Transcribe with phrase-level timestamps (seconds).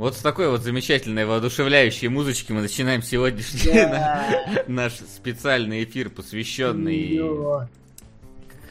[0.00, 4.64] Вот с такой вот замечательной, воодушевляющей музычки мы начинаем сегодняшний Да.
[4.66, 7.20] наш специальный эфир, посвященный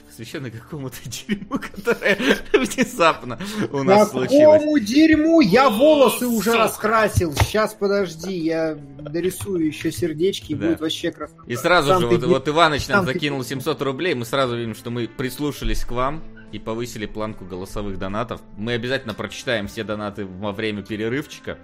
[0.07, 2.17] посвященный какому-то дерьму, которое
[2.53, 3.37] внезапно
[3.71, 4.59] у нас случилось.
[4.59, 5.41] Какому дерьму?
[5.41, 6.63] Я волосы уже Сука.
[6.63, 7.35] раскрасил.
[7.35, 10.69] Сейчас, подожди, я дорисую еще сердечки, и Да.
[10.69, 11.43] будет вообще красота.
[11.45, 14.89] И сразу Сам же вот, вот Иваныч нам закинул 700 рублей, мы сразу видим, что
[14.89, 18.41] мы прислушались к вам и повысили планку голосовых донатов.
[18.57, 21.57] Мы обязательно прочитаем все донаты во время перерывчика,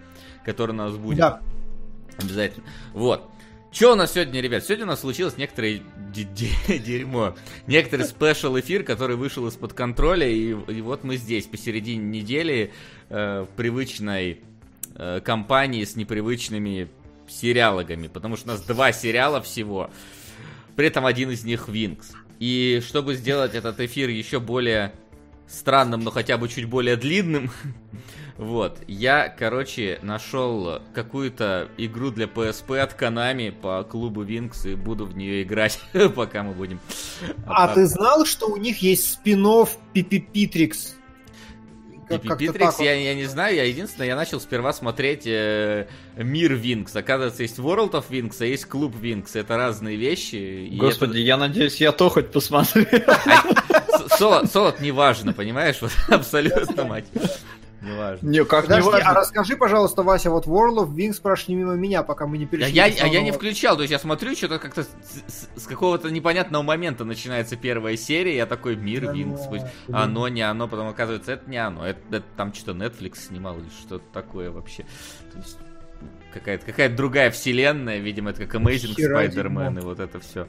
[0.45, 1.17] который у нас будет.
[1.17, 1.41] Да.
[2.17, 2.66] Обязательно.
[2.94, 3.30] Вот.
[3.71, 4.63] Что у нас сегодня, ребят?
[4.63, 5.81] Сегодня у нас случилось некоторое
[6.13, 7.35] де- де- дерьмо.
[7.67, 12.72] Некоторый спешл эфир, который вышел из-под контроля, и, и вот мы здесь, посередине недели,
[13.09, 14.39] э, в привычной
[14.95, 16.88] э, компании с непривычными
[17.27, 19.89] сериалогами, потому что у нас два сериала всего,
[20.77, 22.13] при этом один из них Винкс.
[22.39, 24.94] И чтобы сделать этот эфир еще более
[25.47, 27.52] странным, но хотя бы чуть более длинным,
[28.38, 35.06] вот, я, короче, нашел какую-то игру для PSP от Konami по клубу Винкс и буду
[35.06, 35.80] в нее играть,
[36.16, 36.80] пока мы будем.
[37.45, 40.94] А ты знал, что у них есть спин-офф Пипипитрикс?
[42.08, 42.38] Как-
[42.80, 42.86] вот.
[42.86, 46.95] я, я не знаю, я единственное, я начал сперва смотреть э, Мир Винкс.
[46.95, 49.36] Оказывается, есть World of Wings, а есть Клуб Винкс.
[49.36, 50.70] Это разные вещи.
[50.73, 52.84] Господи, я надеюсь, я то хоть посмотрю.
[52.92, 53.20] это-
[54.17, 55.78] Солод, солод не важно, понимаешь?
[55.81, 57.06] Вот абсолютно, мать.
[57.86, 58.28] Не важно.
[58.30, 59.14] Не, как не Подожди, а важно.
[59.14, 62.73] расскажи, пожалуйста, Вася, вот World of Wings прошли мимо меня, пока мы не А перешли.
[62.73, 65.67] я, к а я не включал, то есть я смотрю, что-то как-то с, с- с
[65.67, 69.95] какого-то непонятного момента начинается первая серия, я такой, мир Да Винкс, ну, будь- блин.
[69.95, 73.69] оно, не оно, потом оказывается, это не оно, это, это там что-то Netflix снимал или
[73.69, 74.83] что-то такое вообще.
[75.31, 75.58] То есть
[76.33, 80.47] какая-то какая другая вселенная, видимо, это как Amazing Хера Spider-Man и вот это все.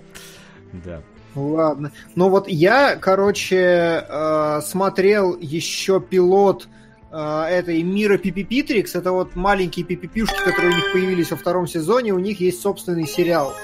[0.72, 1.02] Да.
[1.34, 1.92] Ладно.
[2.14, 6.75] Ну вот я, короче, э, смотрел еще пилот э,
[7.10, 8.94] этой Мира Пипипитрикс.
[8.94, 12.12] Это вот маленькие пипипюшки, которые у них появились во втором сезоне.
[12.12, 13.54] У них есть собственный сериал.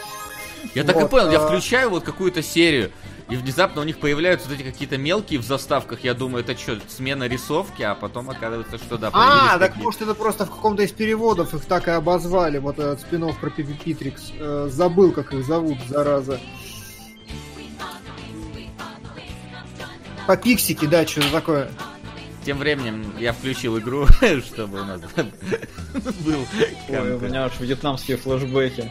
[0.74, 2.92] Я так и Вот, понял, я а- включаю вот какую-то серию,
[3.28, 6.04] и внезапно у них появляются вот эти какие-то мелкие в заставках.
[6.04, 10.14] Я думаю, это что, смена рисовки, а потом оказывается, что да, А, так может это
[10.14, 14.32] просто в каком-то из переводов их так и обозвали, вот этот спин про Пипипитрикс.
[14.38, 16.40] Э, забыл, как их зовут, зараза.
[20.26, 21.70] По пиксике, да, что такое.
[22.44, 24.06] Тем временем я включил игру,
[24.44, 25.00] чтобы у нас
[26.24, 26.46] был
[26.88, 28.90] Ой, у меня аж вьетнамские флешбеки.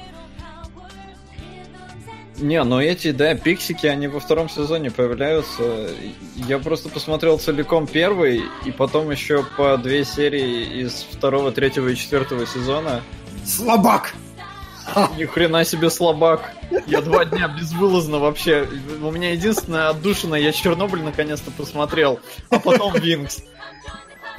[2.37, 5.89] Не, ну эти, да, пиксики, они во втором сезоне появляются.
[6.35, 11.95] Я просто посмотрел целиком первый, и потом еще по две серии из второго, третьего и
[11.95, 13.03] четвертого сезона.
[13.45, 14.13] Слабак!
[15.17, 16.53] Ни хрена себе слабак.
[16.87, 18.67] Я два дня безвылазно вообще.
[19.01, 22.19] У меня единственная отдушина, я Чернобыль наконец-то посмотрел,
[22.49, 23.43] а потом Винкс.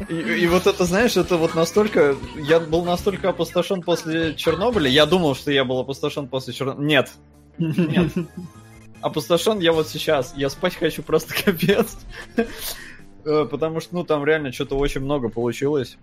[0.08, 2.16] И, и вот это, знаешь, это вот настолько...
[2.36, 4.88] Я был настолько опустошен после Чернобыля.
[4.88, 6.86] Я думал, что я был опустошен после Чернобыля.
[6.86, 7.10] Нет.
[7.58, 8.12] Нет.
[9.00, 10.32] Опустошен я вот сейчас.
[10.36, 11.98] Я спать хочу просто капец.
[13.24, 15.98] Э, Потому что, ну, там реально что-то очень много получилось.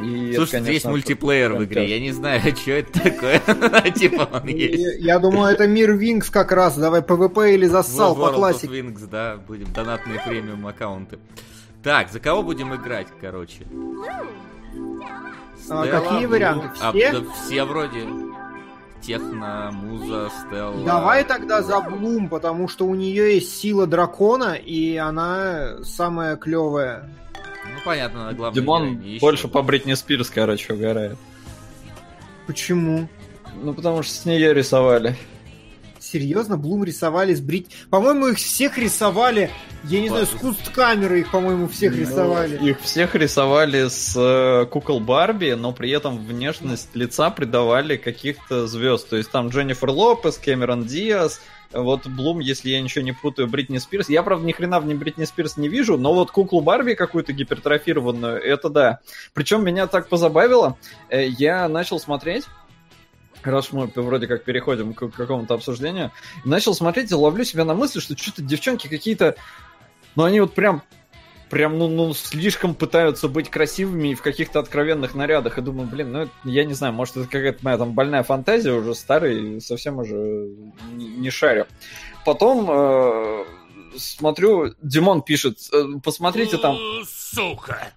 [0.00, 3.40] И это, Слушай, конечно, есть мультиплеер в игре, я не знаю, что это такое.
[3.92, 5.00] Типа он есть.
[5.00, 6.76] Я думаю, это мир Винкс как раз.
[6.76, 8.80] Давай PvP или зассал по классике.
[8.80, 11.18] Винкс, да, будем донатные премиум аккаунты.
[11.82, 13.64] Так, за кого будем играть, короче?
[15.70, 16.68] А, какие Блу, варианты?
[16.80, 17.12] а, Все?
[17.12, 18.06] да все вроде.
[19.00, 20.84] Техно, Муза, Стелла.
[20.84, 27.08] Давай тогда за Блум, потому что у нее есть сила дракона, и она самая клевая.
[27.78, 29.20] Ну, понятно, она главная Димон ещё.
[29.20, 31.16] больше по Бритни Спирс, короче, угорает.
[32.46, 33.08] Почему?
[33.62, 35.16] Ну, потому что с нее рисовали.
[36.00, 37.70] Серьезно, Блум рисовали с брить.
[37.90, 39.50] По-моему, их всех рисовали.
[39.84, 42.56] Я не знаю, с кусткамеры их, по-моему, всех Ну, рисовали.
[42.70, 49.10] Их всех рисовали с э, кукол Барби, но при этом внешность лица придавали каких-то звезд.
[49.10, 51.40] То есть там Дженнифер Лопес, Кэмерон Диас,
[51.72, 54.08] вот Блум, если я ничего не путаю, Бритни Спирс.
[54.08, 57.32] Я, правда, ни хрена в ней Бритни Спирс не вижу, но вот куклу Барби какую-то
[57.32, 59.00] гипертрофированную, это да.
[59.34, 60.78] Причем меня так позабавило,
[61.10, 62.44] э, я начал смотреть,
[63.42, 66.12] раз мы вроде как переходим к какому-то обсуждению,
[66.44, 69.36] начал смотреть и ловлю себя на мысли, что что-то девчонки какие-то,
[70.16, 70.82] ну они вот прям
[71.50, 75.58] прям, ну, ну, слишком пытаются быть красивыми и в каких-то откровенных нарядах.
[75.58, 78.72] И думаю, блин, ну, это- я не знаю, может, это какая-то моя там больная фантазия
[78.72, 80.14] уже старый, совсем уже
[80.92, 81.66] не, не шарю.
[82.24, 83.44] Потом э,
[83.96, 87.88] смотрю, Димон пишет, э, посмотрите там, Сука!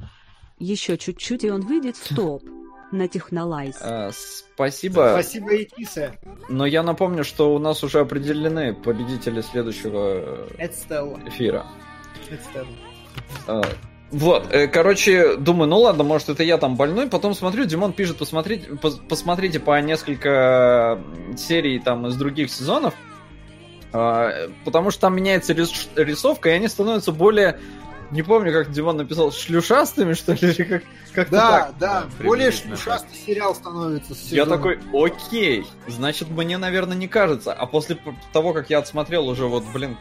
[0.60, 2.44] Еще чуть-чуть, и он выйдет в топ
[2.92, 3.78] на Технолайз.
[3.82, 6.14] э, спасибо, Спасибо, Этиса.
[6.50, 11.66] но я напомню, что у нас уже определены победители следующего эфира.
[12.30, 12.66] Это Стелла.
[13.48, 13.62] Э,
[14.12, 17.08] Вот, э, короче, думаю, ну ладно, может это я там больной.
[17.08, 21.00] Потом смотрю, Димон пишет, посмотрите, пос- посмотрите по несколько
[21.38, 22.94] серий там из других сезонов.
[23.94, 27.60] А, Потому что там меняется рис- рисовка, и они становятся более...
[28.12, 30.84] Не помню, как Димон написал, шлюшастыми, что ли, или как,
[31.14, 31.78] как-то Да, так.
[31.80, 34.14] да, Да, более шлюшастый сериал становится.
[34.14, 37.54] с Я такой, окей, значит, мне, наверное, не кажется.
[37.54, 37.98] А после
[38.34, 39.96] того, как я отсмотрел уже, вот, блин,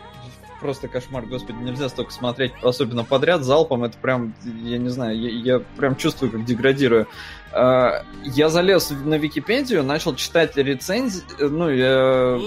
[0.60, 5.56] просто кошмар, господи, нельзя столько смотреть, особенно подряд, залпом, это прям, я не знаю, я,
[5.56, 7.08] я прям чувствую, как деградирую.
[7.52, 12.40] А, Я залез на Википедию, начал читать рецензии, ну, э,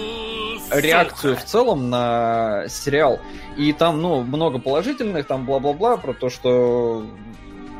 [0.72, 3.20] реакцию в целом на сериал.
[3.58, 7.06] И там, ну, много положительных, там бла-бла-бла, про то, что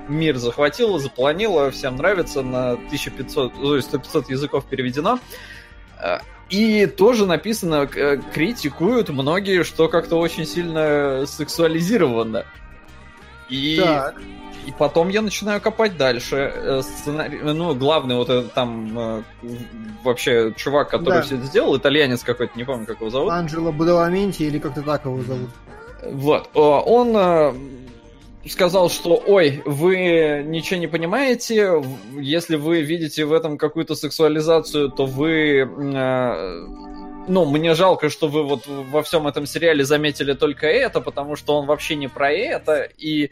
[0.08, 5.20] мир захватило, запланило, всем нравится, на 1500, то есть 100-500 языков переведено.
[6.54, 12.46] И тоже написано, э, критикуют многие, что как-то очень сильно сексуализировано.
[13.50, 14.16] И, Так.
[14.68, 16.54] и потом я начинаю копать дальше.
[16.56, 19.22] Э, Сценарий, ну, главный вот этот там э,
[20.04, 21.22] вообще чувак, который Да.
[21.24, 23.32] все это сделал, итальянец какой-то, не помню, как его зовут.
[23.32, 25.50] Анджело Бадаламенти или как-то так его зовут.
[26.04, 26.50] Вот.
[26.54, 27.16] Он
[28.50, 31.84] сказал, что ой, вы ничего не понимаете,
[32.20, 35.60] если вы видите в этом какую-то сексуализацию, то вы...
[35.60, 36.68] э,
[37.28, 41.56] Ну, мне жалко, что вы вот во всем этом сериале заметили только это, потому что
[41.56, 43.32] он вообще не про это, и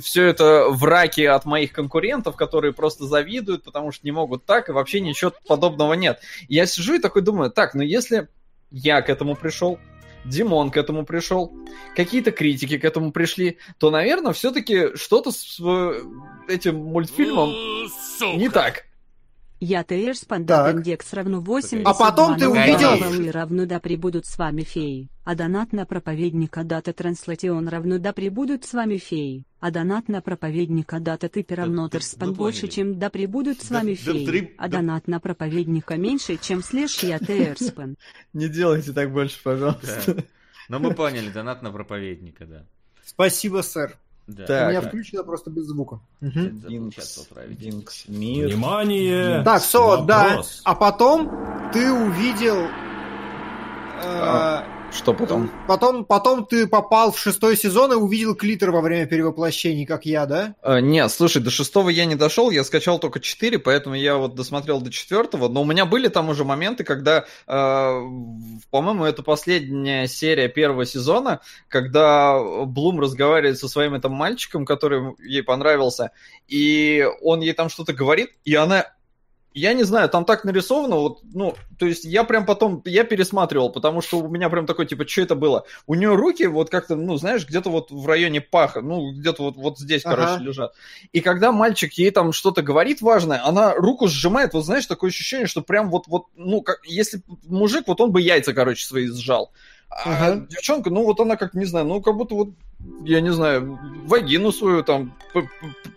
[0.00, 4.72] все это враки от моих конкурентов, которые просто завидуют, потому что не могут так, и
[4.72, 6.20] вообще ничего подобного нет.
[6.48, 8.28] Я сижу и такой думаю, так, ну если
[8.70, 9.78] я к этому пришел,
[10.24, 11.52] Димон к этому пришел,
[11.96, 15.60] какие-то критики к этому пришли, то, наверное, все-таки что-то с
[16.48, 17.50] этим мультфильмом
[18.38, 18.84] не так.
[19.64, 21.86] Я ТР спандат индекс равно 80.
[21.86, 25.08] А потом ты увидел- равно да прибудут с вами феи.
[25.22, 29.44] А донат на проповедника дата транслатион равно да прибудут с вами феи.
[29.60, 34.52] А донат на проповедника дата ты равно терспан больше, чем да прибудут с вами феи.
[34.58, 37.94] А донат на проповедника меньше, чем слэш я ТР спан.
[38.32, 40.24] Не делайте так больше, пожалуйста.
[40.68, 42.64] Но мы поняли, донат на проповедника, да.
[43.04, 43.96] Спасибо, сэр.
[44.26, 44.44] Да.
[44.44, 44.68] У Так.
[44.70, 46.00] меня включено просто без звука.
[46.20, 47.60] Поправить.
[47.60, 48.46] Винкс, мир.
[48.48, 49.42] Внимание!
[49.42, 50.42] Так, все, да.
[50.64, 51.30] А потом
[51.72, 52.66] ты увидел...
[54.02, 54.62] э,
[54.94, 55.50] Что потом?
[55.66, 60.26] Потом, потом ты попал в шестой сезон и увидел клитор во время перевоплощений, как я,
[60.26, 60.54] да?
[60.62, 64.34] Э, Нет, слушай, до шестого я не дошел, я скачал только четыре, поэтому я вот
[64.34, 68.02] досмотрел до четвертого, но у меня были там уже моменты, когда, э,
[68.70, 75.42] по-моему, это последняя серия первого сезона, когда Блум разговаривает со своим этим мальчиком, который ей
[75.42, 76.10] понравился,
[76.48, 78.86] и он ей там что-то говорит, и она
[79.54, 83.70] я не знаю, там так нарисовано, вот, ну, то есть я прям потом, я пересматривал,
[83.70, 85.64] потому что у меня прям такой, типа, что это было?
[85.86, 89.56] У нее руки вот как-то, ну, знаешь, где-то вот в районе паха, ну, где-то вот,
[89.56, 90.16] вот здесь, Ага.
[90.16, 90.74] короче, лежат.
[91.12, 95.46] И когда мальчик ей там что-то говорит важное, она руку сжимает, вот знаешь, такое ощущение,
[95.46, 99.52] что прям вот, вот, ну, как, если мужик, вот он бы яйца, короче, свои сжал.
[99.90, 100.46] А Ага.
[100.48, 102.48] девчонка, ну, вот она как, не знаю, ну, как будто вот,
[103.04, 105.48] я не знаю, вагину свою там п-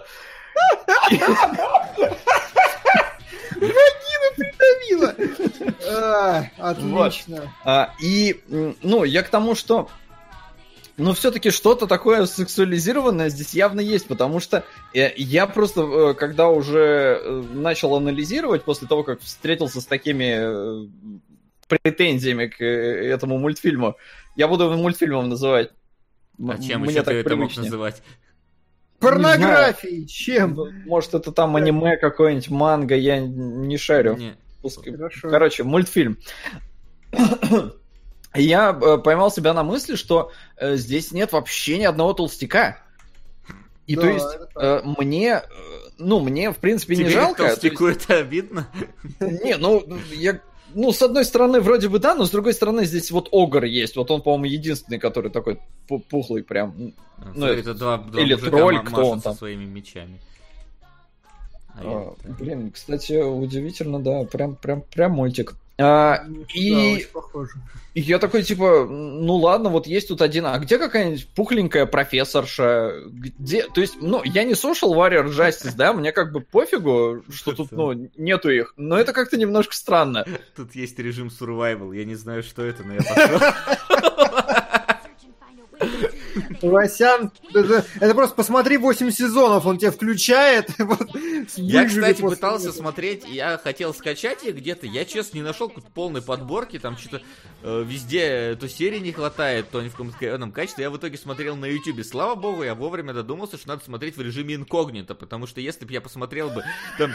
[3.68, 5.14] п- придавила.
[5.14, 5.74] Давила!
[5.90, 7.54] А, Отлично.
[7.64, 8.42] А, и,
[8.82, 9.90] ну, я к тому, что
[10.98, 14.64] ну, все-таки что-то такое сексуализированное здесь явно есть, потому что
[14.94, 20.90] э, я просто, э, когда уже э, начал анализировать, после того, как встретился с такими
[21.68, 23.96] претензиями к этому мультфильму,
[24.36, 25.72] я буду его мультфильмом называть.
[26.48, 28.02] А чем мне еще так ты это мог называть?
[29.02, 30.06] Порнографией.
[30.06, 30.58] Чем?
[30.86, 34.16] Может, это там аниме какое-нибудь, манга, я не шарю.
[34.18, 34.36] Не.
[34.62, 35.30] Пускай- Хорошо.
[35.30, 36.18] Короче, мультфильм.
[38.34, 42.78] Я э, поймал себя на мысли, что э, здесь нет вообще ни одного толстяка.
[43.88, 45.42] И Да, то есть э, мне, э,
[45.98, 47.44] ну, мне, в принципе, не Тебе жалко.
[47.44, 48.68] как то есть- толстяку это обидно?
[49.20, 50.40] Не, ну, я...
[50.74, 53.96] Ну, с одной стороны, вроде бы да, но с другой стороны, здесь вот Огр есть.
[53.96, 56.94] Вот он, по-моему, единственный, который такой пу- пухлый прям.
[57.36, 59.36] Ну, это два, два или тролль, кто он там?
[59.36, 60.20] своими мечами.
[61.76, 65.56] А А, блин, кстати, удивительно, да, прям, прям, прям мультик.
[65.82, 71.28] А, Да, и я такой, типа, ну ладно, вот есть тут один, а где какая-нибудь
[71.36, 73.02] пухленькая профессорша?
[73.08, 73.68] Где?
[73.68, 77.72] То есть, ну, я не social warrior justice, да, мне как бы пофигу, что тут,
[77.72, 80.26] ну, нету их, но это как-то немножко странно.
[80.56, 83.40] Тут есть режим survival, я не знаю, что это, но я пошел.
[86.62, 90.70] Васян, это, это просто посмотри 8 сезонов, он тебя включает.
[90.92, 91.10] Вот,
[91.56, 92.78] Я, кстати, пытался этого.
[92.78, 97.22] смотреть, я хотел скачать их где-то, я, честно, не нашел полной подборки, там что-то
[97.64, 100.84] э, везде то серии не хватает, то ни в каком качестве.
[100.84, 102.04] Я в итоге смотрел на YouTube.
[102.06, 105.94] Слава богу, я вовремя додумался, что надо смотреть в режиме инкогнито, потому что если бы
[105.94, 106.64] я посмотрел бы
[106.98, 107.12] там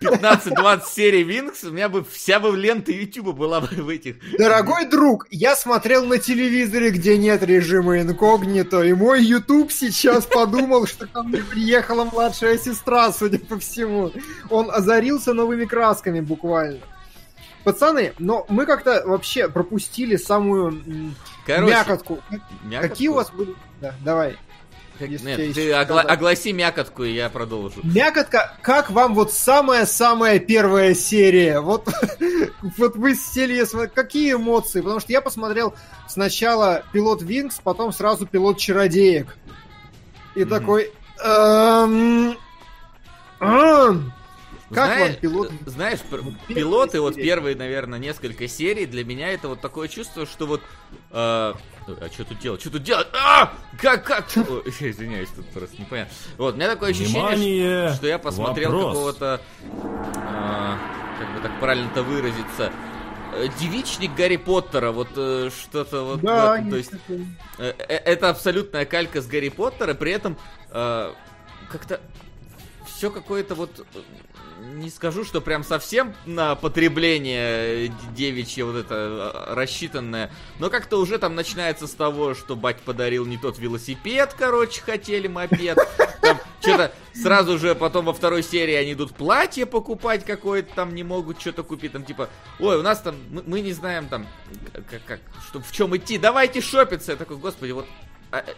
[0.00, 4.16] 15-20 серий Винкс, у меня бы вся бы лента YouTube была бы в этих...
[4.38, 8.43] Дорогой друг, я смотрел на телевизоре, где нет режима инкогнито,
[8.82, 14.12] и мой YouTube сейчас подумал, что ко мне приехала младшая сестра, судя по всему.
[14.50, 16.80] Он озарился новыми красками буквально.
[17.64, 21.14] Пацаны, но мы как-то вообще пропустили самую
[21.46, 22.18] Короче, мякотку.
[22.64, 22.88] мякотку?
[22.88, 23.54] Какие у вас были?
[23.80, 24.36] Да, давай.
[25.00, 27.80] Нет, ты огла- огласи мякотку, и я продолжу.
[27.82, 31.60] Мякотка, как вам вот самая-самая первая серия?
[31.60, 31.88] Вот,
[32.78, 34.80] вот вы сели, какие эмоции?
[34.80, 35.74] Потому что я посмотрел
[36.08, 39.36] сначала пилот Винкс, потом сразу пилот Чародеек.
[40.34, 40.48] И Мгм.
[40.50, 40.92] такой...
[41.24, 42.36] эм,
[43.40, 44.12] ам,
[44.70, 45.50] Как Знаешь- вам пилот?
[45.52, 47.24] э, Знаешь, Вот пилоты, вот серии.
[47.26, 50.62] первые, наверное, несколько серий, для меня это вот такое чувство, что вот...
[51.12, 51.52] э,
[51.86, 52.60] а что тут делать?
[52.60, 53.06] Что тут делать?
[53.12, 53.52] А!
[53.80, 54.26] Как, как?
[54.36, 56.14] Ой, извиняюсь, тут просто непонятно.
[56.38, 57.94] Вот, у меня такое ощущение, Внимание!
[57.94, 58.92] что я посмотрел Вопрос.
[58.92, 59.40] какого-то...
[59.62, 60.74] э,
[61.18, 62.72] как бы так правильно-то выразиться...
[63.34, 66.20] э, Девичник Гарри Поттера, вот э, что-то вот...
[66.20, 66.92] Да, в этом, то есть.
[67.58, 70.36] Э, э, это абсолютная калька с Гарри Поттера, при этом
[70.70, 71.12] э,
[71.70, 72.00] как-то
[72.96, 74.00] все какое-то вот э,
[74.74, 78.94] не скажу, что прям совсем на потребление э, девичье вот это
[79.48, 84.34] э, рассчитанное, но как-то уже там начинается с того, что бать подарил не тот велосипед,
[84.38, 85.78] короче, хотели мопед.
[86.20, 91.02] Там что-то сразу же потом во второй серии они идут платье покупать какое-то, там не
[91.02, 94.26] могут что-то купить, там типа, ой, у нас там, мы, мы не знаем там,
[94.88, 97.12] как, как, что, в чем идти, давайте шопиться.
[97.12, 97.86] Я такой, господи, вот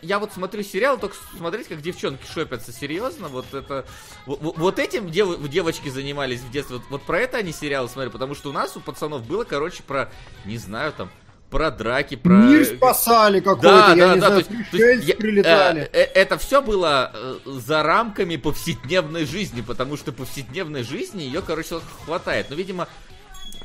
[0.02, 3.85] я вот смотрю сериал, только смотреть, как девчонки шопятся, серьезно, вот это...
[4.25, 8.12] Вот, вот этим дев- девочки занимались в детстве, вот, вот про это они сериалы смотрели,
[8.12, 10.11] потому что у нас, у пацанов, было, короче, про,
[10.46, 11.11] не знаю, там,
[11.50, 12.32] про драки, про...
[12.35, 15.82] Мир спасали какой-то, Да, я да, не да, знаю, то есть, то есть я- прилетали.
[15.82, 21.42] э, э, это все было э, за рамками повседневной жизни, потому что повседневной жизни ее,
[21.42, 22.46] короче, хватает.
[22.50, 22.88] Но, видимо,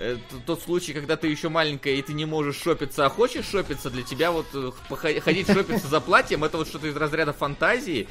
[0.01, 3.45] э, т- тот случай, когда ты еще маленькая и ты не можешь шопиться, а хочешь
[3.45, 4.71] шопиться, для тебя вот э,
[5.21, 8.07] ходить шопиться за платьем, это вот что-то из разряда фантазии,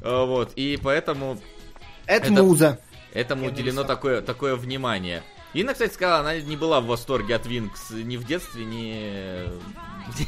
[0.00, 1.40] Э, вот, и поэтому
[2.06, 2.78] Это это- муза.
[3.12, 5.22] этому Я уделено не такое, такое внимание.
[5.52, 9.48] Инна, кстати, сказала, она не была в восторге от Винкс ни в детстве, ни,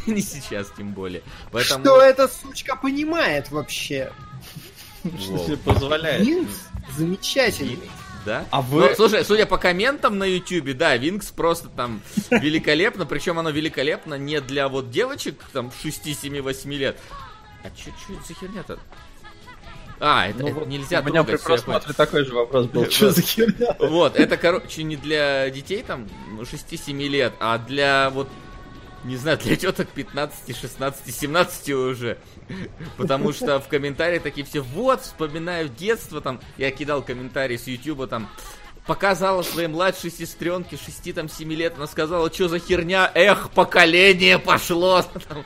[0.11, 1.23] ни сейчас, тем более.
[1.53, 1.85] Поэтому...
[1.85, 4.13] Что эта сучка понимает вообще?
[5.21, 6.27] Что себе позволяет.
[6.27, 6.55] Винкс
[6.97, 7.79] замечательный.
[8.25, 8.45] Да?
[8.51, 12.01] А вы- Ну, слушай, судя по комментам на Ютубе, да, Винкс просто там
[12.31, 16.97] великолепно, причем оно великолепно не для вот девочек там 6, 7, 8 лет.
[17.65, 18.79] А чё это за херня-то?
[20.01, 22.85] А, это, Ну это вот нельзя У меня при просмотре такой же вопрос был.
[22.91, 23.77] Что за херня?
[23.79, 26.09] Вот, это, короче, не для детей там
[26.41, 28.29] 6-7 лет, а для вот,
[29.05, 32.19] не знаю, для теток 15, 16, 17 уже.
[32.97, 38.07] Потому что в комментариях такие все, вот, вспоминаю детство, там, я кидал комментарии с Ютуба,
[38.07, 38.29] там,
[38.87, 44.39] показала своей младшей сестренке 6 там 7 лет, она сказала, что за херня, эх, поколение
[44.39, 45.03] пошло.
[45.29, 45.45] Там,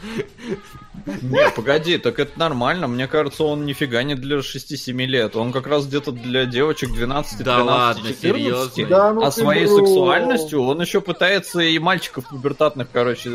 [1.23, 2.87] Не, погоди, так это нормально.
[2.89, 5.37] Мне кажется, он нифига не для 6-7 лет.
[5.37, 8.21] Он как раз где-то для девочек 12, Да 13, ладно, 14.
[8.21, 8.87] серьезно?
[8.89, 9.79] Да, ну а своей бро.
[9.79, 13.31] сексуальностью он еще пытается и мальчиков пубертатных, короче,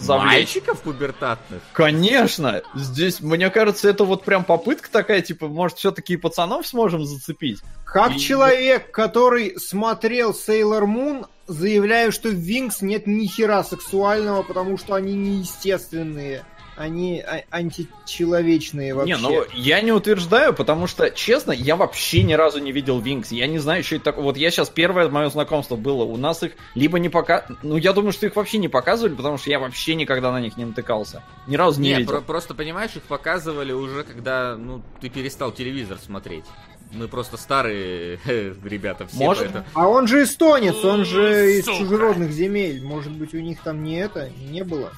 [0.00, 0.32] завлечь.
[0.32, 1.60] Мальчиков пубертатных?
[1.72, 2.62] Конечно!
[2.74, 7.60] Здесь, мне кажется, это вот прям попытка такая, типа, может, все-таки и пацанов сможем зацепить?
[7.84, 14.42] Как И- человек, который смотрел Sailor Moon, заявляю, что в Винкс нет ни хера сексуального,
[14.42, 16.44] потому что они неестественные.
[16.78, 19.14] Они а- античеловечные вообще.
[19.14, 23.32] Не, ну я не утверждаю, потому что, честно, я вообще ни разу не видел Винкс.
[23.32, 24.24] Я не знаю, что это такое.
[24.24, 26.04] Вот я сейчас первое мое знакомство было.
[26.04, 27.46] У нас их либо не пока...
[27.62, 30.56] Ну, я думаю, что их вообще не показывали, потому что я вообще никогда на них
[30.56, 31.22] не натыкался.
[31.46, 32.12] Ни разу не, Не, видел.
[32.12, 36.44] про- просто понимаешь, их показывали уже, когда, ну, ты перестал телевизор смотреть.
[36.92, 39.16] Мы просто старые ребята все.
[39.18, 41.78] Может, поэтому- А он же эстонец, он же из Сука.
[41.78, 42.82] чужеродных земель.
[42.82, 44.90] Может быть, у них там не это, не было.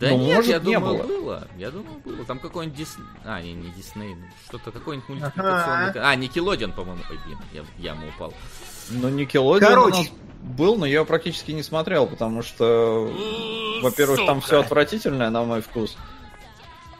[0.00, 1.06] Да Ну, нет, может, я не думаю, было.
[1.06, 1.48] было.
[1.56, 2.24] Я думаю, было.
[2.24, 3.06] Там какой-нибудь Дисней...
[3.24, 4.14] А, не, не Дисней.
[4.14, 5.92] ну, Что-то, какой-нибудь мультипликационный...
[5.92, 7.02] ка- А, Никелодиан, по-моему.
[7.10, 8.34] Ой, блин, я в яму упал.
[8.90, 9.96] Ну, Никелодион Короче.
[9.96, 10.10] у нас
[10.42, 13.10] был, но я практически не смотрел, потому что,
[13.82, 15.96] во-первых, там все отвратительное, на мой вкус.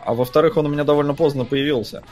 [0.04, 2.02] А во-вторых, он у меня довольно поздно появился.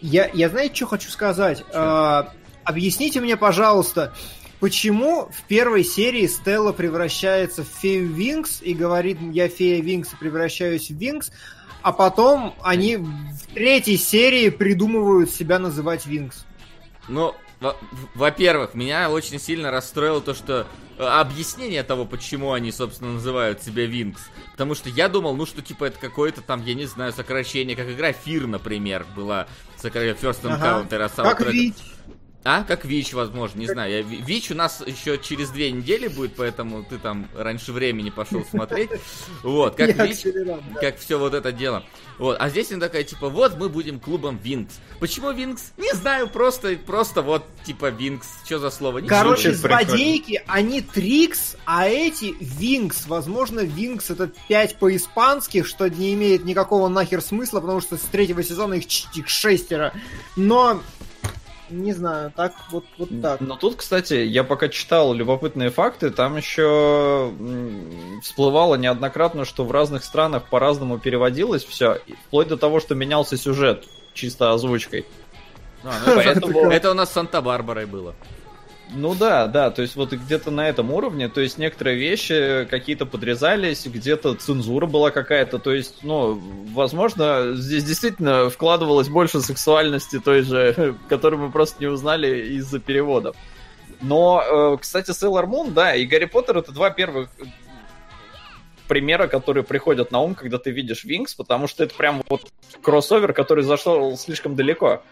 [0.00, 1.64] Я, я знаете, что хочу сказать?
[1.72, 2.32] А,
[2.64, 4.14] объясните мне, пожалуйста,
[4.60, 10.16] почему в первой серии Стелла превращается в фею Винкс и говорит, я фея Винкс и
[10.16, 11.30] превращаюсь в Винкс,
[11.82, 16.44] а потом они в третьей серии придумывают себя называть Винкс.
[17.08, 17.34] Ну,
[18.14, 20.66] во-первых, меня очень сильно расстроило то, что
[20.98, 24.22] э, объяснение того, почему они, собственно, называют себя Винкс.
[24.52, 27.90] Потому что я думал, ну, что, типа, это какое-то там, я не знаю, сокращение, как
[27.90, 29.46] игра Фир, например, была
[29.76, 30.84] сокращение First Ага.
[30.86, 31.74] Encounter, а Как саундтрек- Вич.
[32.48, 33.90] А, как Вич, возможно, не знаю.
[33.90, 38.10] Я, Ви- Вич у нас еще через две недели будет, поэтому ты там раньше времени
[38.10, 38.90] пошел смотреть.
[39.42, 40.60] Вот, как Я Вич, да.
[40.80, 41.84] как все вот это дело.
[42.18, 44.76] Вот, а здесь она такая, типа, вот мы будем клубом Винкс.
[45.00, 45.72] Почему Винкс?
[45.76, 48.26] Не знаю, просто, просто вот, типа, Винкс.
[48.44, 48.98] Что за слово?
[48.98, 49.16] Ничего.
[49.16, 53.06] Короче, злодейки, они Трикс, а эти Винкс.
[53.06, 58.42] Возможно, Винкс это 5 по-испански, что не имеет никакого нахер смысла, потому что с третьего
[58.44, 58.86] сезона их,
[59.16, 59.92] их шестеро.
[60.36, 60.80] Но,
[61.70, 63.40] не знаю, так вот, вот так.
[63.40, 67.32] Но тут, кстати, я пока читал любопытные факты, там еще
[68.22, 73.84] всплывало неоднократно, что в разных странах по-разному переводилось все, вплоть до того, что менялся сюжет
[74.14, 75.06] чисто озвучкой.
[75.84, 78.14] А, ну, Поэтому- это у нас с Санта-Барбарой было.
[78.90, 83.04] Ну да, да, то есть вот где-то на этом уровне, то есть некоторые вещи какие-то
[83.04, 86.40] подрезались, где-то цензура была какая-то, то есть, ну,
[86.72, 93.36] возможно, здесь действительно вкладывалось больше сексуальности той же, которую мы просто не узнали из-за переводов.
[94.00, 94.42] Но,
[94.74, 97.28] э, кстати, Sailor Moon, да, и Гарри Поттер это два первых
[98.86, 102.42] примера, которые приходят на ум, когда ты видишь Винкс, потому что это прям вот
[102.82, 105.02] кроссовер, который зашел слишком далеко.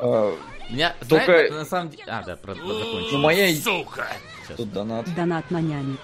[0.00, 0.36] Э,
[0.70, 2.04] Меня, Только- знаешь, на самом деле...
[2.06, 2.62] А, да, про, про.
[2.64, 4.06] Ну, моя- Сука!
[4.44, 4.56] Сейчас.
[4.56, 5.14] Тут донат.
[5.14, 6.00] Донат на нянек.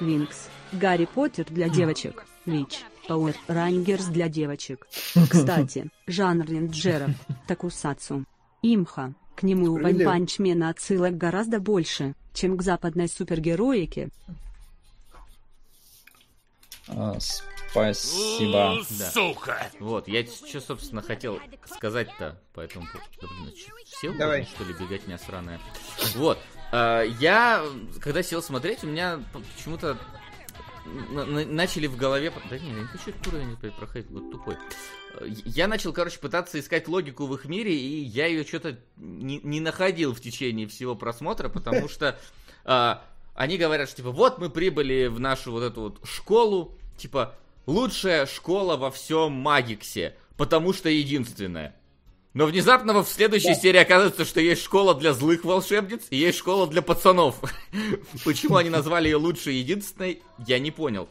[0.00, 0.48] Винкс.
[0.72, 2.24] Гарри Поттер для девочек.
[2.46, 2.80] Вич.
[3.08, 4.86] Пауэр Рангерс для девочек.
[5.30, 7.10] Кстати, жанр рейнджеров.
[7.46, 8.24] Такусацу.
[8.62, 9.14] Имха.
[9.34, 10.08] К нему у Справедливо.
[10.10, 14.10] Ванпанчмена отсылок гораздо больше, чем к западной супергероике.
[16.88, 17.16] А,
[17.70, 18.78] спасибо.
[18.98, 19.70] Да.
[19.80, 23.34] Вот, я что, собственно, хотел сказать-то по этому поводу.
[23.42, 23.54] Блин,
[23.86, 24.44] сел, Давай.
[24.44, 25.60] что ли, беготня сраная?
[26.14, 26.38] Вот,
[26.72, 27.64] а, я,
[28.00, 29.22] когда сел смотреть, у меня
[29.56, 29.96] почему-то
[31.10, 32.32] на- на- начали в голове...
[32.50, 34.56] Да не, я не хочу этот уровень проходить, вот тупой.
[35.20, 39.38] Э, Я начал, короче, пытаться искать логику в их мире, и я ее что-то не,
[39.42, 42.18] не находил в течение всего просмотра, потому что
[42.64, 43.04] а,
[43.34, 47.34] они говорят, что типа вот мы прибыли в нашу вот эту вот школу, типа
[47.68, 51.76] лучшая школа во всем Магиксе, потому что единственная.
[52.32, 56.66] Но внезапно в следующей серии оказывается, что есть школа для злых волшебниц и есть школа
[56.66, 57.36] для пацанов.
[58.24, 61.08] Почему они назвали ее лучшей единственной, я не понял.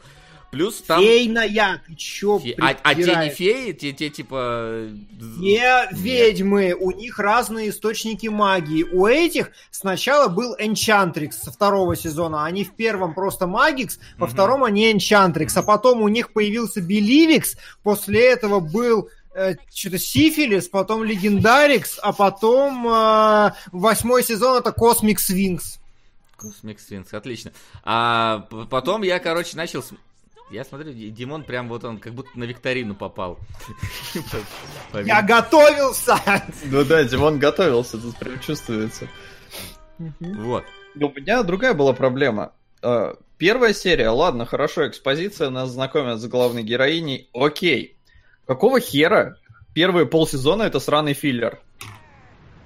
[0.50, 1.02] Плюс там...
[1.02, 4.88] Фейная, ты чё фе- А, а те не феи, те, те типа...
[5.20, 8.82] Не ведьмы, у них разные источники магии.
[8.84, 12.46] У этих сначала был Энчантрикс со второго сезона.
[12.46, 14.32] Они в первом просто Магикс, во Мгм.
[14.34, 15.54] втором они Энчантрикс.
[15.58, 22.12] А потом у них появился Беливикс, после этого был э, что-то Сифилис, потом Легендарикс, а
[22.14, 25.78] потом э, восьмой сезон это Космикс Винкс.
[26.36, 27.52] Космикс Винкс, отлично.
[27.84, 29.84] А потом я, короче, начал...
[30.50, 33.38] Я смотрю, Ди- Димон прям вот он как будто на викторину попал.
[34.14, 34.38] По-
[34.92, 36.16] по Я готовился!
[36.64, 39.08] Ну да, Димон готовился, тут прям чувствуется.
[39.98, 40.64] Вот.
[40.94, 42.52] Но у меня другая была проблема.
[42.82, 47.96] Э, Первая серия, ладно, хорошо, экспозиция, нас знакомят с главной героиней, окей.
[48.46, 49.36] Какого хера
[49.74, 51.60] первые полсезона это сраный филлер?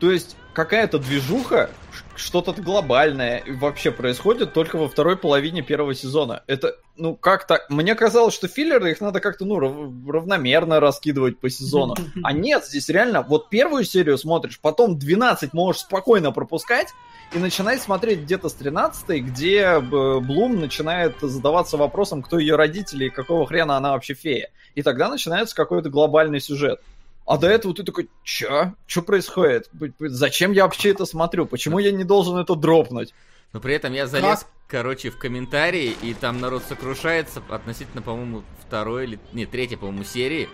[0.00, 1.70] То есть какая-то движуха,
[2.16, 6.42] что-то глобальное вообще происходит только во второй половине первого сезона.
[6.46, 7.68] Это, ну, как так?
[7.70, 11.94] Мне казалось, что филлеры их надо как-то, ну, рав- равномерно раскидывать по сезону.
[12.22, 16.88] А нет, здесь реально, вот первую серию смотришь, потом 12 можешь спокойно пропускать,
[17.34, 23.06] и начинать смотреть где-то с 13 где э, Блум начинает задаваться вопросом, кто ее родители
[23.06, 24.50] и какого хрена она вообще фея.
[24.74, 26.80] И тогда начинается какой-то глобальный сюжет.
[27.26, 28.74] А до этого ты такой, чё?
[28.86, 29.70] Чё происходит?
[29.98, 31.46] Зачем я вообще это смотрю?
[31.46, 33.14] Почему я не должен это дропнуть?
[33.52, 39.04] Но при этом я залез, короче, в комментарии, и там народ сокрушается относительно, по-моему, второй
[39.04, 39.20] или...
[39.32, 40.48] Не, третьей, по-моему, серии,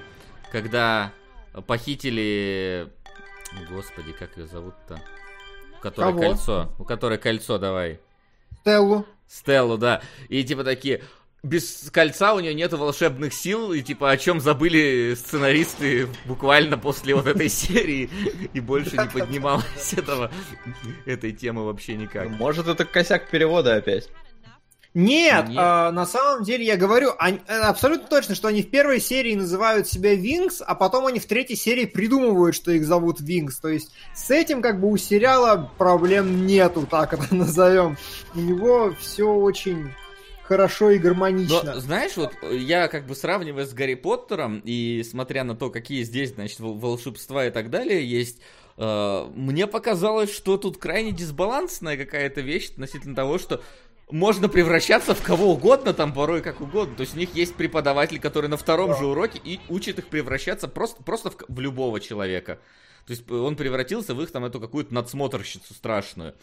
[0.50, 1.12] когда
[1.66, 2.92] похитили...
[3.70, 5.00] Господи, как ее зовут-то?
[5.78, 6.20] У которой Кого?
[6.20, 6.74] кольцо.
[6.78, 8.00] У которой кольцо, давай.
[8.60, 9.06] Стеллу.
[9.26, 10.02] Стеллу, да.
[10.28, 11.02] И типа такие...
[11.44, 17.14] Без кольца у нее нет волшебных сил, и типа о чем забыли сценаристы буквально после
[17.14, 18.10] вот этой серии,
[18.52, 20.32] и больше не поднималось этого,
[21.06, 22.28] этой темы вообще никак.
[22.30, 24.08] Может, это косяк перевода опять?
[24.94, 25.58] Нет, Нет.
[25.60, 29.34] а, на самом деле я говорю они- э, абсолютно точно, что они в первой серии
[29.36, 33.60] называют себя Винкс, а потом они в третьей серии придумывают, что их зовут Винкс.
[33.60, 37.96] То есть с этим как бы у сериала проблем нету, так это назовем.
[38.34, 39.92] У него все очень
[40.48, 41.74] хорошо и гармонично.
[41.74, 46.02] Но, знаешь, вот я как бы сравнивая с Гарри Поттером и смотря на то, какие
[46.04, 48.40] здесь, значит, вол- волшебства и так далее есть,
[48.78, 53.62] э, мне показалось, что тут крайне дисбалансная какая-то вещь относительно того, что
[54.10, 56.96] можно превращаться в кого угодно, там порой как угодно.
[56.96, 60.66] То есть у них есть преподаватель, который на втором же уроке и учит их превращаться
[60.66, 62.58] просто, просто в, в любого человека.
[63.06, 66.34] То есть он превратился в их там эту какую-то надсмотрщицу страшную.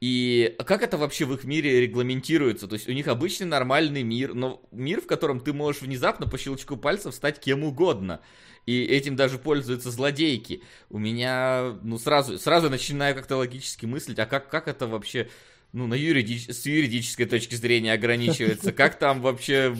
[0.00, 2.66] И как это вообще в их мире регламентируется?
[2.66, 6.38] То есть у них обычный нормальный мир, но мир, в котором ты можешь внезапно по
[6.38, 8.20] щелчку пальцев стать кем угодно.
[8.64, 10.62] И этим даже пользуются злодейки.
[10.88, 15.28] У меня, ну, сразу, сразу начинаю как-то логически мыслить, а как, как это вообще,
[15.72, 16.48] ну, на юридич...
[16.48, 18.72] с юридической точки зрения ограничивается?
[18.72, 19.76] Как там вообще,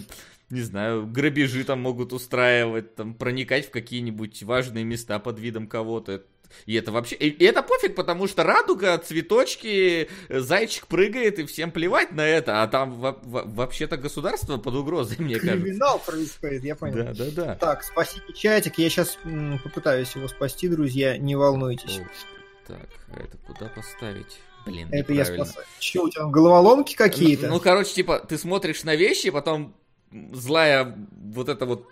[0.50, 6.24] не знаю, грабежи там могут устраивать, там, проникать в какие-нибудь важные места под видом кого-то?
[6.66, 7.16] И это вообще...
[7.16, 12.62] И это пофиг, потому что радуга, цветочки, э, зайчик прыгает, и всем плевать на это.
[12.62, 15.62] А там во- во- вообще-то государство под угрозой, мне кажется.
[15.62, 17.04] Криминал происходит, я понял.
[17.04, 17.54] Да, да, да.
[17.56, 19.18] Так, спасите чатик, я сейчас
[19.64, 21.98] попытаюсь его спасти, друзья, не волнуйтесь.
[21.98, 22.08] О,
[22.66, 24.40] Так, а это куда поставить?
[24.66, 25.64] Блин, Это я спасаю.
[25.78, 27.46] Че, у тебя головоломки какие-то?
[27.46, 29.74] Ну, ну, короче, типа, ты смотришь на вещи, потом
[30.32, 31.88] злая вот эта вот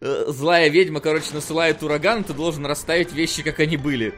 [0.00, 4.14] э, злая ведьма, короче, насылает ураган, ты должен расставить вещи, как они были.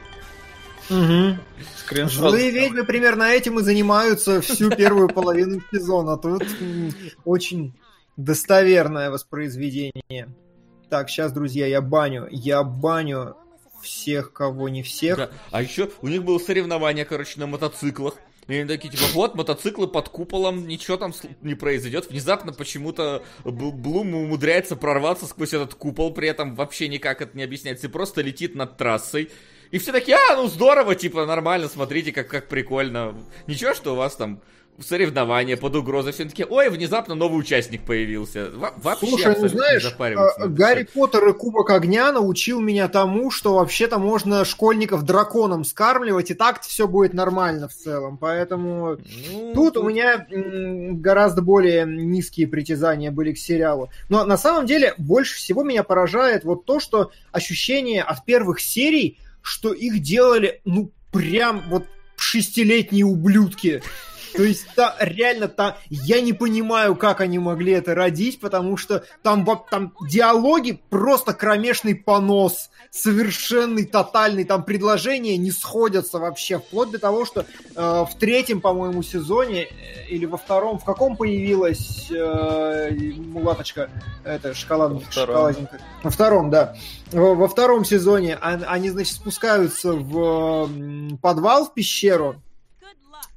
[0.87, 2.31] Скриншот.
[2.31, 6.17] Злые ведьмы примерно этим и занимаются всю первую половину сезона.
[6.17, 6.43] Тут
[7.23, 7.73] очень
[8.17, 10.29] достоверное воспроизведение.
[10.89, 12.27] Так, сейчас, друзья, я баню.
[12.29, 13.35] Я баню
[13.81, 15.17] всех, кого не всех.
[15.17, 15.29] Да.
[15.51, 18.15] А еще у них было соревнование, короче, на мотоциклах.
[18.47, 22.09] И они такие, типа, вот, мотоциклы под куполом, ничего там не произойдет.
[22.09, 27.43] Внезапно почему-то Бл- Блум умудряется прорваться сквозь этот купол, при этом вообще никак это не
[27.43, 29.29] объясняется, и просто летит над трассой.
[29.71, 33.15] И все такие, а, ну здорово, типа, нормально, смотрите, как, как прикольно.
[33.47, 34.41] Ничего, что у вас там
[34.79, 36.13] соревнования под угрозой.
[36.13, 38.49] Все такие, ой, внезапно новый участник появился.
[38.53, 40.87] Во- вообще Слушай, ну знаешь, это Гарри.
[40.93, 46.61] Поттер и Кубок Огня научил меня тому, что вообще-то можно школьников драконом скармливать, и так
[46.61, 48.17] все будет нормально в целом.
[48.17, 48.97] Поэтому
[49.31, 53.89] Ну, Тут у меня гораздо более низкие притязания были к сериалу.
[54.09, 59.19] Но на самом деле больше всего меня поражает вот то, что ощущение от первых серий,
[59.41, 61.83] что их делали, ну, прям вот
[62.15, 63.81] шестилетние ублюдки.
[64.35, 69.03] То есть, та, реально, та, я не понимаю, как они могли это родить, потому что
[69.21, 76.99] там, там диалоги просто кромешный понос, совершенный, тотальный, там предложения не сходятся вообще, вплоть до
[76.99, 82.91] того, что э, в третьем, по-моему, сезоне э, или во втором, в каком появилась э,
[83.17, 83.89] мулаточка,
[84.23, 85.79] это шоколад, шоколадненькая?
[86.03, 86.75] Во втором, да.
[87.11, 90.69] Во, во втором сезоне он- они, значит, спускаются в
[91.21, 92.35] подвал, в пещеру,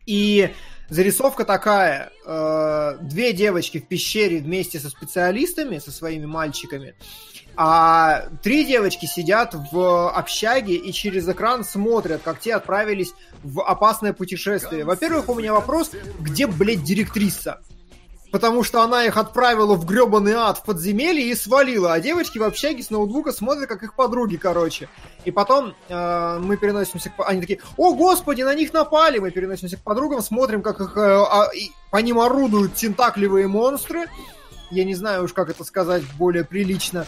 [0.06, 0.50] и
[0.88, 2.10] зарисовка такая.
[2.24, 6.94] э, две девочки в пещере вместе со специалистами, со своими мальчиками,
[7.56, 14.12] а три девочки сидят в общаге и через экран смотрят, как те отправились в опасное
[14.12, 14.84] путешествие.
[14.84, 17.62] Во-первых, у меня вопрос, где, блядь, директриса?
[18.36, 22.42] Потому что она их отправила в гребаный ад в подземелье и свалила, а девочки в
[22.42, 24.90] общаге с ноутбука смотрят, как их подруги, короче.
[25.24, 27.26] И потом э, мы переносимся к...
[27.26, 29.20] Они такие, о, господи, на них напали!
[29.20, 30.98] Мы переносимся к подругам, смотрим, как их...
[30.98, 34.04] э, а, и по ним орудуют тентакливые монстры.
[34.70, 37.06] Я не знаю уж, как это сказать более прилично.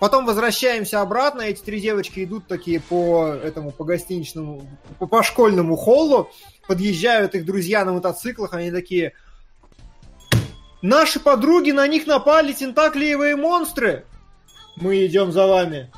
[0.00, 4.62] Потом возвращаемся обратно, эти три девочки идут такие по этому, по гостиничному,
[4.98, 6.30] по, по школьному холлу,
[6.66, 9.12] подъезжают их друзья на мотоциклах, они такие,
[10.82, 14.04] наши подруги, на них напали тентаклиевые монстры,
[14.76, 15.90] мы идем за вами.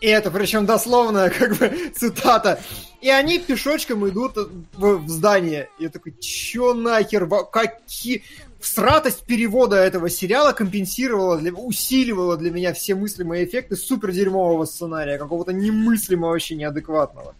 [0.00, 2.60] И это причем дословная как бы цитата.
[3.00, 4.36] И они пешочком идут
[4.74, 5.68] в, в здание.
[5.78, 8.22] Я такой, чё нахер, какие...
[8.60, 15.16] Всратость перевода этого сериала компенсировала, для, усиливала для меня все мыслимые эффекты супер дерьмового сценария,
[15.16, 17.34] какого-то немыслимого, вообще неадекватного.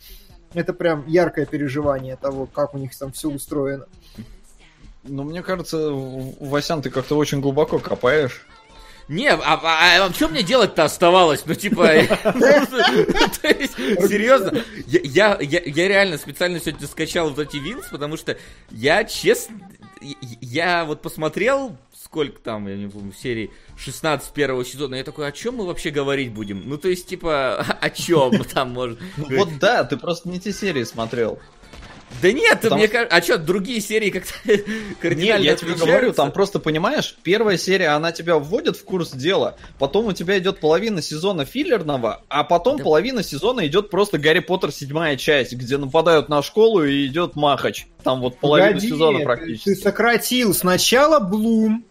[0.55, 3.85] Это прям яркое переживание того, как у них там все устроено.
[5.05, 8.47] Ну, мне кажется, Васян, ты как-то очень глубоко копаешь.
[9.09, 11.43] Не, а, а, а что мне делать-то оставалось?
[11.45, 11.85] Ну, типа,
[14.07, 18.37] серьезно, я, реально специально сегодня скачал вот эти винс, потому что
[18.71, 19.57] я, честно,
[20.41, 25.33] я- вот посмотрел, сколько там, я не помню, серии 16 первого сезона, я такой, о
[25.33, 26.69] чем мы вообще говорить будем?
[26.69, 30.85] Ну, то есть, типа, о чем там может вот да, ты просто не те серии
[30.85, 31.41] смотрел.
[32.23, 33.17] Да нет, Потому мне кажется...
[33.17, 34.33] А что, другие серии как-то
[35.01, 39.13] кардинально Нет, я тебе говорю, там просто, понимаешь, первая серия, она тебя вводит в курс
[39.13, 42.85] дела, потом у тебя идет половина сезона филлерного, а потом Да.
[42.85, 47.87] половина сезона идет просто Гарри Поттер седьмая часть, где нападают на школу и идет махач.
[48.03, 49.65] Там вот половина Погоди, сезона ты- практически.
[49.71, 51.85] Ты сократил сначала Блум.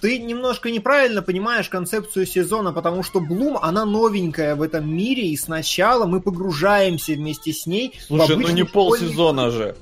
[0.00, 5.36] Ты немножко неправильно понимаешь концепцию сезона, потому что Блум, она новенькая в этом мире, и
[5.36, 9.76] сначала мы погружаемся вместе с ней Слушай, ну не полсезона же.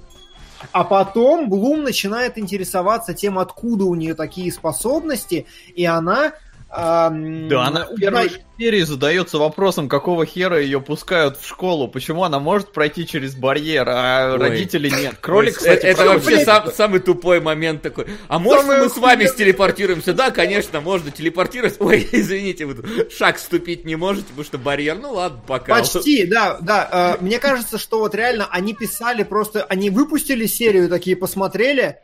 [0.72, 6.32] А потом Блум начинает интересоваться тем, откуда у нее такие способности, и она...
[6.74, 12.38] Да, она в первой серии задается вопросом, какого хера ее пускают в школу, почему она
[12.38, 14.38] может пройти через барьер, а Ой.
[14.38, 15.16] родители нет.
[15.20, 18.06] Кролик, кстати, это вообще сам- самый тупой момент такой.
[18.28, 20.14] А можно Самое мы с вами стелепортируемся?
[20.14, 21.76] Да, конечно, можно телепортировать.
[21.80, 24.96] Ой, извините, вы тут шаг ступить не можете, потому что барьер.
[24.96, 25.74] Ну ладно, пока.
[25.78, 27.16] Почти, да, да.
[27.20, 31.98] Э, Мне кажется, что вот реально они писали просто, они выпустили серию, такие посмотрели,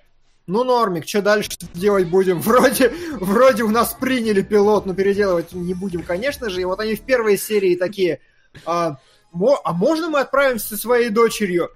[0.49, 2.41] ну, Нормик, что дальше делать будем?
[2.41, 6.63] Вроде, вроде у нас приняли пилот, но переделывать не будем, конечно же.
[6.63, 8.21] И вот они в первой серии такие,
[8.65, 8.97] а,
[9.31, 11.71] мо- а можно мы отправимся со своей дочерью?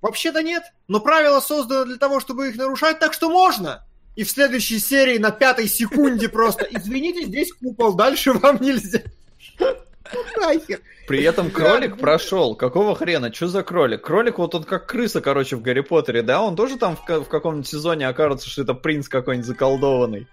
[0.00, 3.84] Вообще-то нет, но правила созданы для того, чтобы их нарушать, так что можно.
[4.14, 9.02] И в следующей серии на пятой секунде просто, извините, здесь купол, дальше вам нельзя.
[10.12, 10.80] Ну, Нахер.
[11.06, 12.54] При этом кролик прошел.
[12.54, 13.32] Какого хрена?
[13.32, 14.02] Что за кролик?
[14.02, 16.42] Кролик вот он как крыса, короче, в Гарри Поттере, да?
[16.42, 20.26] Он тоже там в, в каком-нибудь сезоне окажется, что это принц какой-нибудь заколдованный.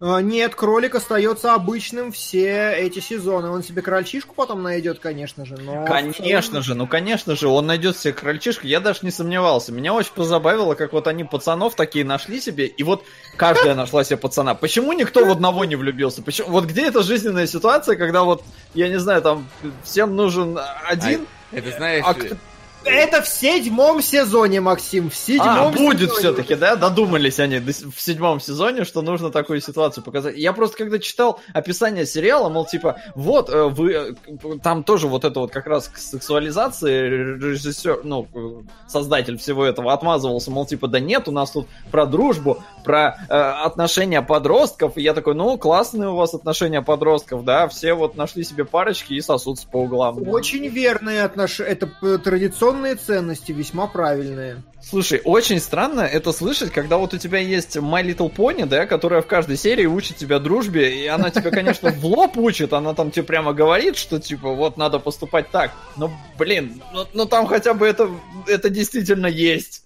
[0.00, 3.50] А, Нет, кролик остается обычным все эти сезоны.
[3.50, 5.56] Он себе крольчишку потом найдет, конечно же.
[5.56, 9.72] Но Конечно же, ну конечно же, он найдет себе крольчишку, я даже не сомневался.
[9.72, 13.04] Меня очень позабавило, как вот они пацанов такие нашли себе, и вот
[13.36, 14.54] каждая нашла себе пацана.
[14.54, 16.22] Почему никто в одного не влюбился?
[16.22, 16.50] Почему?
[16.50, 19.48] Вот где эта жизненная ситуация, когда вот, я не знаю, там
[19.82, 22.04] всем нужен один, Это знаешь...
[22.06, 22.36] а кто-
[22.84, 25.10] Это в седьмом сезоне, Максим.
[25.10, 26.18] В седьмом А, будет сезоне.
[26.18, 26.76] все-таки, да?
[26.76, 30.36] Додумались они в седьмом сезоне, что нужно такую ситуацию показать.
[30.36, 34.14] Я просто когда читал описание сериала, мол, типа, вот, э, вы, э,
[34.62, 39.92] там тоже вот это вот как раз к сексуализации режиссер, ну, э, создатель всего этого
[39.92, 45.02] отмазывался, мол, типа, да нет, у нас тут про дружбу, про э, отношения подростков, и
[45.02, 49.20] я такой, ну, классные у вас отношения подростков, да, все вот нашли себе парочки и
[49.20, 50.28] сосутся по углам.
[50.28, 51.70] Очень верные отношения.
[51.70, 52.18] Это э,
[52.68, 54.62] традиционные ценности, весьма правильные.
[54.82, 59.22] Слушай, очень странно это слышать, когда вот у тебя есть My Little Pony, да, которая
[59.22, 63.10] в каждой серии учит тебя дружбе, и она тебя, конечно, в лоб учит, она там
[63.10, 65.72] тебе прямо говорит, что, типа, вот надо поступать так.
[65.96, 68.10] Но, блин, ну, ну там хотя бы это,
[68.46, 69.84] это действительно есть.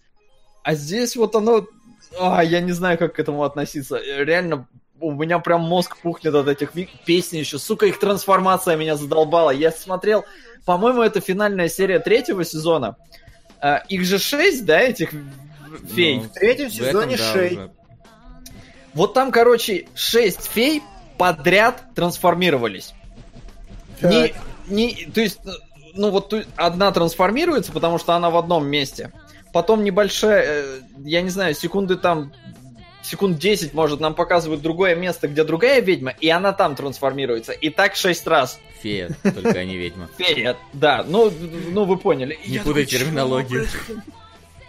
[0.63, 1.67] А здесь вот оно...
[2.21, 3.99] А, я не знаю, как к этому относиться.
[3.99, 4.69] Реально,
[5.03, 6.73] у меня прям мозг пухнет от этих
[7.05, 7.59] песен еще.
[7.59, 9.51] Сука, их трансформация меня задолбала.
[9.51, 10.25] Я смотрел,
[10.65, 12.97] по-моему, это финальная серия третьего сезона.
[13.61, 15.11] А, их же шесть, да, этих
[15.95, 16.17] фей?
[16.17, 17.57] Ну, В третьем в сезоне этом, да, шесть.
[17.57, 17.71] уже.
[18.95, 20.83] Вот там, короче, шесть фей
[21.19, 22.95] подряд трансформировались.
[24.03, 24.35] Не,
[24.67, 25.39] не, то есть,
[25.95, 29.13] ну вот одна трансформируется, потому что она в одном месте.
[29.53, 32.33] Потом небольшая, э, я не знаю, секунды там,
[33.03, 37.53] секунд 10, может, нам показывают другое место, где другая ведьма, и она там трансформируется.
[37.53, 38.61] И так шесть раз.
[38.83, 40.09] Фея, только а не ведьма.
[40.19, 41.33] Фея, да, ну,
[41.71, 42.39] ну вы поняли.
[42.47, 43.67] Не путай терминологию.
[43.67, 43.95] «Чё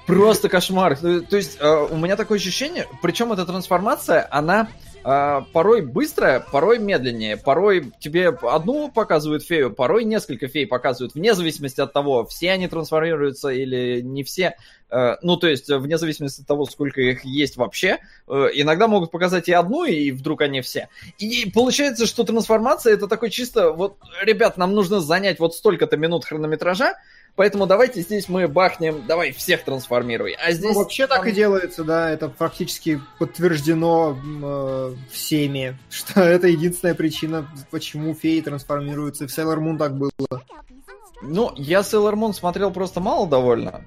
[0.05, 0.97] Просто кошмар.
[0.97, 4.67] То, то есть э, у меня такое ощущение, причем эта трансформация, она
[5.03, 11.33] э, порой быстрая, порой медленнее, порой тебе одну показывают фею, порой несколько фей показывают, вне
[11.33, 14.55] зависимости от того, все они трансформируются или не все.
[14.89, 19.11] Э, ну, то есть, вне зависимости от того, сколько их есть вообще, э, иногда могут
[19.11, 20.89] показать и одну, и вдруг они все.
[21.17, 26.25] И получается, что трансформация это такой чисто, вот, ребят, нам нужно занять вот столько-то минут
[26.25, 26.93] хронометража,
[27.35, 30.33] Поэтому давайте здесь мы бахнем, давай всех трансформируй.
[30.33, 30.75] А здесь...
[30.75, 36.93] Ну, вообще так там- и делается, да, это практически подтверждено э, всеми, что это единственная
[36.93, 39.27] причина, почему феи трансформируются.
[39.27, 40.11] В Sailor Moon так было.
[41.23, 43.81] Ну, я Sailor Moon смотрел просто мало довольно.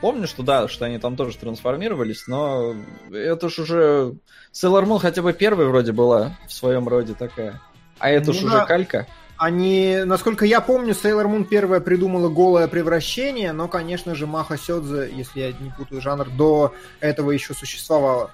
[0.00, 2.74] Помню, что да, что они там тоже трансформировались, но
[3.12, 4.14] это ж уже...
[4.52, 7.60] Sailor Moon хотя бы первой вроде была в своем роде такая.
[7.98, 8.64] А это ж Ну уже да.
[8.64, 9.06] калька.
[9.38, 15.08] Они, насколько я помню, Sailor Moon первая придумала голое превращение, но, конечно же, Маха Сёдзе,
[15.14, 18.32] если я не путаю жанр, до этого еще существовало.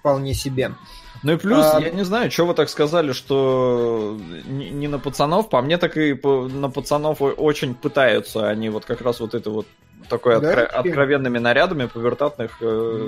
[0.00, 0.72] Вполне себе.
[1.22, 4.98] Ну и плюс, А- я не знаю, что вы так сказали, что не, не на
[4.98, 9.34] пацанов, по мне так и по- на пацанов очень пытаются они вот как раз вот
[9.34, 9.68] это вот
[10.08, 12.64] такой Да, откро- откровенными нарядами повертатных э,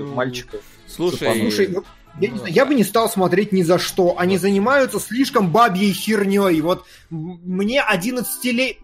[0.07, 0.61] Ну, мальчиков.
[0.87, 1.74] Слушай, Слушай,
[2.20, 4.18] я, не знаю, я бы не стал смотреть ни за что.
[4.18, 6.61] Они занимаются слишком бабьей херней.
[6.61, 8.77] Вот мне 11 лет...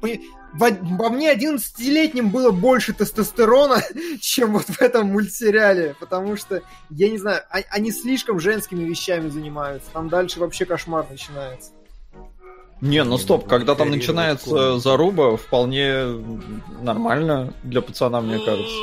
[0.52, 3.82] во, во мне 11-летним было больше тестостерона,
[4.20, 9.28] чем вот в этом мультсериале, потому что, я не знаю, а- они слишком женскими вещами
[9.28, 11.70] занимаются, там дальше вообще кошмар начинается.
[12.80, 16.04] Не, ну стоп, когда там начинается заруба, вполне
[16.80, 18.74] нормально для пацана, мне кажется.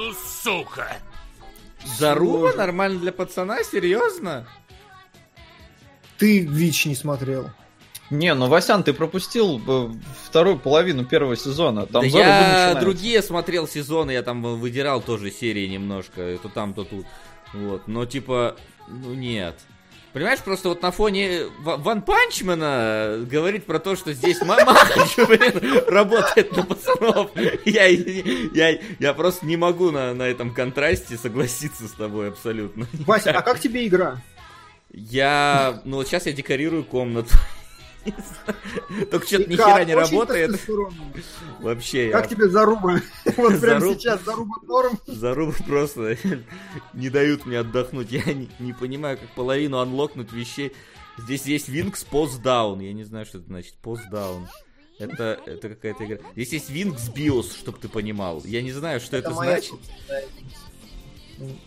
[0.44, 0.98] Сука!
[1.86, 3.64] Заруба нормально для пацана?
[3.64, 4.48] Серьезно?
[6.18, 7.50] Ты ВИЧ не смотрел.
[8.10, 9.90] Не, ну Васян, ты пропустил э,
[10.24, 11.86] вторую половину первого сезона.
[11.86, 16.86] Там Да я другие смотрел сезоны, я там выдирал тоже серии немножко, то там, то
[16.86, 17.06] тут.
[17.54, 18.56] Вот, но типа,
[18.88, 19.56] ну нет.
[20.18, 24.76] Понимаешь, просто вот на фоне Ва- Ван Панчмена говорит про то, что здесь мама,
[25.16, 27.30] блин, работает на пацанов.
[27.66, 32.88] Я, я, я просто не могу на, на этом контрасте согласиться с тобой абсолютно.
[33.06, 34.20] Вася, а как тебе игра?
[34.92, 37.30] Я, ну вот сейчас я декорирую комнату.
[39.12, 39.68] Только что-то ни Как?
[39.68, 40.60] хера не работает.
[41.60, 43.02] Вообще, Как тебе заруба?
[43.38, 45.00] Вот прямо сейчас заруба норм.
[45.06, 46.18] Зарубы просто
[46.94, 48.12] не дают мне отдохнуть.
[48.12, 48.24] Я
[48.60, 50.74] не, понимаю, как половину анлокнуть вещей.
[51.18, 52.84] Здесь есть Wings Post Down.
[52.84, 53.76] Я не знаю, что это значит.
[53.84, 54.46] Post Down.
[55.00, 56.18] Это, это какая-то игра.
[56.34, 58.42] Здесь есть Wings BIOS, чтобы ты понимал.
[58.46, 59.72] Я не знаю, что это, моя значит.
[59.72, 60.67] Винкс.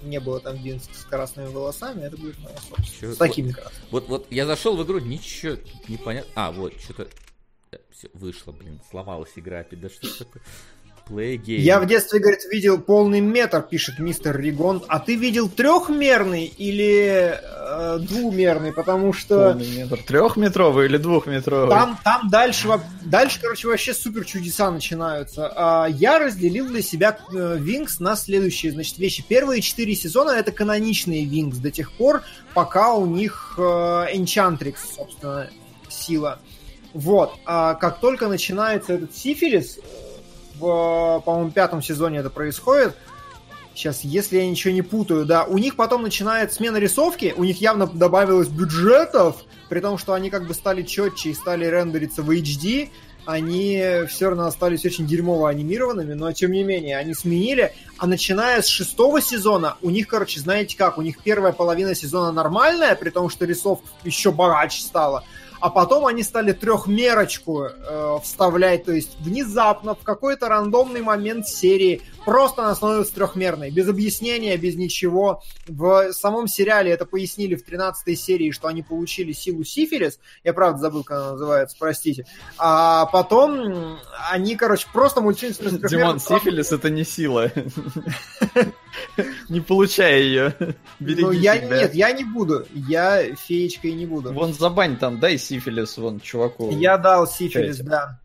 [0.03, 3.15] Не было там Винкс с красными волосами, это будет моя собственная.
[3.15, 3.85] С такими красными.
[3.91, 5.57] Вот, вот я зашел в игру, ничего
[5.89, 6.31] не понятно.
[6.35, 7.09] А, вот, что-то...
[7.91, 9.81] Все, вышло, блин, сломалась игра опять.
[9.81, 10.43] Да что такое?
[11.11, 11.57] Play game.
[11.59, 14.83] Я в детстве, говорит, видел полный метр, пишет мистер Ригон.
[14.89, 18.73] А ты видел трехмерный или э, двумерный?
[18.73, 19.99] Потому что Полный метр.
[20.07, 21.71] Трехметровый или двухметровый?
[21.71, 25.53] там, там дальше, во- дальше, короче, вообще супер чудеса начинаются.
[25.55, 29.25] А, я разделил для себя э, Винкс на следующие, значит, вещи.
[29.27, 32.23] Первые четыре сезона это каноничные Винкс до тех пор,
[32.55, 33.61] пока у них э,
[34.15, 35.51] Enchantrix, собственно,
[35.89, 36.39] сила.
[36.95, 37.35] Вот.
[37.47, 39.79] А как только начинается этот сифилис,
[40.61, 42.95] по-моему, пятом сезоне это происходит,
[43.75, 47.61] Сейчас, если я ничего не путаю, да, у них потом начинает смена рисовки, у них
[47.61, 49.37] явно добавилось бюджетов,
[49.69, 52.91] при том, что они как бы стали четче и стали рендериться в HD,
[53.25, 58.61] они все равно остались очень дерьмово анимированными, но тем не менее, они сменили, а начиная
[58.61, 63.11] с шестого сезона, у них, короче, знаете как, у них первая половина сезона нормальная, при
[63.11, 65.25] том, что рисовка еще богаче стала,
[65.61, 72.03] а потом они стали трехмерочку э, вставлять, то есть внезапно в какой-то рандомный момент серии
[72.25, 75.43] просто она становится трехмерной, без объяснения, без ничего.
[75.67, 80.79] В самом сериале это пояснили в 13 серии, что они получили силу сифилис, я правда
[80.81, 82.27] забыл, как она называется, простите.
[82.59, 83.99] А потом
[84.31, 86.19] они, короче, просто мультфильм становится трехмерным.
[86.19, 87.51] сифилис это не сила.
[89.49, 90.55] Не получай ее.
[90.99, 91.77] Береги Ну, я, себя.
[91.83, 92.67] нет, я не буду.
[92.75, 94.33] Я феечкой не буду.
[94.33, 96.71] Вон забань там, дай сифилис вон чуваку.
[96.73, 97.89] Я дал сифилис, Чате.
[97.89, 98.21] да.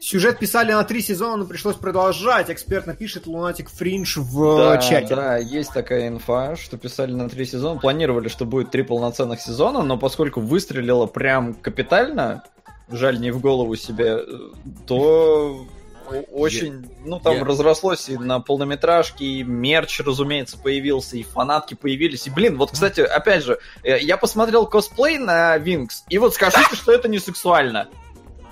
[0.00, 2.50] Сюжет писали на три сезона, но пришлось продолжать.
[2.50, 5.14] Эксперт напишет Лунатик Фриндж в Да, э, чате.
[5.16, 7.80] да, есть такая инфа, что писали на три сезона.
[7.80, 12.44] Планировали, что будет три полноценных сезона, но поскольку выстрелило прям капитально,
[12.90, 14.38] жаль не в голову себе, э,
[14.86, 15.66] то
[16.08, 21.74] о- очень, ну там Я- разрослось и на полнометражке, и мерч, разумеется, появился, и фанатки
[21.74, 22.26] появились.
[22.26, 26.76] И, блин, вот, кстати, опять же, э, я посмотрел косплей на Винкс, и вот скажите,
[26.76, 27.88] что это не сексуально.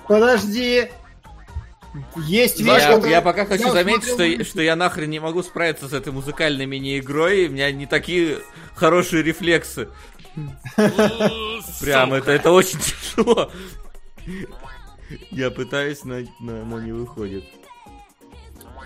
[0.07, 0.89] Подожди.
[2.17, 5.19] Есть вещь, Я, которая- я пока хочу Я заметить, смотрел- что, что я нахрен не
[5.19, 7.47] могу справиться с этой музыкальной мини-игрой.
[7.47, 8.39] У меня не такие
[8.75, 9.87] хорошие рефлексы.
[11.79, 13.49] Прям это, это очень тяжело.
[15.31, 17.45] Я пытаюсь, но, но, но не выходит.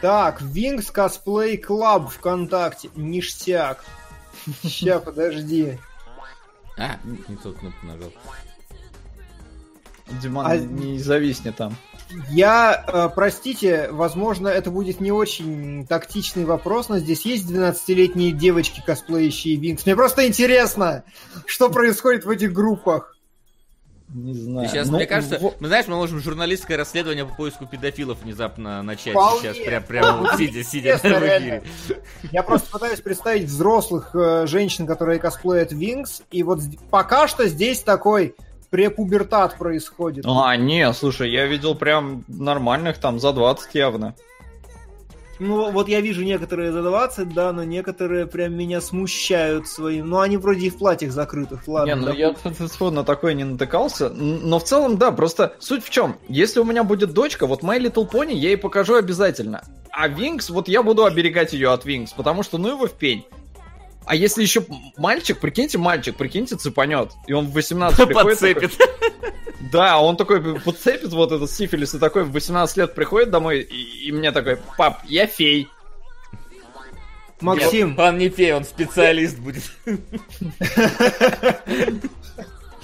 [0.02, 2.90] Так, Wings Cosplay Club ВКонтакте.
[2.96, 3.84] Ништяк.
[4.66, 5.78] Ща, подожди.
[6.78, 8.14] А, не, не тот кнопку нажал.
[10.22, 11.76] Диман, А- не зависни там.
[12.32, 18.82] Я, э, простите, возможно, это будет не очень тактичный вопрос, но здесь есть 12-летние девочки,
[18.84, 19.86] косплеящие Винкс.
[19.86, 21.04] Мне просто интересно,
[21.46, 23.16] что происходит в этих группах.
[24.12, 24.68] Не знаю.
[24.68, 28.82] Сейчас, Ну, мне кажется, во- мы знаешь, мы можем журналистское расследование по поиску педофилов внезапно
[28.82, 29.42] начать Вполне.
[29.54, 31.62] сейчас, прям, прямо вот сидя, сидя в эфире.
[32.32, 37.84] Я просто пытаюсь представить взрослых э, женщин, которые косплеят Винкс, и вот пока что здесь
[37.84, 38.34] такой
[38.70, 40.26] препубертат происходит.
[40.28, 44.16] А, не, слушай, я видел прям нормальных там за 20 явно.
[45.40, 50.10] Ну, вот я вижу некоторые за 20, да, но некоторые прям меня смущают своим.
[50.10, 51.92] Ну, они вроде и в платьях закрытых, ладно.
[51.92, 52.14] не, ну да.
[52.14, 54.10] я на такое не натыкался.
[54.10, 56.18] Но в целом, да, просто суть в чем?
[56.28, 59.64] Если у меня будет дочка, вот My Little Pony я ей покажу обязательно.
[59.92, 63.26] А Винкс, вот я буду оберегать ее от Винкс, потому что ну его в пень.
[64.06, 64.66] А если еще
[64.98, 67.12] мальчик, прикиньте, мальчик, прикиньте, цепанет.
[67.28, 68.80] И он в 18 приходит такой, Подцепит.
[69.72, 74.08] Да, он такой подцепит вот этот сифилис и такой в 18 лет приходит домой и,
[74.08, 75.68] и мне такой, пап, я фей.
[77.42, 79.64] Максим, Он не фей, он специалист будет.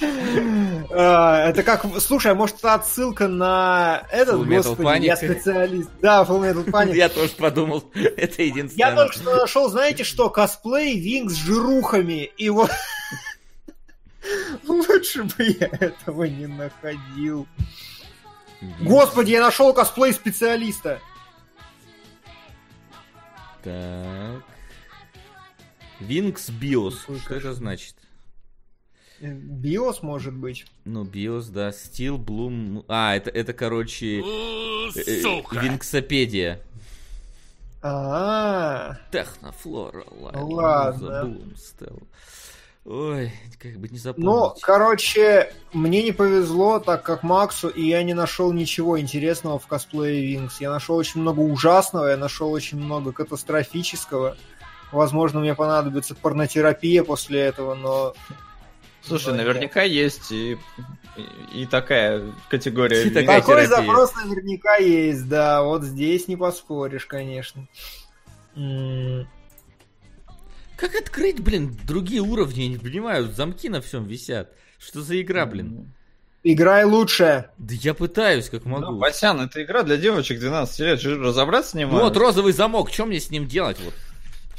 [0.01, 5.89] а, это как, слушай, а может это отсылка на этот, господи, я специалист.
[6.01, 6.95] Да, Full Metal Panic.
[6.95, 8.95] Я тоже подумал, это Я единственное.
[8.95, 12.71] только что нашел, знаете что, косплей Винг с жирухами, и вот...
[14.67, 17.47] Лучше бы я этого не находил.
[18.81, 20.99] Господи, я нашел косплей специалиста.
[23.63, 24.43] Так.
[25.99, 27.05] Винкс Биос.
[27.23, 27.95] Что это значит?
[29.21, 30.65] Биос, может быть.
[30.83, 31.71] Ну, Биос, да.
[31.71, 32.83] Стил, Блум.
[32.87, 36.61] А, это, это короче, э, э, Винксопедия.
[37.81, 41.25] А, Технофлора, Ладно.
[41.25, 42.01] Блум, Стелла.
[42.85, 44.61] Ой, как бы не ну, запомнить.
[44.61, 50.23] короче, мне не повезло, так как Максу, и я не нашел ничего интересного в косплее
[50.23, 50.61] Винкс.
[50.61, 54.37] Я нашел очень много ужасного, я нашел очень много катастрофического.
[54.91, 58.13] Возможно, мне понадобится порнотерапия после этого, но
[59.07, 60.57] Слушай, Да, наверняка есть и,
[61.53, 63.03] и, и такая категория.
[63.03, 63.67] И Такой терапия.
[63.67, 65.63] запрос наверняка есть, да.
[65.63, 67.67] Вот здесь не поспоришь, конечно.
[70.77, 72.63] Как открыть, блин, другие уровни?
[72.63, 74.51] Я не понимаю, замки на всем висят.
[74.77, 75.93] Что за игра, блин?
[76.43, 77.49] Играй лучше.
[77.57, 78.97] Да я пытаюсь, как Ну, могу.
[78.97, 81.03] Васян, это игра для девочек 12 лет.
[81.03, 82.03] Разобраться не Ну можешь?
[82.09, 83.79] вот розовый замок, что мне с ним делать?
[83.83, 83.93] Вот?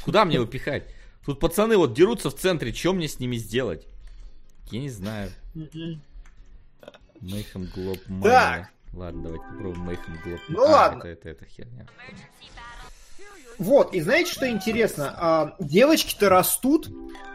[0.03, 0.83] Куда мне его пихать?
[1.25, 3.85] Тут пацаны вот дерутся в центре, что мне с ними сделать?
[4.71, 5.31] Я не знаю.
[7.75, 8.23] Globe Mania.
[8.23, 8.69] Так.
[8.93, 10.99] Ладно, давайте попробуем Mayhem Globe Ну А, ладно.
[10.99, 11.85] Это, это, это херня.
[13.57, 15.15] Вот, и знаете, что интересно?
[15.17, 16.89] А, девочки-то растут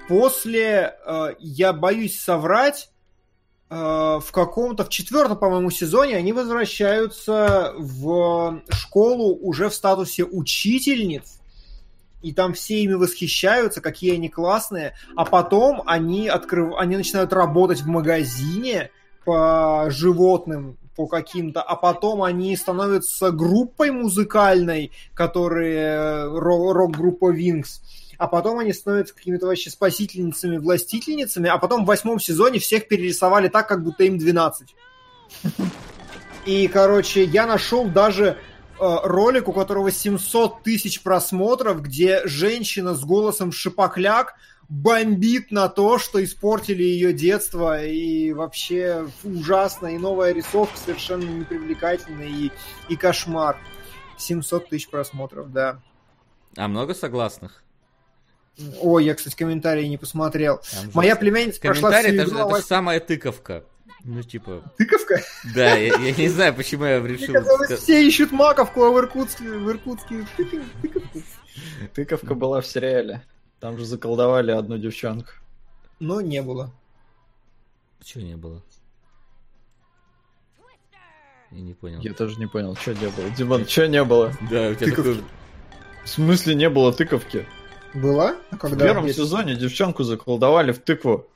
[0.08, 2.90] после, а, я боюсь соврать,
[3.68, 11.40] а, в каком-то, в четвертом, по-моему, сезоне они возвращаются в школу уже в статусе учительниц,
[12.22, 16.74] и там все ими восхищаются, какие они классные, а потом они, открыв...
[16.76, 18.90] они начинают работать в магазине
[19.24, 27.80] по животным, по каким-то, а потом они становятся группой музыкальной, которые ро- рок-группа Wings,
[28.18, 33.48] а потом они становятся какими-то вообще спасительницами, властительницами, а потом в восьмом сезоне всех перерисовали
[33.48, 34.74] так, как будто им 12.
[36.44, 38.36] И, короче, я нашел даже э,
[38.82, 44.34] ролик, у которого 700 тысяч просмотров, где женщина с голосом шипокляк
[44.68, 52.28] бомбит на то, что испортили ее детство, и вообще ужасно, и новая рисовка совершенно непривлекательная,
[52.28, 52.50] и,
[52.88, 53.56] и кошмар.
[54.18, 55.80] 700 тысяч просмотров, да.
[56.56, 57.62] А много согласных?
[58.80, 60.58] Ой, я, кстати, комментарии не посмотрел.
[60.58, 63.64] Там Моя племянница прошла всю игру, это а же самая тыковка.
[64.04, 65.20] Ну, типа, Тыковка?
[65.54, 67.34] да, я, я не знаю, почему я Мне решил...
[67.34, 71.22] казалось, все ищут маковку, а в Иркутске, в Иркутске тыков- тыковку.
[71.94, 73.22] Тыковка была в сериале.
[73.60, 75.30] Там же заколдовали одну девчонку.
[76.00, 76.72] Но не было.
[78.02, 78.60] Чего не было?
[81.52, 82.00] Я не понял.
[82.00, 83.30] Я тоже не понял, что не было.
[83.36, 84.32] Димон, что не было?
[84.50, 84.96] Да, у тебя Тыковки.
[84.96, 85.24] такой...
[86.04, 87.46] В смысле не было тыковки?
[87.94, 88.34] Была?
[88.50, 88.84] А В когда?
[88.86, 91.28] первом Если- сезоне девчонку заколдовали в тыкву.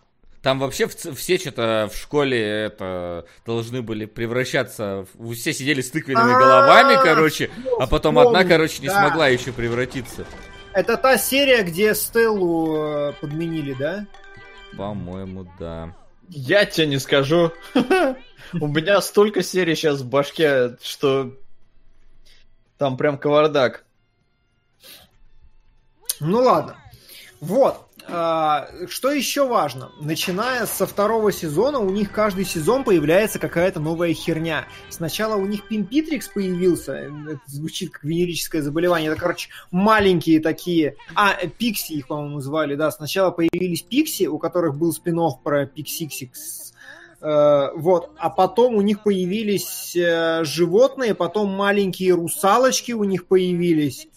[0.47, 5.05] Там вообще все что-то в школе это должны были превращаться.
[5.35, 10.25] Все сидели с тыквенными А, головами, короче, а потом одна, короче, не смогла еще превратиться.
[10.73, 14.07] Это та серия, где Стеллу э, подменили, да?
[14.79, 15.97] По-моему, да.
[16.29, 17.51] Я тебе не скажу.
[18.53, 21.35] У меня столько серий сейчас в башке, что
[22.79, 23.85] там прям кавардак.
[26.21, 26.77] Ну ладно.
[27.41, 27.86] Вот.
[28.09, 29.91] А, что еще важно?
[30.01, 34.67] Начиная со второго сезона, у них каждый сезон появляется какая-то новая херня.
[34.91, 36.93] Сначала у них Пимпитрикс появился.
[36.93, 39.11] Это звучит как венерическое заболевание.
[39.11, 40.97] Это, короче, маленькие такие...
[41.15, 42.91] А, Пикси их, по-моему, звали, да.
[42.91, 46.67] Сначала появились Пикси, у которых был спин-офф про Пиксиксикс.
[47.21, 54.09] Э, вот, а потом у них появились э, животные, потом маленькие русалочки у них появились.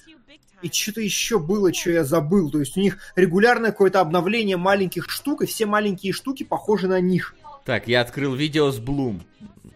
[0.61, 2.51] И что-то еще было, что я забыл.
[2.51, 6.99] То есть у них регулярное какое-то обновление маленьких штук, и все маленькие штуки похожи на
[6.99, 7.35] них.
[7.65, 9.23] Так, я открыл видео с Блум.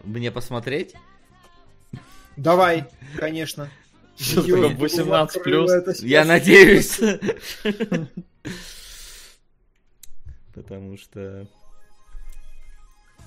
[0.04, 0.94] Мне посмотреть?
[2.36, 3.70] Давай, конечно.
[4.18, 6.04] Что Видео такое с 18 открыл, это сейчас.
[6.04, 7.00] Я надеюсь.
[10.54, 11.46] Потому что...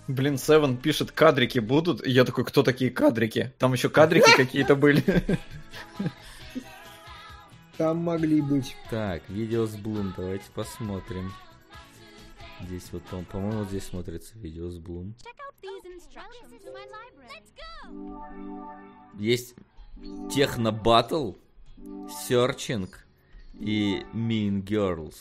[0.08, 2.05] Блин, Севен пишет, кадрики будут.
[2.05, 3.53] И я такой, кто такие кадрики?
[3.58, 5.03] Там еще кадрики какие-то были.
[7.78, 8.75] Там могли быть.
[8.89, 11.32] Так, видео с Блум, давайте посмотрим.
[12.61, 15.13] Здесь вот, по- по-моему, вот здесь смотрится видео с Блум.
[19.19, 19.55] Есть
[20.34, 21.34] техно-баттл,
[22.28, 23.05] серчинг
[23.59, 25.15] и Mean Girls.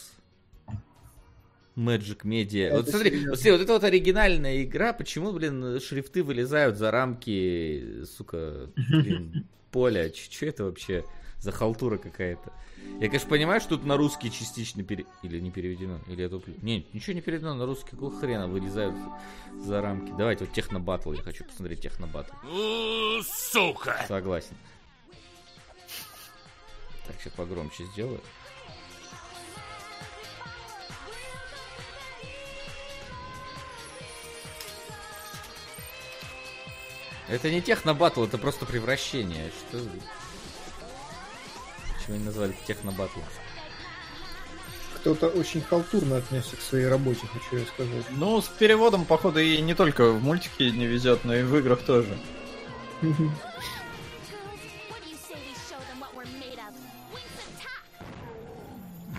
[1.77, 2.69] Magic Media.
[2.69, 3.31] Это вот смотри, серьезно.
[3.31, 9.47] вот смотри, вот это вот оригинальная игра, почему, блин, шрифты вылезают за рамки, сука, блин,
[9.71, 10.09] поля?
[10.09, 11.05] Че это вообще
[11.41, 12.53] за халтура какая-то?
[13.01, 15.07] Я, конечно, понимаю, что тут на русский частично пере...
[15.23, 16.55] Или не переведено, или я туплю.
[16.63, 18.97] Не, ничего не переведено на русский, какого хрена вылезают
[19.55, 20.13] за рамки.
[20.17, 22.33] Давайте вот технобатл, я хочу посмотреть технобатл.
[23.23, 24.05] Сука!
[24.09, 24.57] Согласен.
[27.07, 28.21] Так, сейчас погромче сделаю.
[37.29, 39.51] Это не технобатл, это просто превращение.
[39.51, 39.81] Что?
[42.07, 43.19] Почему они назвали технобатл?
[44.95, 48.05] Кто-то очень халтурно отнесся к своей работе, хочу я сказать.
[48.11, 51.83] Ну, с переводом, походу, и не только в мультике не везет, но и в играх
[51.83, 52.17] тоже.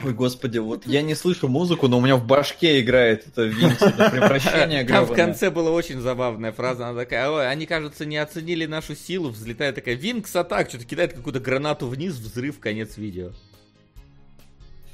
[0.03, 3.81] Ой, господи, вот я не слышу музыку, но у меня в башке играет это Винкс,
[3.81, 8.17] это превращение Там в конце была очень забавная фраза, она такая, ой, они, кажется, не
[8.17, 13.31] оценили нашу силу, взлетает такая, Винкс атак, что-то кидает какую-то гранату вниз, взрыв, конец видео.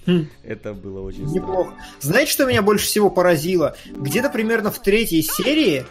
[0.05, 0.27] Хм.
[0.43, 1.33] Это было очень странно.
[1.33, 1.73] Неплохо.
[1.99, 3.75] Знаете, что меня больше всего поразило?
[3.85, 5.85] Где-то примерно в третьей серии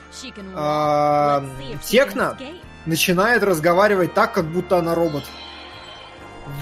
[0.55, 1.45] а,
[1.85, 2.39] Техно
[2.85, 5.25] начинает разговаривать так, как будто она робот.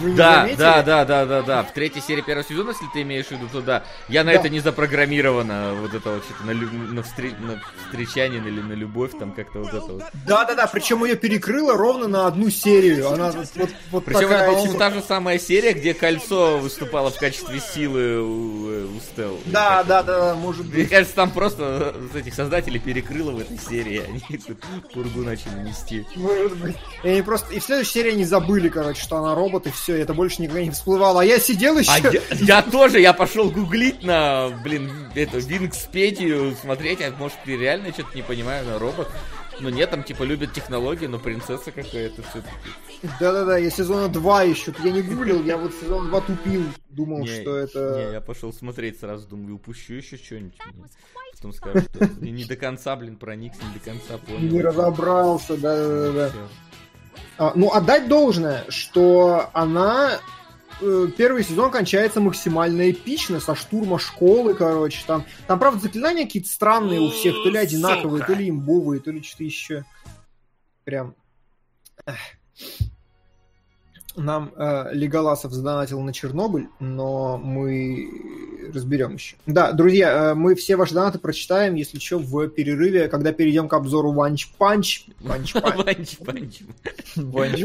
[0.01, 0.57] Вы не Да, заметили?
[0.59, 1.63] да, да, да, да, да.
[1.63, 3.85] В третьей серии первого сезона, если ты имеешь в виду, то да.
[4.09, 4.39] Я на Да.
[4.39, 5.75] это не запрограммировано.
[5.81, 9.61] Вот это вот что-то на, лю- на, встре- на встречанин или на любовь, там как-то
[9.61, 10.03] вот это вот.
[10.27, 10.67] Да, да, да.
[10.67, 13.11] Причем ее перекрыло ровно на одну серию.
[13.11, 13.47] Она вот,
[13.91, 17.61] вот, Причем такая, это, по-моему, типа- та же самая серия, где кольцо выступало в качестве
[17.61, 19.39] силы у, э, у Стелл.
[19.47, 20.91] Да, да, да, может Мне быть.
[20.91, 24.59] кажется, там просто этих создателей перекрыло в этой серии, они тут
[24.93, 26.07] пургу начали нести.
[26.17, 26.77] Может быть.
[27.03, 27.55] И они просто...
[27.55, 30.63] И в следующей серии они забыли, короче, что она робот, и все, это больше никогда
[30.63, 31.23] не всплывало.
[31.23, 31.91] А я сидел еще...
[31.91, 37.57] А я, я тоже, я пошел гуглить на, блин, эту Винкспедию, смотреть, а может, ты
[37.57, 39.09] реально что-то не понимаю, на робот.
[39.61, 42.55] Ну нет, там типа любят технологии, но принцесса какая-то все-таки.
[43.21, 44.73] Да-да-да, я сезона 2 еще.
[44.83, 46.65] Я не гуглил, я вот сезон 2 тупил.
[46.89, 47.95] Думал, Не, что это...
[47.97, 50.59] Не, я пошел смотреть сразу, думаю, упущу еще что-нибудь.
[51.35, 54.41] Потом скажу, что не, не до конца, блин, проникся, не до конца понял.
[54.41, 56.33] Не разобрался, да-да-да.
[57.41, 60.21] А, ну, отдать должное, что она...
[60.83, 65.03] э, Первый сезон кончается максимально эпично, со штурма школы, короче.
[65.07, 68.35] Там, там правда, заклинания какие-то странные у всех, то ли одинаковые, Сука.
[68.35, 69.85] то ли имбовые, то ли что-то еще.
[70.85, 71.15] Прям...
[74.17, 78.11] Нам э, Леголасов задонатил на Чернобыль, но мы
[78.75, 79.37] разберем еще.
[79.47, 83.73] Да, друзья, э, мы все ваши донаты прочитаем, если что, в перерыве, когда перейдем к
[83.73, 85.07] обзору Ванч Панч.
[85.21, 85.63] Ванч Панч.
[85.85, 86.63] Ванч, панч.
[87.17, 87.65] Понч.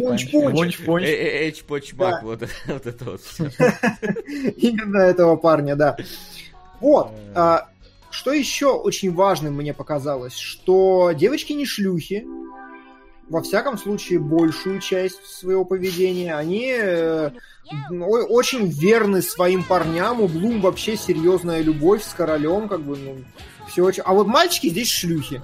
[0.54, 1.04] вонч, понч.
[1.04, 2.48] Э, э, Эч, поч, мак, Да.
[2.68, 3.22] вот это вот.
[3.22, 3.46] всё.
[4.58, 5.98] Именно этого парня, да.
[6.80, 7.12] Вот.
[7.34, 7.70] а,
[8.12, 12.26] что еще очень важным мне показалось, что девочки не шлюхи,
[13.30, 17.32] во всяком случае, большую часть своего поведения, они э,
[17.90, 23.18] очень верны своим парням, у Блум вообще серьезная любовь с королем, как бы, ну,
[23.68, 24.04] все очень...
[24.06, 25.42] А вот мальчики здесь шлюхи.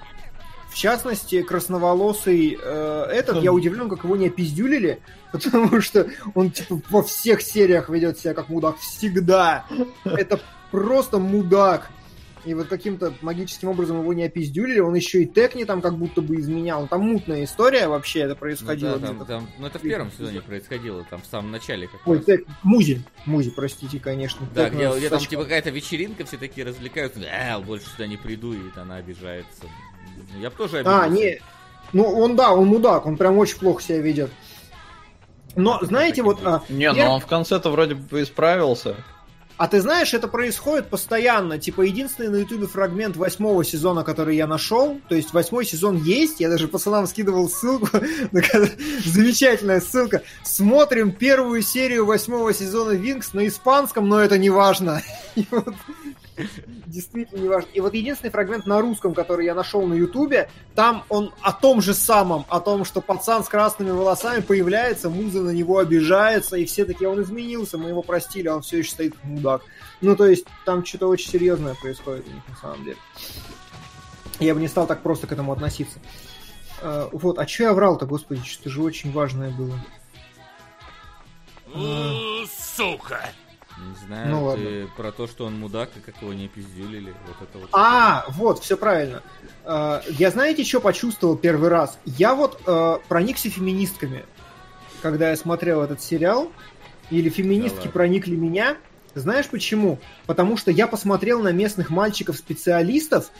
[0.70, 5.02] В частности, красноволосый э, этот, я удивлен, как его не опиздюлили,
[5.32, 9.66] потому что он типа во всех сериях ведет себя как мудак всегда.
[10.06, 10.40] Это
[10.72, 11.90] просто мудак.
[12.44, 16.22] И вот каким-то магическим образом его не опиздюлили, он еще и Текни там как будто
[16.22, 16.88] бы изменял.
[16.88, 18.98] Там мутная история вообще это Ну происходило.
[18.98, 22.18] да, там- там- ну это в первом сезоне происходило, там в самом начале как Ой,
[22.18, 22.26] раз.
[22.26, 22.46] Тек...
[22.64, 23.04] Музи.
[23.26, 24.48] Музи, простите, конечно.
[24.56, 28.54] Да, где, где там типа какая-то вечеринка, все такие развлекаются, э, больше сюда не приду,
[28.54, 29.64] и она обижается.
[30.34, 31.04] Ну, Я бы тоже обиделся.
[31.04, 31.40] А, не.
[31.94, 34.32] Ну, он, да, он мудак, он прям очень плохо себя ведет.
[35.56, 36.40] Но, Это знаете, вот...
[36.46, 38.96] а, Не, ну он в конце-то вроде бы исправился.
[39.62, 41.60] А ты знаешь, это происходит постоянно.
[41.60, 46.40] Типа, единственный на ютубе фрагмент восьмого сезона, который я нашел, то есть восьмой сезон есть,
[46.40, 47.88] я даже пацанам скидывал ссылку,
[49.06, 50.24] замечательная ссылка.
[50.42, 55.04] Смотрим первую серию восьмого сезона Винкс на испанском, но это не важно.
[56.86, 57.70] Действительно не важно.
[57.74, 61.82] И вот единственный фрагмент на русском, который я нашел на Ютубе, там он о том
[61.82, 66.66] же самом, о том, что пацан с красными волосами появляется, муза на него обижается, и
[66.66, 69.62] все такие, он изменился, мы его простили, а он все еще стоит мудак.
[70.02, 72.98] Ну, то есть, там что-то очень серьезное происходит у них на самом деле.
[74.40, 76.00] Я бы не стал так просто к этому относиться.
[76.82, 79.80] Э, Вот, а что я врал-то, господи, что же очень важное было.
[81.74, 83.30] У, Сука!
[83.82, 87.14] Не знаю, Ну, ты про то, что он мудак, и как его не пиздюлили.
[87.28, 87.70] Вот это вот.
[87.74, 89.24] А, вот, все правильно.
[89.66, 91.98] Э, Я знаете, что почувствовал первый раз?
[92.06, 94.26] Я вот э, проникся феминистками,
[95.02, 96.52] когда я смотрел этот сериал.
[97.10, 97.92] Или феминистки ладно.
[97.92, 98.78] проникли меня.
[99.16, 100.00] Знаешь почему?
[100.26, 103.32] Потому что я посмотрел на местных мальчиков-специалистов,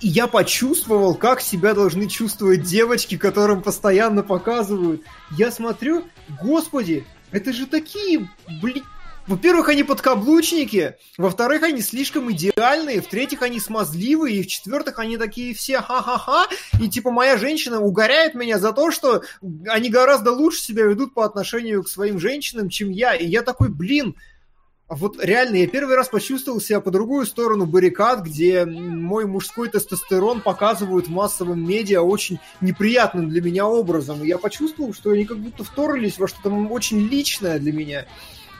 [0.00, 5.02] и я почувствовал, как себя должны чувствовать девочки, которым постоянно показывают.
[5.32, 6.04] Я смотрю,
[6.40, 8.28] господи, это же такие,
[8.62, 8.84] блин,
[9.26, 15.80] во-первых, они подкаблучники, во-вторых, они слишком идеальные, в-третьих, они смазливые, и в-четвертых, они такие все
[15.80, 16.46] ха-ха-ха,
[16.80, 19.22] и типа моя женщина угоряет меня за то, что
[19.66, 23.68] они гораздо лучше себя ведут по отношению к своим женщинам, чем я, и я такой,
[23.68, 24.16] блин,
[24.88, 30.40] вот реально, я первый раз почувствовал себя по другую сторону баррикад, где мой мужской тестостерон
[30.40, 34.22] показывают в массовом медиа очень неприятным для меня образом.
[34.22, 38.06] И я почувствовал, что они как будто вторглись во что-то очень личное для меня.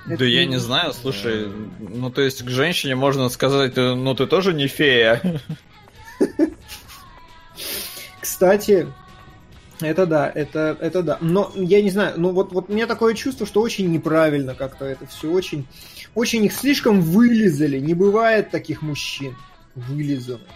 [0.06, 1.48] Да Это я не знаю, слушай,
[1.80, 5.40] ну то есть к женщине можно сказать, э, ну ты тоже не фея.
[8.20, 8.86] Кстати,
[9.80, 11.18] это да, это, это да.
[11.20, 14.84] Но я не знаю, ну вот, вот у меня такое чувство, что очень неправильно как-то
[14.84, 15.66] это все, очень,
[16.14, 17.78] очень их слишком вылезали.
[17.78, 19.34] Не бывает таких мужчин
[19.74, 20.46] вылизанных.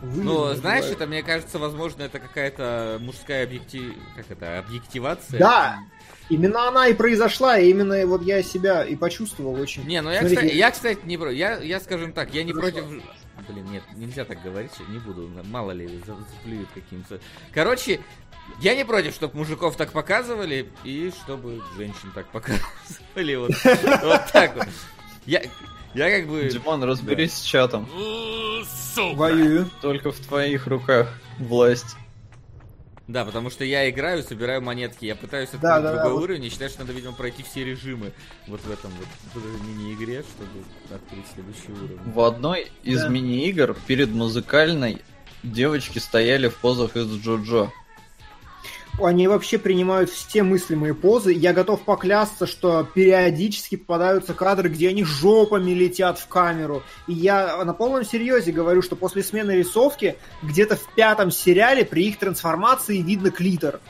[0.00, 3.94] Ну, знаешь, это, мне кажется, возможно, это какая-то мужская объектив...
[4.16, 4.58] Как это?
[4.60, 5.40] Объективация?
[5.40, 5.78] Да,
[6.28, 9.84] именно она и произошла, и именно вот я себя и почувствовал очень.
[9.84, 11.36] Не, ну я, Смотрите, кстати, я, кстати, не против.
[11.36, 12.72] Я, я, скажем так, я не Хорошо.
[12.72, 13.02] против...
[13.48, 17.20] Блин, нет, нельзя так говорить, не буду, мало ли, за- заплюют каким-то.
[17.52, 18.00] Короче,
[18.60, 23.50] я не против, чтобы мужиков так показывали, и чтобы женщин так показывали, вот,
[24.02, 24.66] вот так вот.
[25.24, 25.42] Я,
[25.94, 26.48] я как бы...
[26.50, 27.88] Димон, разберись с чатом.
[28.94, 29.16] Сука!
[29.16, 29.70] Воюю.
[29.80, 31.96] Только в твоих руках власть.
[33.06, 36.22] Да, потому что я играю, собираю монетки, я пытаюсь открыть Да, да, другой да, вот.
[36.24, 38.12] уровень, и считаю, что надо, видимо, пройти все режимы
[38.46, 41.98] вот в этом вот мини-игре, чтобы открыть следующий уровень.
[42.12, 43.08] В одной из Да.
[43.08, 44.98] мини-игр перед музыкальной
[45.42, 47.72] девочки стояли в позах из Джоджо.
[49.00, 51.32] Они вообще принимают все мыслимые позы.
[51.32, 56.82] Я готов поклясться, что периодически попадаются кадры, где они жопами летят в камеру.
[57.06, 62.08] И я на полном серьезе говорю, что после смены рисовки где-то в пятом сериале при
[62.08, 63.80] их трансформации видно клитор.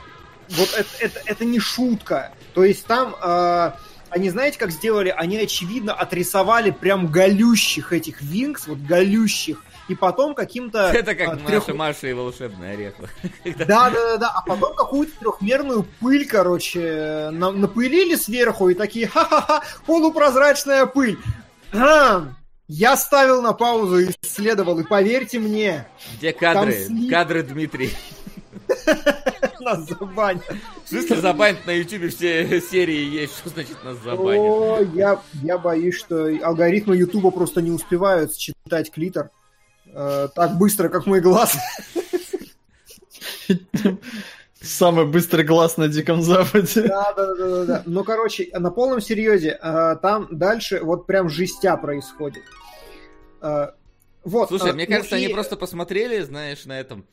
[0.51, 2.33] Вот это, это, это не шутка.
[2.55, 3.15] То есть там...
[3.21, 3.73] э,
[4.11, 5.15] они знаете, как сделали?
[5.15, 10.79] Они, очевидно, отрисовали прям голющих этих винкс, вот голющих, и потом каким-то...
[10.95, 12.95] Это как а, Маша, Маша и волшебный орех.
[13.45, 14.33] да, да, да, да.
[14.35, 21.19] А потом какую-то трехмерную пыль, короче, на- напылили сверху и такие, ха-ха-ха, полупрозрачная пыль.
[21.73, 22.37] Ам!
[22.71, 25.87] Я ставил на паузу и исследовал, и поверьте мне,
[26.19, 26.73] Где кадры?
[26.73, 27.11] слив.
[27.11, 27.95] Кадры Дмитрий.
[29.61, 30.43] нас забанят.
[30.85, 33.39] В смысле забанят на ютубе все серии есть?
[33.39, 34.41] Что значит нас забанят?
[34.41, 39.31] О, я, я боюсь, что алгоритмы Ютуба просто не успевают считать клитор
[39.99, 41.57] э, так быстро, как мой глаз.
[44.61, 46.83] Самый быстрый глаз на Диком Западе.
[46.83, 47.83] Да, да, да, да, да.
[47.87, 52.43] Ну, короче, на полном серьезе, э, там дальше вот прям жестя происходит.
[53.41, 53.69] Э,
[54.25, 54.49] Вот.
[54.49, 57.07] Слушай, э, мне ну кажется, и- они просто посмотрели, знаешь, на этом,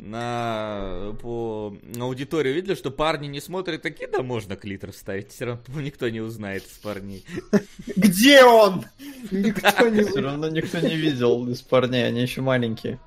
[0.00, 5.44] на, по на аудиторию, видели, что парни не смотрят, такие, да можно клитор вставить, все
[5.44, 7.24] равно никто не узнает из парней.
[7.96, 8.84] Где он?
[9.30, 10.02] Никто не...
[10.02, 12.98] Все равно никто не видел из парней, они еще маленькие.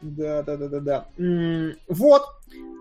[0.00, 1.08] Да, да, да, да, да.
[1.88, 2.22] Вот.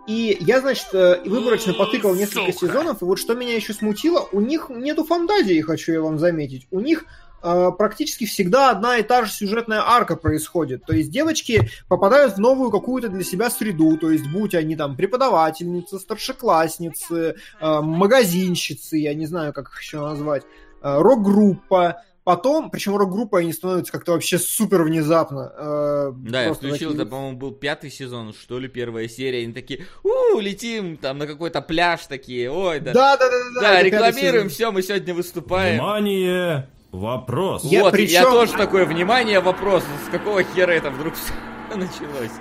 [0.07, 4.39] И я, значит, э, выборочно потыкал несколько сезонов, и вот что меня еще смутило, у
[4.39, 6.65] них нету фантазии, хочу я вам заметить.
[6.71, 10.85] У них э, практически всегда одна и та же сюжетная арка происходит.
[10.85, 14.95] То есть девочки попадают в новую какую-то для себя среду, то есть будь они там
[14.95, 20.43] преподавательницы, старшеклассницы, э, магазинщицы, я не знаю, как их еще назвать,
[20.81, 25.49] э, рок-группа, Потом, причем рок-группа они становятся как-то вообще супер внезапно.
[25.57, 29.53] э, Да, я включил, такие- это, по-моему, был пятый сезон, что ли, первая серия, они
[29.53, 32.91] такие, у летим там на какой-то пляж такие, ой, да.
[32.91, 33.61] Да, да, да, да.
[33.61, 35.75] Да, рекламируем, все, мы сегодня выступаем.
[35.75, 36.67] Внимание!
[36.91, 37.63] Вопрос.
[37.63, 41.13] Я вот, причем- я тоже такое внимание, вопрос, с какого хера это вдруг
[41.75, 42.31] началось?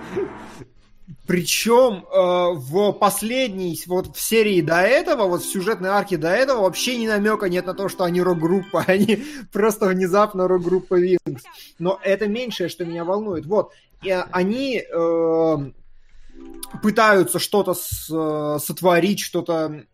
[1.26, 6.62] Причем э, в последней, вот в серии до этого, вот в сюжетной арке до этого
[6.62, 11.44] вообще ни намека нет на то, что они рок-группа, они просто внезапно рок-группа Винкс.
[11.78, 13.46] Но это меньшее, что меня волнует.
[13.46, 13.72] Вот,
[14.02, 15.56] и они э,
[16.82, 19.84] пытаются что-то с- э, сотворить, что-то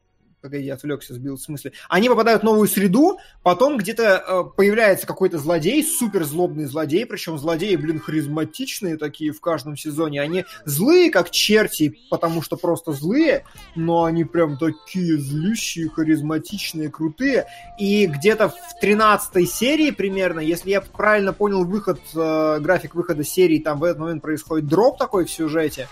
[0.42, 1.70] Погоди, отвлекся, сбил в смысле.
[1.88, 7.38] Они попадают в новую среду, потом где-то э, появляется какой-то злодей, супер злобный злодей, причем
[7.38, 10.20] злодеи, блин, харизматичные такие в каждом сезоне.
[10.20, 13.44] Они злые, как черти, потому что просто злые,
[13.76, 17.46] но они прям такие злющие, харизматичные, крутые.
[17.78, 23.60] И где-то в 13 серии примерно, если я правильно понял выход, э, график выхода серии,
[23.60, 25.86] там в этот момент происходит дроп такой в сюжете,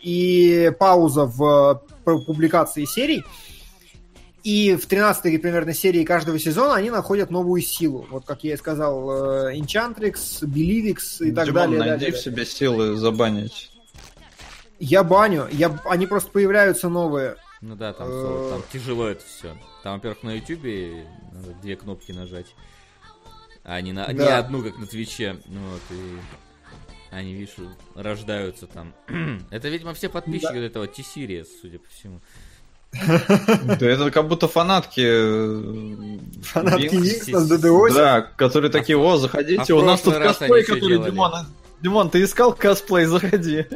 [0.00, 3.24] и пауза в э, публикации серий,
[4.42, 8.06] и в 13 примерно серии каждого сезона они находят новую силу.
[8.10, 11.78] Вот как я и сказал, э, Enchantrix, Believix и так Димон, далее.
[11.78, 12.12] найди далее.
[12.12, 13.70] в себе силы забанить.
[14.78, 15.80] Я баню, я...
[15.86, 17.36] они просто появляются новые.
[17.62, 18.50] Ну да, там, Э.
[18.50, 19.56] там тяжело это все.
[19.82, 22.46] Там, во-первых, на Ютубе надо две кнопки нажать.
[23.62, 24.38] А не, на, не Да.
[24.38, 25.38] одну, как на Твиче.
[25.46, 26.18] Ну вот, и
[27.14, 27.54] они, видишь,
[27.94, 28.94] рождаются там.
[29.50, 30.64] это, видимо, все подписчики Да.
[30.64, 32.20] этого T-Series, судя по всему.
[33.78, 35.02] Да это как будто фанатки...
[35.04, 37.26] э, Фанатки Винкс.
[37.26, 37.88] Винкс на ДДО.
[37.92, 40.98] Да, которые такие, о, заходите, а у нас тут косплей, который?
[40.98, 41.32] Димон...
[41.82, 43.66] Димон, ты искал косплей, заходи.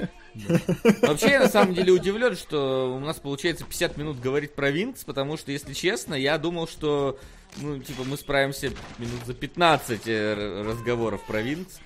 [1.02, 5.04] Вообще, я на самом деле удивлен, что у нас получается 50 минут говорить про Винкс,
[5.04, 7.18] потому что, если честно, я думал, что,
[7.56, 11.80] ну, типа, мы справимся минут за 15 э, разговоров про Винкс.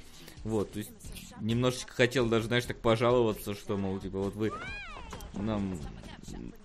[0.45, 0.91] Вот, то есть,
[1.43, 4.53] немножечко хотел даже, знаешь, так пожаловаться, что, мол, типа, вот вы
[5.35, 5.79] нам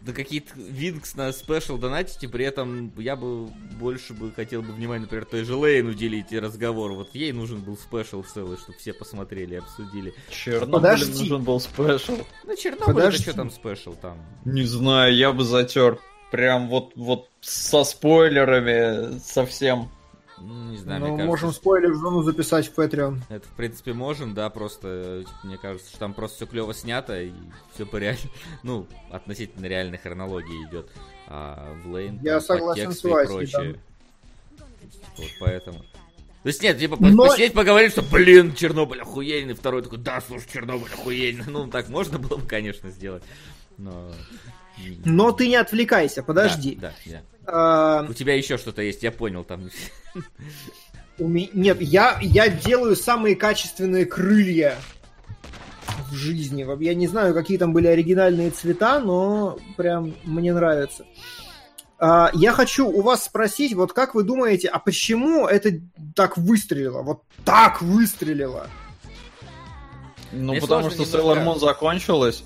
[0.01, 3.47] да какие-то Винкс на special донатите, при этом я бы
[3.79, 6.93] больше бы хотел бы внимание, например, той же Лейн уделить и разговор.
[6.93, 10.13] Вот ей нужен был special целый, чтобы все посмотрели и обсудили.
[10.29, 11.19] Чернобыль Подожди.
[11.19, 12.17] нужен был special.
[12.45, 13.23] Ну, Чернобыль, Подожди.
[13.23, 14.17] это что там спешл там?
[14.45, 15.99] Не знаю, я бы затер.
[16.31, 19.89] Прям вот, вот со спойлерами совсем.
[20.47, 23.19] Ну, не знаю, Ну, мне можем кажется, спойлер зону записать в Patreon.
[23.27, 27.33] это в принципе можем, да, просто мне кажется, что там просто все клево снято и
[27.73, 28.21] все по реально,
[28.63, 30.89] ну, относительно реальной хронологии идет.
[31.27, 33.73] А в Лейн Я там согласен с и Васей, прочее.
[33.73, 33.79] Типа,
[35.17, 35.79] Вот поэтому.
[36.43, 40.47] То есть нет, типа Но- посидеть поговорить, что, блин, Чернобыль охуенный, второй такой, да, слушай,
[40.53, 41.43] Чернобыль охуенный.
[41.47, 43.23] Ну, так можно было бы, конечно, сделать,
[43.77, 44.13] но...
[45.05, 46.75] Но ты не отвлекайся, подожди.
[46.81, 47.21] Да, да, да.
[47.49, 49.69] А, У тебя еще что-то есть, я понял там.
[51.19, 54.75] Нет, я, я делаю самые качественные крылья
[56.11, 56.65] в жизни.
[56.83, 61.05] Я не знаю, какие там были оригинальные цвета, но прям мне нравится.
[61.99, 65.79] А, Я хочу у вас спросить, вот как вы думаете, а почему это
[66.15, 67.01] так выстрелило?
[67.01, 68.67] Вот так выстрелило?
[70.31, 72.43] Ну, Мне потому что немножко- Sailor Moon закончилась.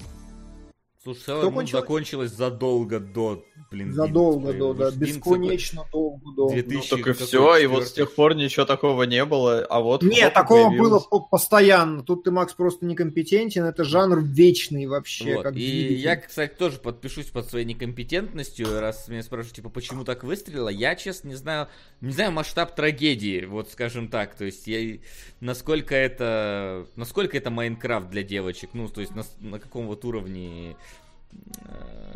[1.03, 1.71] Слушай, Sailor Moon кончилось?
[1.71, 6.49] закончилась задолго до, блин, Задолго до, да, бесконечно долго до.
[6.49, 9.65] Две- Ну, 2000 так и все, и вот с тех пор ничего такого не было,
[9.69, 10.03] а вот...
[10.03, 10.89] Нет, такого появилось.
[10.89, 12.03] было по- постоянно.
[12.03, 13.63] Тут ты, Макс, просто некомпетентен.
[13.63, 15.35] Это жанр вечный вообще.
[15.35, 15.43] Вот.
[15.43, 15.95] Как И двигатель.
[16.03, 20.69] я, кстати, тоже подпишусь под своей некомпетентностью, раз меня спрашивают, типа, почему так выстрелило.
[20.69, 21.67] Я, честно, не знаю,
[22.01, 24.35] не знаю масштаб трагедии, вот скажем так.
[24.35, 24.97] То есть, я,
[25.39, 30.75] насколько это, насколько это Майнкрафт для девочек, ну, то есть, на, на каком вот уровне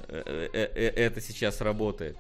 [0.08, 2.18] это сейчас работает.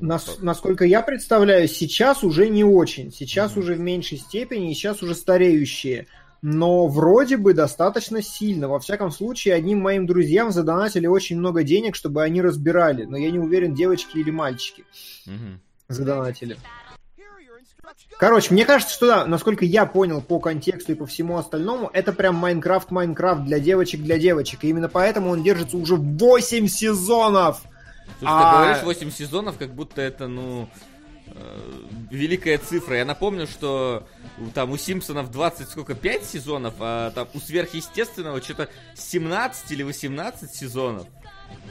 [0.00, 3.12] Нас- насколько я представляю, сейчас уже не очень.
[3.12, 6.06] Сейчас уже в меньшей степени, и сейчас уже стареющие.
[6.40, 8.68] Но вроде бы достаточно сильно.
[8.68, 13.06] Во всяком случае, одним моим друзьям задонатили очень много денег, чтобы они разбирали.
[13.06, 14.84] Но я не уверен, девочки или мальчики
[15.26, 15.60] Мгм.
[15.88, 16.56] задонатили.
[18.18, 22.12] Короче, мне кажется, что да, насколько я понял по контексту и по всему остальному, это
[22.12, 24.64] прям Майнкрафт, Майнкрафт для девочек, для девочек.
[24.64, 27.62] И именно поэтому он держится уже 8 сезонов.
[28.18, 30.68] Слушай, А- ты говоришь 8 сезонов, как будто это, ну,
[31.26, 31.60] э,
[32.10, 32.96] великая цифра.
[32.96, 34.06] Я напомню, что
[34.54, 40.52] там у Симпсонов 20, сколько, 5 сезонов, а там у Сверхъестественного что-то 17 или 18
[40.54, 41.06] сезонов.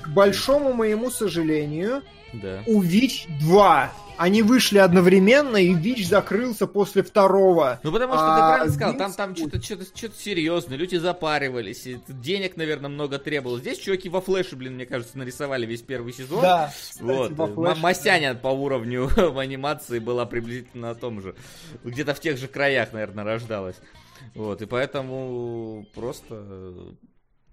[0.02, 2.02] К большому моему сожалению,
[2.34, 2.62] Да.
[2.66, 3.92] у ВИЧ 2.
[4.20, 7.80] Они вышли одновременно, и ВИЧ закрылся после второго.
[7.84, 11.86] Ну, потому что А, ты правильно сказал, там, там что-то, что-то, что-то серьезное, люди запаривались,
[11.86, 13.62] и денег, наверное, много требовалось.
[13.62, 16.42] Здесь чуваки во флеше, блин, мне кажется, нарисовали весь первый сезон.
[16.42, 17.32] Да, Вот.
[17.34, 17.80] во М- флеше.
[17.80, 21.36] Масяня по уровню в анимации была приблизительно на том же.
[21.84, 23.76] Где-то в тех же краях, наверное, рождалась.
[24.34, 26.96] Вот, и поэтому просто...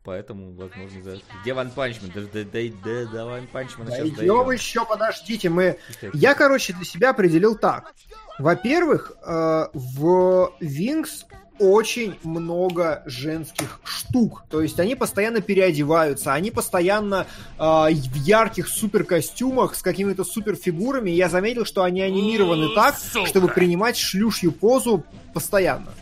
[0.05, 1.19] Поэтому, возможно, за...
[1.41, 2.13] Где Ван Панчмен?
[2.15, 5.79] Да, да, да, да, до Ван Панчмена сейчас Идем еще, подождите, мы...
[6.01, 6.19] дойдем.
[6.19, 7.95] Я, короче, для себя определил так.
[8.39, 11.25] Во-первых, э, в Винкс
[11.59, 14.45] очень много женских штук.
[14.51, 17.27] То есть они постоянно переодеваются, они постоянно
[17.59, 21.11] э, в ярких суперкостюмах с какими-то суперфигурами.
[21.11, 23.27] Я заметил, что они анимированы так, Сука.
[23.27, 25.03] чтобы принимать шлюшью позу
[25.33, 25.95] постоянно.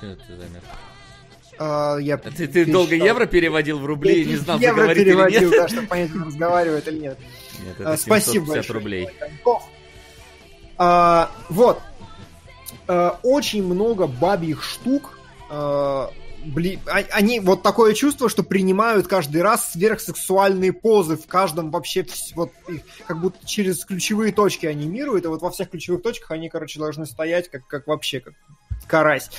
[0.00, 0.62] Чё ты замер?
[1.58, 5.02] А, я А Ты, ты долго евро переводил в рубли и не знал, Евро заговорить
[5.02, 5.60] или переводил, нет?
[5.60, 7.18] да, чтобы понять, разговаривает или нет.
[7.64, 8.78] Нет, А, это Спасибо 750 большое.
[8.78, 9.08] рублей.
[10.76, 11.80] А, вот.
[12.88, 15.18] А, очень много бабьих штук.
[15.50, 16.10] а,
[16.44, 22.04] бли- а- они вот такое чувство, что принимают каждый раз сверхсексуальные позы в каждом вообще
[22.34, 26.48] вот их как будто через ключевые точки анимируют, и вот во всех ключевых точках они,
[26.48, 28.34] короче, должны стоять как, как вообще как
[28.86, 29.30] карась.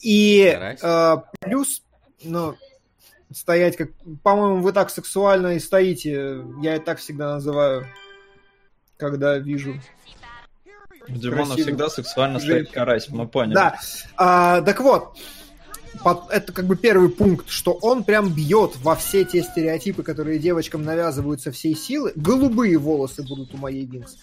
[0.00, 0.80] И Карась?
[0.82, 1.82] а, плюс,
[2.22, 2.54] ну,
[3.32, 3.90] стоять как,
[4.22, 7.86] по-моему, вы так сексуально и стоите, я и так всегда называю,
[8.96, 9.80] когда вижу
[11.08, 12.62] У Димона всегда сексуально Женщина.
[12.64, 13.54] стоит карась, мы поняли.
[13.54, 13.78] Да.
[14.16, 15.16] А, так вот,
[16.02, 20.38] под- это как бы первый пункт, что он прям бьет во все те стереотипы, которые
[20.38, 22.12] девочкам навязывают со всей силы.
[22.16, 24.16] Голубые волосы будут у моей Винкс.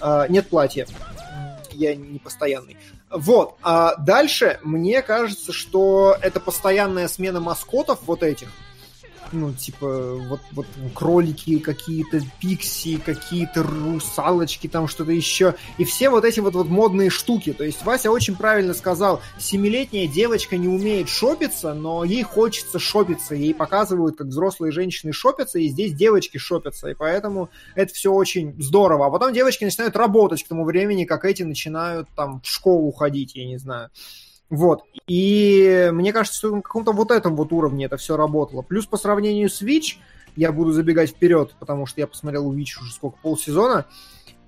[0.00, 0.86] А, нет платья.
[1.72, 2.76] Я не постоянный.
[3.14, 3.54] Вот.
[3.62, 8.48] А дальше мне кажется, что это постоянная смена маскотов вот этих.
[9.32, 15.54] Ну, типа, вот, вот кролики какие-то, пикси, какие-то русалочки, там что-то еще.
[15.78, 17.52] И все вот эти вот, вот модные штуки.
[17.52, 23.34] То есть Вася очень правильно сказал, семилетняя девочка не умеет шопиться, но ей хочется шопиться.
[23.34, 26.88] Ей показывают, как взрослые женщины шопятся, и здесь девочки шопятся.
[26.88, 29.06] И поэтому это все очень здорово.
[29.06, 33.34] А потом девочки начинают работать к тому времени, как эти начинают там в школу ходить,
[33.34, 33.90] я не знаю.
[34.54, 34.84] Вот.
[35.06, 38.62] И мне кажется, что на каком-то вот этом вот уровне это все работало.
[38.62, 39.98] Плюс по сравнению с Вич,
[40.36, 43.86] я буду забегать вперед, потому что я посмотрел у Вич уже сколько, полсезона.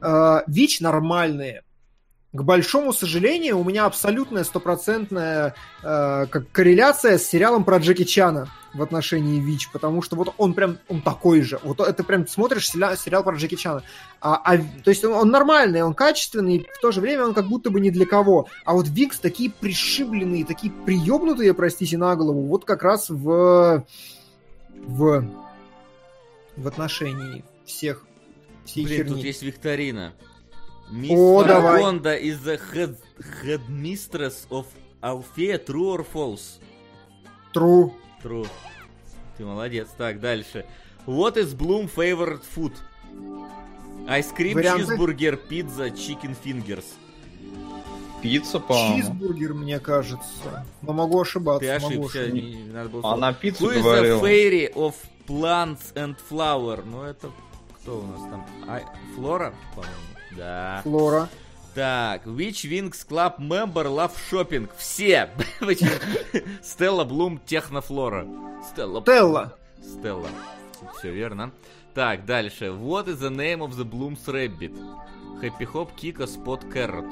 [0.00, 1.62] Э, Вич нормальные.
[2.32, 8.48] К большому сожалению, у меня абсолютная стопроцентная э, как корреляция с сериалом про Джеки Чана
[8.74, 11.59] в отношении ВИЧ, потому что вот он прям, он такой же.
[11.62, 13.82] Вот это прям смотришь сериал, сериал про Джеки Чана.
[14.29, 17.47] А, а, то есть он, он нормальный, он качественный, в то же время он как
[17.47, 18.49] будто бы не для кого.
[18.64, 23.87] А вот Викс такие пришибленные, такие приебнутые, простите, на голову, вот как раз в...
[24.68, 25.24] в...
[26.57, 28.05] в отношении всех
[28.64, 29.14] всей Блин, херни.
[29.14, 30.12] тут есть викторина.
[30.91, 31.83] Мисс О, давай.
[31.83, 32.97] Фарагонда is the head,
[33.45, 34.66] headmistress of
[35.03, 36.59] Alfea, true or false?
[37.55, 37.93] True.
[38.24, 38.49] True.
[39.39, 39.87] Ты молодец.
[39.97, 40.66] Так, дальше.
[41.07, 42.72] What is Bloom favorite food?
[44.07, 44.94] Ice cream, Варианты?
[44.94, 46.84] cheeseburger, pizza, chicken fingers.
[48.22, 48.96] Пицца, по-моему.
[49.02, 50.64] Чизбургер, мне кажется.
[50.82, 51.61] Но могу ошибаться.
[51.66, 52.32] Ты могу ошибся, ошибаться.
[52.46, 53.12] не, не надо было.
[53.12, 54.20] Она пиццу Who is the говорила.
[54.20, 54.94] fairy of
[55.26, 56.82] plants and flower?
[56.86, 57.30] Ну, это
[57.82, 58.46] кто у нас там?
[58.66, 58.80] А,
[59.14, 59.96] Флора, по-моему.
[60.36, 60.80] Да.
[60.82, 61.28] Флора.
[61.74, 64.68] Так, which Wings Club member love shopping?
[64.78, 65.28] Все!
[66.62, 68.26] Стелла Блум Технофлора.
[68.72, 69.02] Стелла.
[69.04, 69.57] Телла.
[69.82, 70.28] Стелла.
[70.98, 71.52] Все верно.
[71.97, 72.66] Так, дальше.
[72.66, 74.74] What is the name of the Bloom's Rabbit?
[75.40, 77.11] Happy Hop, Kika, Spot, Carrot.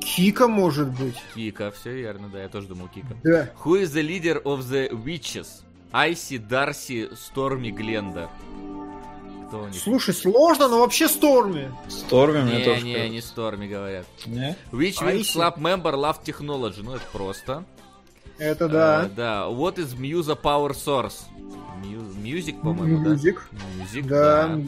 [0.00, 1.14] Кика, может быть.
[1.34, 3.14] Кика, все верно, да, я тоже думал Кика.
[3.22, 3.50] Да.
[3.64, 5.62] Who is the leader of the Witches?
[5.92, 8.28] Айси, Дарси, Сторми, Гленда.
[9.46, 9.80] Кто у них?
[9.80, 11.68] Слушай, сложно, но вообще Сторми.
[11.88, 13.14] Сторми мне Не, тоже не, кажется.
[13.14, 14.06] не Сторми говорят.
[14.26, 14.56] Не?
[14.72, 15.36] Which Wings.
[15.36, 16.82] Club member love technology?
[16.82, 17.64] Ну, это просто.
[18.40, 19.10] Это Э, да.
[19.14, 19.42] да.
[19.48, 21.22] What is Musa Power Source?
[22.22, 23.10] Music, по-моему, да?
[23.10, 23.48] Мюзик.
[23.78, 24.46] Music, Да.
[24.48, 24.60] да.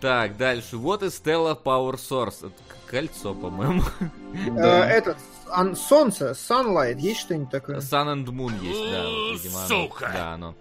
[0.00, 0.76] Так, дальше.
[0.76, 2.46] What is Stella Power Source?
[2.46, 2.52] Это
[2.86, 3.82] кольцо, по-моему.
[4.00, 4.88] Э, Да.
[4.90, 5.16] Этот,
[5.50, 7.78] ан- солнце, sunlight, есть что-нибудь такое?
[7.78, 9.02] Sun and Moon есть, да.
[9.04, 9.68] вот, видимо, оно.
[9.68, 10.10] Сука.
[10.12, 10.54] Да, оно.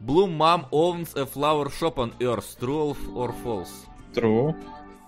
[0.00, 2.58] Bloom Mom owns a flower shop on Earth.
[2.60, 3.70] True or false?
[4.14, 4.54] True.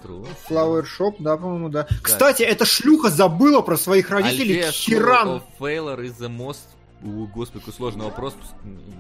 [0.02, 0.26] True.
[0.48, 1.86] Flower Shop, да, по-моему, да.
[2.02, 4.60] Кстати, эта шлюха забыла про своих родителей.
[4.60, 5.42] Althea Херан.
[5.58, 6.60] Failure is the most...
[7.04, 8.34] О, господи, какой сложный вопрос.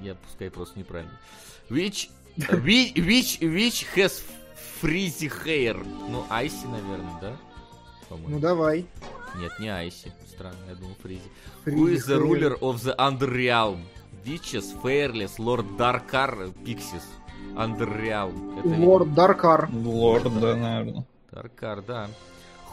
[0.02, 1.12] Я пускай просто неправильно.
[1.70, 2.10] Which...
[2.36, 4.20] Which, which, which has
[4.80, 5.76] frizzy hair?
[6.08, 7.36] Ну, Айси, наверное, да?
[8.10, 8.86] Ну давай.
[9.36, 10.12] Нет, не Айси.
[10.28, 11.22] Странно, я думал Фризи.
[11.64, 13.84] Фризи Who is the ruler of the Underrealm?
[14.24, 17.04] Witches, Fairless, Lord Darkar, Pixies.
[17.54, 18.58] Underrealm.
[18.58, 19.68] Это Лорд Даркар.
[19.72, 21.06] Лорд, да, наверное.
[21.30, 22.10] Даркар, да.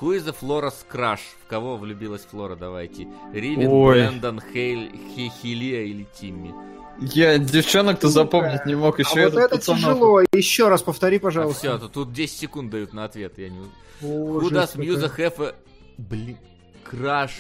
[0.02, 1.20] Who is the Flora's crush?
[1.46, 2.56] В кого влюбилась Флора?
[2.56, 3.08] Давайте.
[3.34, 4.00] Ривен, Ой.
[4.00, 6.54] Брэндон, Хейль, Хи- Хилия или Тимми?
[7.00, 10.22] Я девчонок-то запомнить не мог, еще а вот это тяжело.
[10.34, 11.78] Еще раз повтори, все, пожалуйста.
[11.88, 13.38] тут 10 секунд дают на ответ.
[13.38, 13.60] Я не...
[14.02, 14.76] Who does
[15.18, 15.56] have a...
[15.98, 16.38] Блин,
[16.84, 17.32] краш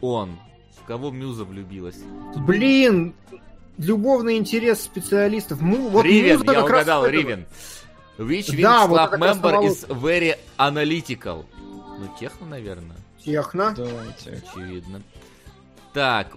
[0.00, 0.38] он?
[0.82, 1.98] В кого Мюза влюбилась?
[2.36, 3.14] Блин,
[3.78, 5.60] любовный интерес специалистов.
[5.60, 7.06] Му- вот Ривен, Муза я угадал.
[7.06, 7.46] Ривен.
[8.18, 11.44] Which Wings Да, вот Club раз member is very analytical?
[11.98, 12.96] Ну, техно, наверное.
[13.18, 13.74] Техно.
[13.76, 14.42] Давайте.
[14.42, 15.02] Очевидно.
[15.92, 16.28] Так,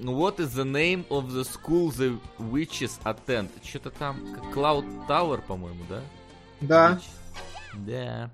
[0.00, 3.50] what is the name of the school the witches attend?
[3.62, 6.00] Что-то там, как Cloud Tower, по-моему, да?
[6.60, 7.00] Да.
[7.74, 8.30] Да.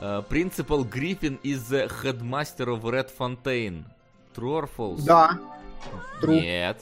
[0.00, 3.84] Uh, Principal Griffin is the headmaster of Red Fontaine.
[4.34, 5.04] True or false?
[5.04, 5.38] Да.
[6.20, 6.40] True.
[6.40, 6.80] Нет,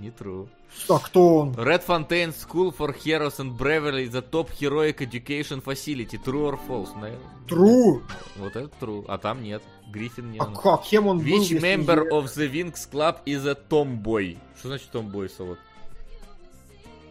[0.00, 0.48] не true.
[0.88, 1.52] А кто он?
[1.52, 6.18] Red Fontaine School for Heroes and Bravery the top heroic education facility.
[6.18, 6.94] True or false?
[6.94, 7.26] Наверное.
[7.48, 8.02] True.
[8.36, 9.04] Вот это true.
[9.08, 9.62] А там нет.
[9.90, 10.54] Гриффин не А он.
[10.54, 10.84] как?
[10.84, 11.24] Кем он был?
[11.26, 14.36] Which если member of the Wings Club is a tomboy?
[14.58, 15.58] Что значит tomboy, Солод?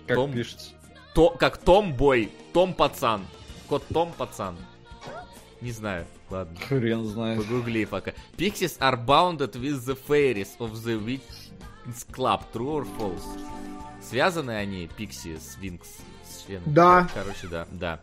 [0.07, 0.31] Как Том.
[0.31, 0.71] пишется.
[1.13, 2.29] То, как Том-бой.
[2.53, 3.25] Том-пацан.
[3.67, 4.55] Кот Том-пацан.
[5.61, 6.05] Не знаю.
[6.29, 6.57] Ладно.
[6.59, 7.37] Хрен знает.
[7.41, 8.13] Погугли пока.
[8.37, 10.97] Pixies are bounded with the fairies of the
[11.85, 12.41] Wings Club.
[12.53, 13.23] True or false?
[14.01, 15.87] Связаны они, Пикси, с Винкс?
[16.27, 16.45] С?
[16.65, 17.07] Да.
[17.13, 17.99] Короче, да, да.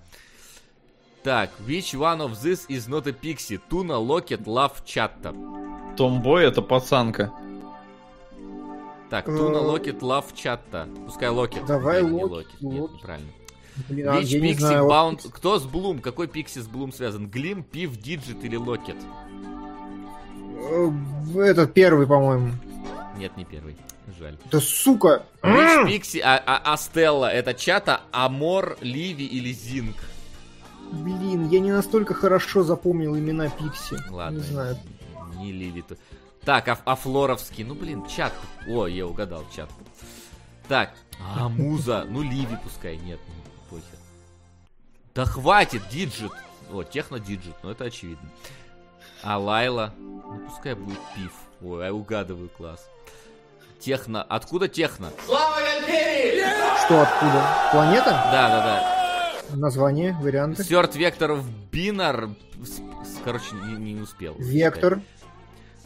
[1.22, 3.61] Так, which one of this is not a pixie?
[3.68, 5.33] Туна, Локет, Лав, Чатта.
[5.97, 7.33] Томбой это пацанка.
[9.11, 10.89] Так, Туна, Э, Локет, Лав, Чатта.
[11.07, 11.64] Пускай Локет.
[11.66, 12.61] Давай Нет, не Локет, Локет.
[12.62, 12.97] Нет, Локет.
[12.97, 13.30] неправильно.
[13.89, 14.85] Блин, а Which я Pixie знаю.
[14.85, 15.30] вот- bound...
[15.30, 16.01] Кто с Блум?
[16.01, 17.28] Какой Пикси с Блум связан?
[17.30, 18.97] Глим, Пив, Диджит или Локет?
[20.59, 20.91] Э,
[21.37, 22.51] Этот первый, по-моему.
[23.23, 23.77] Нет, не первый.
[24.18, 24.37] Жаль.
[24.51, 25.23] Да сука!
[25.43, 26.18] Which Pixie...
[26.18, 29.95] А, а, Астелла, это Чата, Амор, Ливи или Зинг?
[30.91, 33.97] Блин, я не настолько хорошо запомнил имена Пикси.
[34.11, 34.39] Ладно.
[34.39, 34.77] Не знаю.
[35.37, 35.83] Не Ливи.
[35.83, 35.97] то.
[36.45, 37.62] Так, а, а Флоровский?
[37.62, 38.33] Ну, блин, Чат.
[38.66, 39.70] О, я угадал, Чат.
[40.66, 42.05] Так, а Муза?
[42.09, 42.97] Ну, Ливи пускай.
[42.97, 43.99] Нет, ну, похер.
[45.14, 46.33] Да хватит, Диджит.
[46.73, 48.29] О, Техно Диджит, ну это очевидно.
[49.23, 49.95] А Лайла?
[49.97, 51.33] Ну, пускай будет Пив.
[51.62, 52.89] Ой, я угадываю класс.
[53.83, 54.22] Техно.
[54.22, 55.11] Откуда Техно?
[55.26, 57.47] Что, откуда?
[57.72, 58.11] Планета?
[58.11, 58.62] Да, да,
[59.51, 59.57] да.
[59.57, 60.62] Название, варианты.
[60.64, 62.28] Сёрт Векторов Бинар.
[62.64, 62.76] С-
[63.09, 64.35] с- Короче, не, не успел.
[64.39, 65.01] Вектор.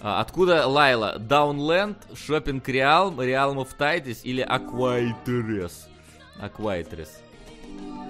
[0.03, 1.19] А, откуда Лайла?
[1.19, 5.89] Даунленд, Шоппинг Реал, Реалм оф Тайтис или Аквайтерес?
[6.39, 7.21] Аквайтерес.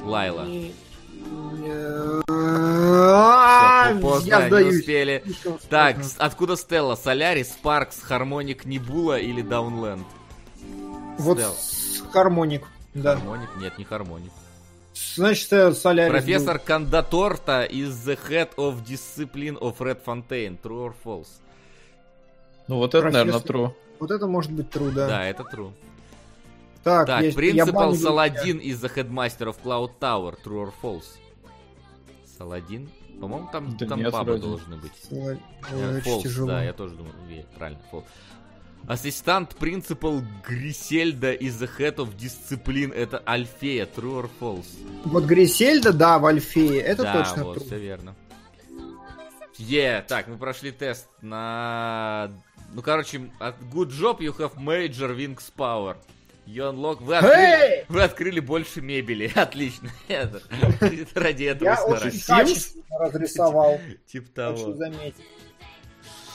[0.02, 0.46] Лайла.
[4.00, 4.76] Поздно, Я не сдаюсь.
[4.80, 5.22] успели.
[5.24, 6.94] Слишком Так, с- откуда Стелла?
[6.96, 10.06] Солярис, Спаркс, Хармоник, Небула или Даунленд?
[11.18, 12.10] Вот Стелла.
[12.12, 12.66] Хармоник.
[12.94, 13.16] Да.
[13.16, 13.48] Хармоник?
[13.58, 14.32] Нет, не Хармоник.
[15.14, 16.12] Значит, э, Солярис.
[16.12, 16.18] был.
[16.18, 20.58] Профессор Кандаторта is the head of discipline of Red Fontaine.
[20.62, 21.28] True or false?
[22.68, 23.26] Ну вот это, Профессор.
[23.26, 23.74] наверное, true.
[24.00, 25.06] Вот это может быть трудно.
[25.06, 25.72] Да, это true.
[26.86, 30.36] Так, Так, я принципал Саладин из The Headmaster of Cloud Tower.
[30.44, 31.18] True or false?
[32.38, 32.88] Саладин?
[33.20, 34.46] По-моему, там, Да там нет, бабы вроде.
[34.46, 34.92] должны быть.
[35.10, 35.40] Ой,
[35.72, 36.46] Э, False, тяжело.
[36.48, 37.12] да, я тоже думаю.
[37.58, 38.04] Правильно, false.
[38.86, 42.94] Ассистент принципал Грисельда из The Head of Discipline.
[42.94, 43.86] Это Альфея.
[43.86, 44.66] True or false?
[45.06, 47.66] Вот Грисельда, да, в Альфее, это да, точно вот, трудно.
[47.68, 48.14] все верно.
[49.58, 52.30] Е, так, мы прошли тест на...
[52.74, 53.18] Ну, короче,
[53.72, 55.96] good job you have major wings power.
[56.46, 56.98] Unlock...
[57.00, 57.84] Вы открыли, Эй!
[57.88, 59.30] вы открыли больше мебели.
[59.34, 59.90] Отлично.
[60.08, 60.40] Это-
[61.14, 62.14] Ради этого Я стараюсь.
[62.14, 63.80] очень качественно разрисовал,
[64.12, 64.72] хочу того.
[64.74, 65.24] заметить.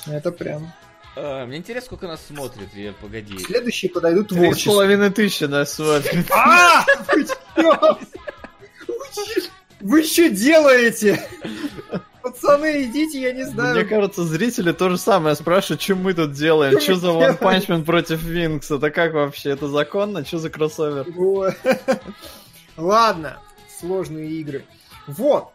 [0.08, 0.72] Это прям.
[1.16, 2.74] А, Мне интересно, сколько нас смотрит.
[2.74, 3.38] Я, погоди.
[3.40, 4.72] Следующие подойдут Три с творчество.
[4.72, 6.26] половиной тысячи нас смотрит.
[6.32, 6.86] А!
[9.80, 11.22] Вы что делаете?
[12.22, 13.88] Пацаны, идите, я не Мне знаю.
[13.90, 17.84] кажется, зрители то же самое спрашивают, что мы тут делаем, что за One Punch Man
[17.84, 21.06] против Винкс, это как вообще, это законно, что за кроссовер?
[22.78, 23.40] Ладно,
[23.80, 24.66] сложные игры.
[25.08, 25.50] Вот.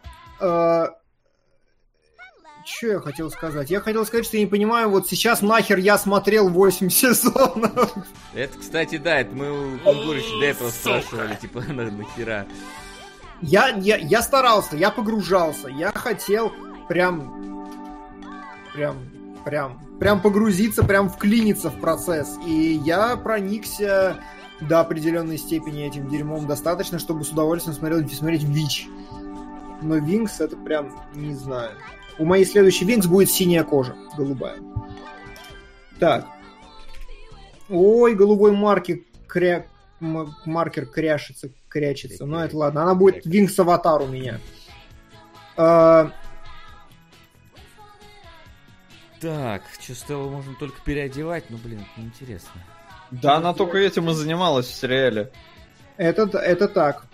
[2.69, 3.69] Что я хотел сказать?
[3.69, 7.93] Я хотел сказать, что я не понимаю, вот сейчас нахер я смотрел 8 сезонов.
[8.33, 12.45] Это, кстати, да, это мы у Кунгурыча до этого спрашивали, типа, на- нахера.
[13.41, 16.51] Я, я, я старался, я погружался, я хотел
[16.87, 17.67] прям,
[18.73, 18.95] прям,
[19.45, 22.37] прям, прям погрузиться, прям вклиниться в процесс.
[22.45, 24.17] И я проникся
[24.59, 28.87] до определенной степени этим дерьмом достаточно, чтобы с удовольствием смотреть, смотреть Вич.
[29.81, 31.71] Но Винкс это прям, не знаю.
[32.17, 34.57] У моей следующей Винкс будет синяя кожа, голубая.
[35.99, 36.25] Так.
[37.69, 39.67] Ой, голубой марки кря...
[39.99, 42.25] маркер кряшится, крячится.
[42.25, 42.83] Но это ладно.
[42.83, 44.39] Она будет Винкс Аватар у меня.
[45.55, 46.11] А,
[49.19, 52.61] Так, что Стеллу можно только переодевать, ну, блин, это неинтересно.
[53.09, 55.31] Да, она только этим и занималась в сериале.
[55.97, 57.06] Это, это так.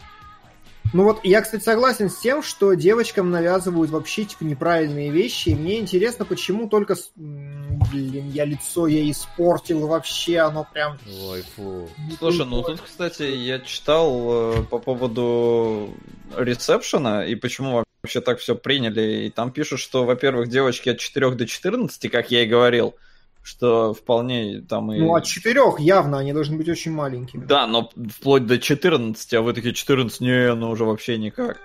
[0.92, 5.50] Ну вот, я, кстати, согласен с тем, что девочкам навязывают вообще, типа, неправильные вещи.
[5.50, 6.96] И мне интересно, почему только...
[7.16, 10.98] Блин, я лицо ей испортил вообще, оно прям...
[11.08, 11.90] Ой, фу.
[12.20, 15.90] Слушай, ну тут, кстати, я читал э, по поводу
[16.38, 19.26] ресепшена и почему вообще так все приняли.
[19.26, 22.96] И там пишут, что, во-первых, девочки от 4 до 14, как я и говорил,
[23.44, 25.00] что вполне там и...
[25.00, 27.44] Ну, от четырех явно они должны быть очень маленькими.
[27.46, 31.60] Да, но вплоть до 14, а вы такие 14, не, ну уже вообще никак.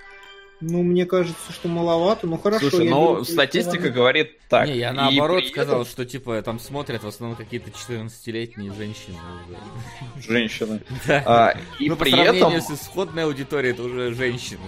[0.61, 2.69] Ну, мне кажется, что маловато, ну хорошо.
[2.69, 4.67] Слушай, ну статистика твои говорит так.
[4.67, 9.17] не, я И наоборот при сказал, что типа там смотрят в основном какие-то 14-летние женщины
[9.47, 10.27] уже.
[10.27, 10.83] Женщины.
[11.07, 11.23] Да.
[11.25, 14.61] А, и ну, по при сравнению этом с исходной аудиторией, это уже женщины.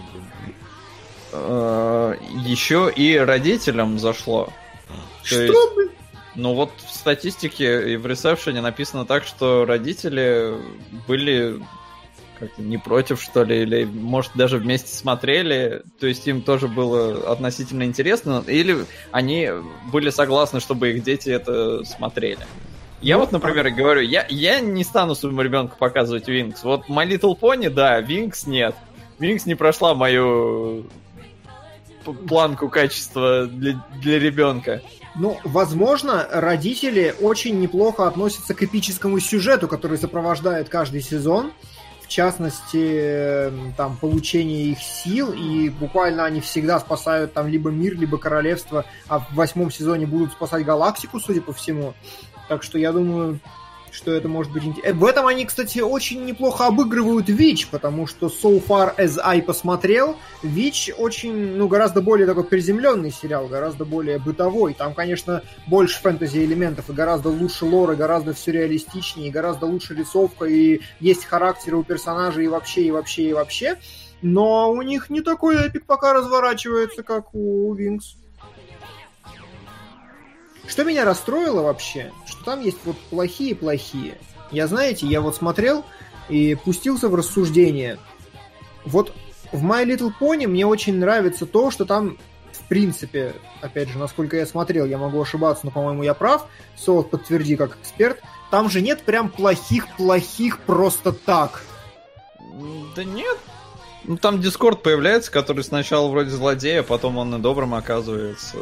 [1.33, 2.15] э,
[2.47, 4.53] еще и родителям зашло.
[5.25, 5.91] Что, блин?
[6.35, 10.55] Ну вот в статистике и в ресепшене написано так, что родители
[11.07, 11.61] были
[12.39, 17.31] как-то не против, что ли, или, может, даже вместе смотрели, то есть им тоже было
[17.31, 19.51] относительно интересно, или они
[19.93, 22.41] были согласны, чтобы их дети это смотрели.
[23.03, 26.65] Я вот, например, говорю, я, я не стану своему ребенку показывать Винкс.
[26.65, 28.75] Вот My Little Pony, да, Винкс нет.
[29.19, 30.87] Винкс не прошла мою
[32.29, 34.83] планку качества для, для ребенка.
[35.17, 41.53] Ну, возможно, родители очень неплохо относятся к эпическому сюжету, который сопровождает каждый сезон.
[42.03, 47.97] В частности, эм, там, получение их сил, и буквально они всегда спасают там либо мир,
[47.97, 51.95] либо королевство, а в восьмом сезоне будут спасать галактику, судя по всему.
[52.49, 53.39] Так что я думаю,
[53.93, 55.01] что это может быть интересно.
[55.01, 60.17] В этом они, кстати, очень неплохо обыгрывают Вич, потому что so far as I посмотрел,
[60.43, 64.75] Вич очень, ну, гораздо более такой приземленный сериал, гораздо более бытовой.
[64.75, 69.67] Там, конечно, больше фэнтези элементов, и гораздо лучше лор, и гораздо все реалистичнее, и гораздо
[69.67, 73.79] лучше рисовка, и есть характеры у персонажей, и вообще, и вообще, и вообще.
[74.23, 78.17] Но у них не такой эпик пока разворачивается, как у Винкс.
[80.71, 84.17] Что меня расстроило вообще, что там есть вот плохие-плохие.
[84.53, 85.85] Я, знаете, я вот смотрел
[86.29, 87.99] и пустился в рассуждение.
[88.85, 89.13] Вот
[89.51, 92.19] в My Little Pony мне очень нравится то, что там,
[92.53, 96.47] в принципе, опять же, насколько я смотрел, я могу ошибаться, но, по-моему, я прав,
[96.77, 98.21] Солод подтверди как эксперт,
[98.53, 101.65] там же нет прям плохих-плохих просто так.
[102.95, 103.39] Да нет.
[104.05, 108.57] Ну там Дискорд появляется, который сначала вроде злодея, а потом он и добрым оказывается.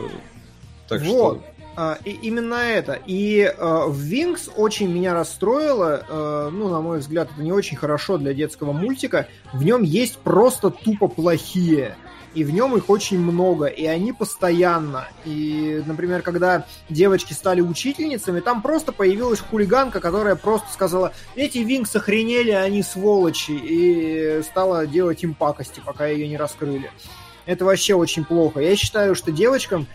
[0.88, 1.42] Так вот.
[1.42, 1.57] что...
[1.80, 2.98] А, и именно это.
[3.06, 7.76] И э, в Винкс очень меня расстроило, э, ну, на мой взгляд, это не очень
[7.76, 9.28] хорошо для детского мультика.
[9.52, 11.94] В нем есть просто тупо плохие.
[12.34, 15.06] И в нем их очень много, и они постоянно.
[15.24, 21.94] И, например, когда девочки стали учительницами, там просто появилась хулиганка, которая просто сказала, эти Винкс
[21.94, 26.90] охренели, они сволочи, и стала делать им пакости, пока ее не раскрыли.
[27.46, 28.58] Это вообще очень плохо.
[28.58, 29.86] Я считаю, что девочкам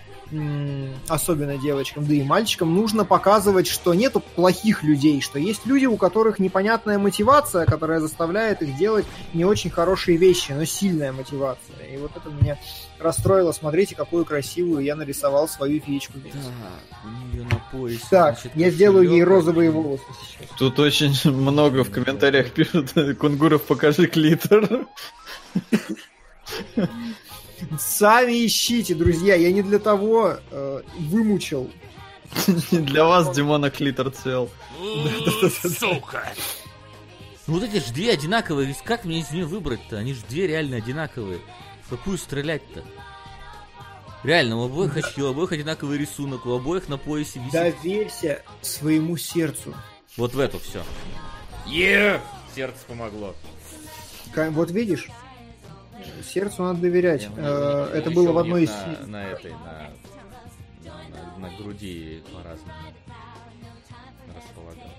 [1.07, 5.97] особенно девочкам, да и мальчикам, нужно показывать, что нету плохих людей, что есть люди, у
[5.97, 11.85] которых непонятная мотивация, которая заставляет их делать не очень хорошие вещи, но сильная мотивация.
[11.93, 12.57] И вот это меня
[12.99, 13.51] расстроило.
[13.51, 16.13] Смотрите, какую красивую я нарисовал свою феечку.
[16.19, 16.41] Так,
[17.03, 18.03] у нее на поясе.
[18.09, 20.49] Так, значит, я сделаю ей розовые волосы сейчас.
[20.57, 24.87] Тут очень много в комментариях пишут, Кунгуров, покажи клитор.
[27.79, 31.69] Сами ищите, друзья, я не для того э, вымучил.
[32.71, 34.49] Для вас Димона клитор цел.
[35.79, 36.33] Сука!
[37.45, 39.97] Ну вот эти же две одинаковые, как мне из нее выбрать-то?
[39.97, 41.39] Они же две реально одинаковые.
[41.85, 42.83] В какую стрелять-то?
[44.23, 47.51] Реально, у обоих очки, у обоих одинаковый рисунок, у обоих на поясе висит.
[47.51, 49.75] Доверься своему сердцу.
[50.15, 50.81] Вот в эту все.
[51.67, 52.21] Е!
[52.55, 53.35] Сердце помогло.
[54.35, 55.09] Вот видишь,
[56.23, 57.23] сердцу надо доверять.
[57.23, 58.69] Я- Э, Это было в одной из...
[58.69, 59.89] на, на этой, на,
[60.83, 62.73] на, на груди по-разному
[64.35, 64.89] располагалось.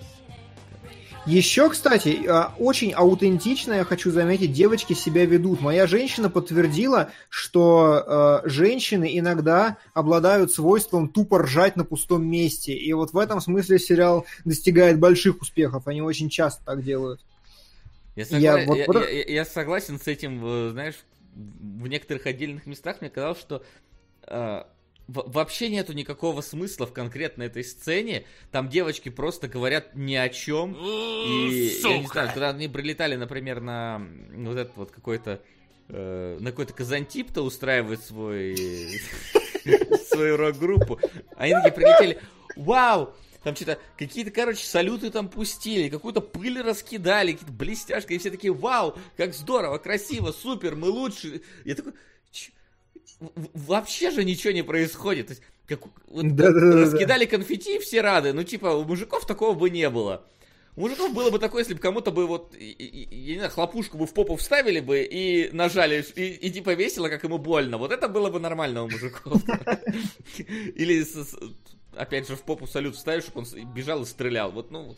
[1.26, 5.62] Еще, кстати, э, очень аутентично, я хочу заметить, девочки себя ведут.
[5.62, 12.74] Моя женщина подтвердила, что э, женщины иногда обладают свойством тупо ржать на пустом месте.
[12.74, 15.88] И вот в этом смысле сериал достигает больших успехов.
[15.88, 17.20] Они очень часто так делают.
[18.16, 18.40] Я, согла-
[18.76, 20.96] я- вот- я- я- я согласен с этим, э, знаешь,
[21.34, 23.64] в некоторых отдельных местах мне казалось, что
[24.28, 24.62] э,
[25.08, 28.24] вообще нету никакого смысла в конкретно этой сцене.
[28.52, 30.74] Там девочки просто говорят ни о чем.
[30.74, 34.00] И я не знаю, когда они прилетали, например, на
[34.34, 35.40] вот этот вот какой-то
[35.88, 38.56] э, на какой-то казантип-то устраивает свой
[40.08, 40.98] свою рок-группу.
[41.36, 42.18] Они такие прилетели,
[42.56, 48.30] вау, там что-то, какие-то, короче, салюты там пустили, какую-то пыль раскидали, какие-то блестяшки, и все
[48.30, 51.42] такие, вау, как здорово, красиво, супер, мы лучше.
[51.64, 51.92] Я такой,
[52.32, 52.52] «Ч-
[53.20, 55.26] в- в- вообще же ничего не происходит.
[55.28, 56.80] То есть, как, вот Да-да-да-да.
[56.80, 58.32] раскидали конфетти, и все рады.
[58.32, 60.26] Ну, типа, у мужиков такого бы не было.
[60.76, 63.38] У мужиков было бы такое, если бы кому-то бы вот, и- и- и- я не
[63.38, 67.38] знаю, хлопушку бы в попу вставили бы и нажали, и, и типа весело, как ему
[67.38, 67.78] больно.
[67.78, 69.40] Вот это было бы нормально у мужиков.
[70.74, 71.04] Или
[71.96, 74.50] опять же, в попу салют вставишь, чтобы он бежал и стрелял.
[74.52, 74.96] Вот, ну, то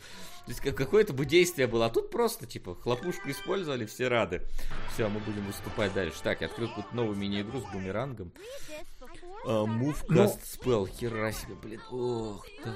[0.51, 1.87] есть как- какое-то бы действие было.
[1.87, 4.41] А тут просто, типа, хлопушку использовали, все рады.
[4.93, 6.17] Все, мы будем выступать дальше.
[6.23, 8.31] Так, я открыл какую-то новую мини-игру с бумерангом.
[9.45, 11.81] А, Move Ну- Cast Spell, хера себе, блин.
[11.91, 12.73] Ох, да.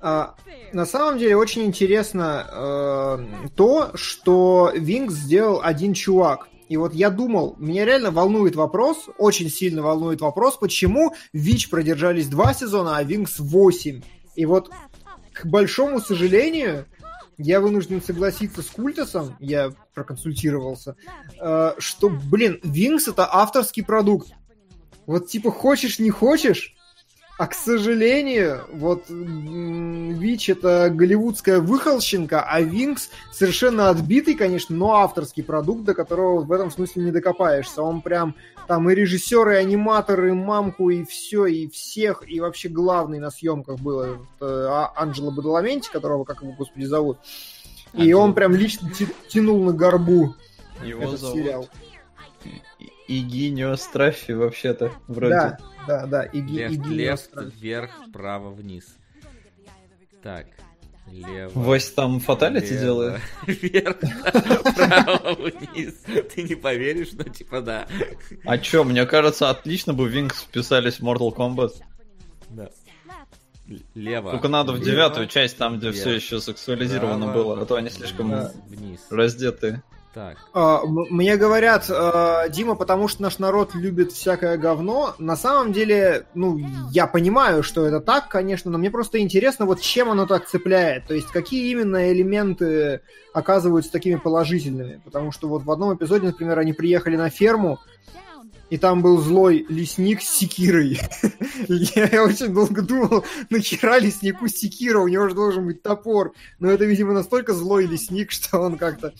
[0.00, 0.34] А,
[0.72, 6.48] на самом деле очень интересно э, то, что Винкс сделал один чувак.
[6.68, 12.28] И вот я думал, меня реально волнует вопрос, очень сильно волнует вопрос, почему Вич продержались
[12.28, 14.02] два сезона, а Винкс 8.
[14.34, 14.70] И вот,
[15.32, 16.86] к большому сожалению,
[17.38, 20.96] я вынужден согласиться с Культасом, я проконсультировался,
[21.40, 24.28] э, что, блин, Винкс это авторский продукт.
[25.06, 26.75] Вот типа хочешь, не хочешь,
[27.38, 35.42] а к сожалению, вот Вич это голливудская выхолщенка, а Винкс совершенно отбитый, конечно, но авторский
[35.42, 37.82] продукт, до которого в этом смысле не докопаешься.
[37.82, 38.34] Он прям
[38.66, 43.30] там и режиссер, и аниматор, и мамку, и все, и всех, и вообще главный на
[43.30, 47.18] съемках был этот, э, А- Анджело Бадаламенти, которого, как его, господи, зовут.
[47.92, 48.90] И он прям лично
[49.28, 50.34] тянул на горбу
[50.82, 51.68] Его этот зовут сериал.
[53.08, 55.34] И- Игинио Страффи, вообще-то, вроде.
[55.34, 56.22] Да, да, да.
[56.24, 57.20] И, Ги- Лев, и Ги- лев,
[57.60, 58.84] вверх, право, вниз.
[60.22, 60.46] Так,
[61.10, 61.50] лево.
[61.54, 63.20] Вось там фаталити лево, делает.
[63.46, 63.96] Вверх,
[64.74, 65.94] право, вниз.
[66.34, 67.86] Ты не поверишь, но типа да.
[68.44, 71.72] А чё, мне кажется, отлично бы Винкс вписались в Mortal Kombat.
[72.50, 72.70] Да.
[73.94, 74.30] Лево.
[74.30, 78.30] Только надо в девятую часть, там, где все еще сексуализировано было, а то они слишком
[78.30, 78.52] Да.
[80.16, 80.38] Так.
[80.54, 85.14] А, Мне говорят, э, Дима, потому что наш народ любит всякое говно.
[85.18, 86.58] На самом деле, ну,
[86.90, 91.06] я понимаю, что это так, конечно, но мне просто интересно, вот чем оно так цепляет.
[91.06, 93.02] То есть, какие именно элементы
[93.34, 95.02] оказываются такими положительными.
[95.04, 97.78] Потому что вот в одном эпизоде, например, они приехали на ферму,
[98.70, 100.98] и там был злой лесник с секирой.
[101.68, 106.32] Я очень долго думал, нахера леснику секира, у него же должен быть топор.
[106.58, 109.12] Но это, видимо, настолько злой лесник, что он как-то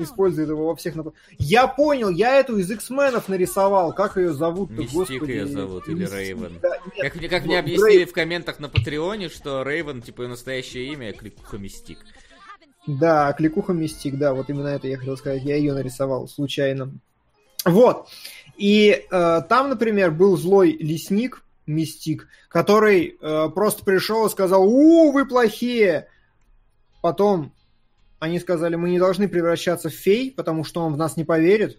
[0.00, 3.92] использует его во всех нап- Я понял, я эту из X-менов нарисовал.
[3.92, 6.58] Как ее зовут Мистик её зовут, или Рейвен.
[6.62, 10.28] да, нет, Как, мне- как мне объяснили в комментах на Патреоне, что Рейвен, типа, ее
[10.28, 11.98] настоящее имя, Кликуха Мистик.
[12.86, 15.42] Да, кликуха Мистик, да, вот именно это я хотел сказать.
[15.42, 16.92] Я ее нарисовал случайно.
[17.66, 18.08] Вот.
[18.56, 25.12] И э, там, например, был злой лесник, Мистик, который э, просто пришел и сказал, у,
[25.12, 26.08] вы плохие.
[27.02, 27.52] Потом
[28.18, 31.78] они сказали, мы не должны превращаться в фей, потому что он в нас не поверит.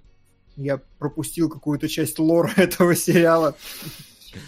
[0.56, 3.56] Я пропустил какую-то часть лора этого сериала.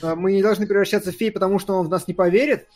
[0.02, 2.68] Э, Мы не должны превращаться в фей, потому что он в нас не поверит.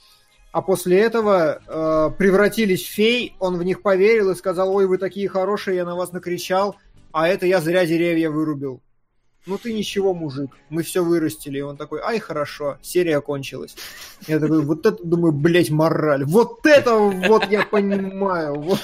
[0.52, 4.98] А после этого э, превратились в фей, он в них поверил и сказал, ой, вы
[4.98, 6.78] такие хорошие, я на вас накричал,
[7.12, 8.82] а это я зря деревья вырубил.
[9.46, 11.60] Ну ты ничего, мужик, мы все вырастили.
[11.60, 13.76] И он такой, ай, хорошо, серия кончилась.
[14.28, 16.26] Я такой, вот это, думаю, блять, мораль.
[16.26, 18.56] Вот это вот я понимаю.
[18.56, 18.80] Вот.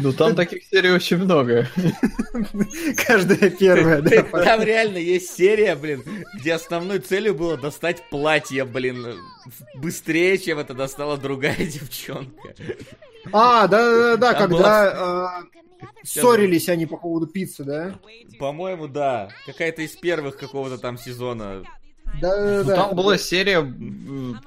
[0.00, 1.68] Ну там таких серий очень много.
[3.06, 4.22] Каждая первая, да.
[4.44, 6.04] Там реально есть серия, блин,
[6.34, 9.18] где основной целью было достать платье, блин,
[9.74, 12.54] быстрее, чем это достала другая девчонка.
[13.32, 17.98] А, да-да-да, Там когда э, ссорились они по поводу пиццы, да?
[18.38, 19.30] По-моему, да.
[19.46, 21.64] Какая-то из первых какого-то там сезона.
[22.14, 22.74] Ну, Да-да-да.
[22.74, 23.64] там была серия,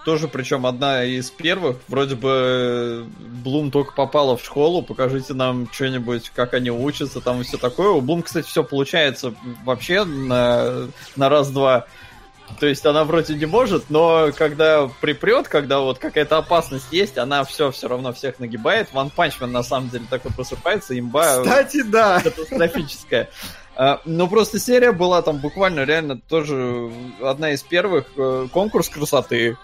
[0.03, 3.03] тоже причем одна из первых, вроде бы э,
[3.43, 7.89] Блум только попала в школу, покажите нам что-нибудь, как они учатся, там и все такое.
[7.91, 9.33] У Блум, кстати, все получается
[9.63, 11.85] вообще на, на раз-два.
[12.59, 17.43] То есть она вроде не может, но когда припрет, когда вот какая-то опасность есть, она
[17.43, 18.89] все все равно всех нагибает.
[18.91, 22.19] Ван Панчмен на самом деле такой просыпается, имба Кстати, да.
[22.21, 23.29] катастрофическая.
[23.75, 26.91] А, Ну, просто серия была там буквально реально тоже
[27.21, 28.05] одна из первых.
[28.17, 29.57] э, Конкурс красоты.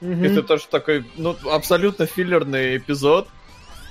[0.00, 0.24] Мгм.
[0.24, 3.28] Это тоже такой, ну, абсолютно филлерный эпизод.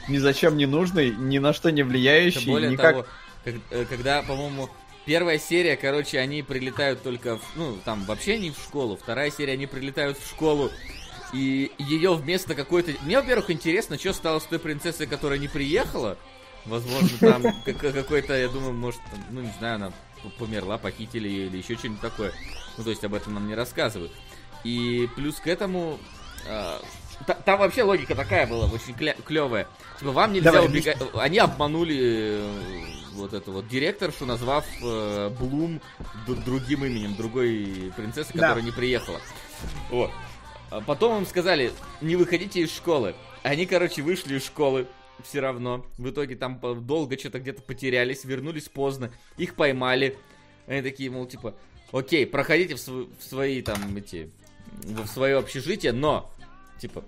[0.07, 2.45] Ни зачем не нужный, ни на что не Тем влияющий.
[2.51, 2.91] более никак...
[2.91, 3.05] того,
[3.43, 4.69] как- э, когда, по-моему,
[5.05, 8.97] первая серия, короче, они прилетают только, в, ну, там вообще не в школу.
[9.01, 10.69] Вторая серия, они прилетают в школу.
[11.33, 12.91] И ее вместо какой-то...
[13.01, 16.17] Мне, во-первых, интересно, что стало с той принцессой, которая не приехала.
[16.65, 19.91] Возможно, там как- какой-то, я думаю, может, ну, не знаю, она
[20.39, 22.33] померла, похитили ее или еще что-нибудь такое.
[22.77, 24.11] Ну, то есть об этом нам не рассказывают.
[24.63, 25.99] И плюс к этому...
[27.27, 29.67] та- там вообще логика такая была, очень клевая.
[29.99, 30.97] Типа, вам нельзя Давай, убегать...
[31.13, 31.97] Они обманули
[32.39, 35.79] э, вот эту вот директоршу, назвав э, Блум
[36.25, 38.41] другим именем, другой принцессы, Да.
[38.49, 39.21] которая не приехала.
[39.91, 40.11] Вот.
[40.71, 41.71] А потом им сказали,
[42.01, 43.15] не выходите из школы.
[43.43, 44.87] Они, короче, вышли из школы
[45.23, 45.85] все равно.
[45.97, 49.11] В итоге там долго что-то где-то потерялись, вернулись поздно.
[49.37, 50.17] Их поймали.
[50.67, 51.55] Они такие, мол, типа,
[51.91, 54.31] окей, проходите в, св- в свои там эти,
[54.83, 56.31] в свое общежитие, но,
[56.79, 57.03] типа,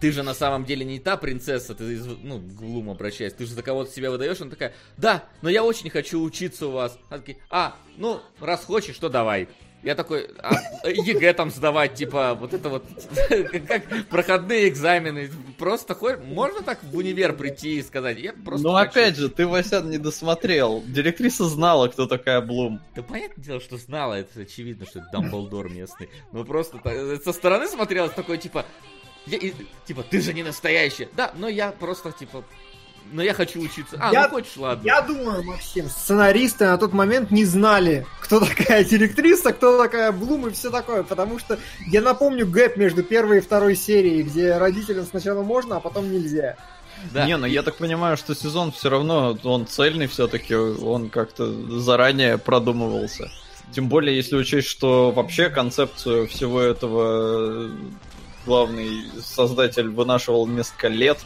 [0.00, 3.44] ты же на самом деле не та принцесса, ты, из- ну, к Глуму обращаясь, ты
[3.46, 6.98] же за кого-то себя выдаешь, она такая, да, но я очень хочу учиться у вас.
[7.08, 9.48] Она такие, а, ну, раз хочешь, то давай.
[9.86, 10.52] Я такой, а
[10.88, 12.84] ЕГЭ там сдавать, типа, вот это вот,
[13.68, 15.30] как проходные экзамены.
[15.58, 18.90] Просто хоть, можно так в универ прийти и сказать, я просто Ну хочу».
[18.90, 20.82] опять же, ты, Васян, не досмотрел.
[20.88, 22.80] Директриса знала, кто такая Блум.
[22.96, 26.08] Да понятное дело, что знала, это очевидно, что это Дамблдор местный.
[26.32, 28.66] Но просто так- со стороны смотрелось такой, типа,
[29.26, 29.52] я и-
[29.86, 31.08] типа, ты же не настоящая.
[31.16, 32.42] Да, но я просто, типа,
[33.12, 33.96] но я хочу учиться.
[34.00, 34.82] А, Я- ну хочешь, ладно.
[34.84, 40.48] Я думаю, Максим, сценаристы на тот момент не знали, кто такая директриса, кто такая Блум
[40.48, 45.06] и все такое, потому что я напомню гэп между первой и второй серией, где родителям
[45.06, 46.56] сначала можно, а потом нельзя.
[47.12, 47.26] Да.
[47.26, 52.38] Не, ну я так понимаю, что сезон все равно, он цельный все-таки, он как-то заранее
[52.38, 53.30] продумывался.
[53.72, 57.70] Тем более, если учесть, что вообще концепцию всего этого э,
[58.46, 61.18] главный создатель вынашивал несколько лет.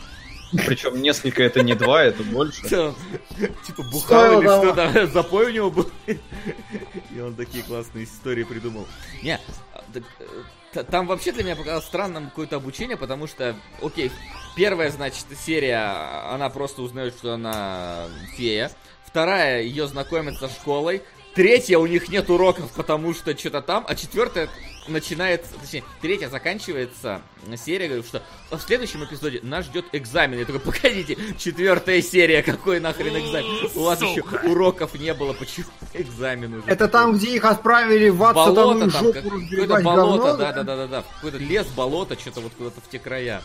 [0.66, 2.62] Причем несколько это не два, это больше.
[2.68, 4.64] Типа бухал или того.
[4.72, 5.90] что-то, запой у него был.
[6.06, 8.86] И он такие классные истории придумал.
[9.22, 9.38] Не,
[9.74, 10.24] а, так, э,
[10.72, 14.10] т- там вообще для меня показалось странным какое-то обучение, потому что, окей,
[14.56, 18.70] первая, значит, серия, она просто узнает, что она фея.
[19.06, 21.02] Вторая, ее знакомят со школой.
[21.34, 23.84] Третья, у них нет уроков, потому что что-то там.
[23.88, 24.48] А четвертая
[24.88, 27.22] начинает, точнее, третья заканчивается
[27.56, 30.38] серия, говорит, что «А в следующем эпизоде нас ждет экзамен.
[30.40, 33.70] Я такой, погодите, четвертая серия, какой нахрен экзамен?
[33.76, 36.64] У вас еще уроков не было, почему экзамен уже?
[36.66, 40.52] Это там, где их отправили в ад болото там, жопу как- какое-то болото, говно, да,
[40.52, 43.42] да, да, да, да, какой-то лес, болото, что-то вот куда-то в те края.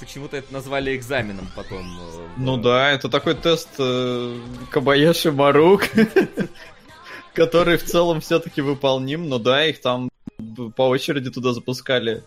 [0.00, 1.80] Почему-то это назвали экзаменом потом.
[2.00, 4.38] э, Ну да, это такой тест э,
[4.70, 5.84] Кабаяши Марук,
[7.34, 10.08] который в целом все-таки выполним, но да, их там
[10.76, 12.22] по очереди туда запускали.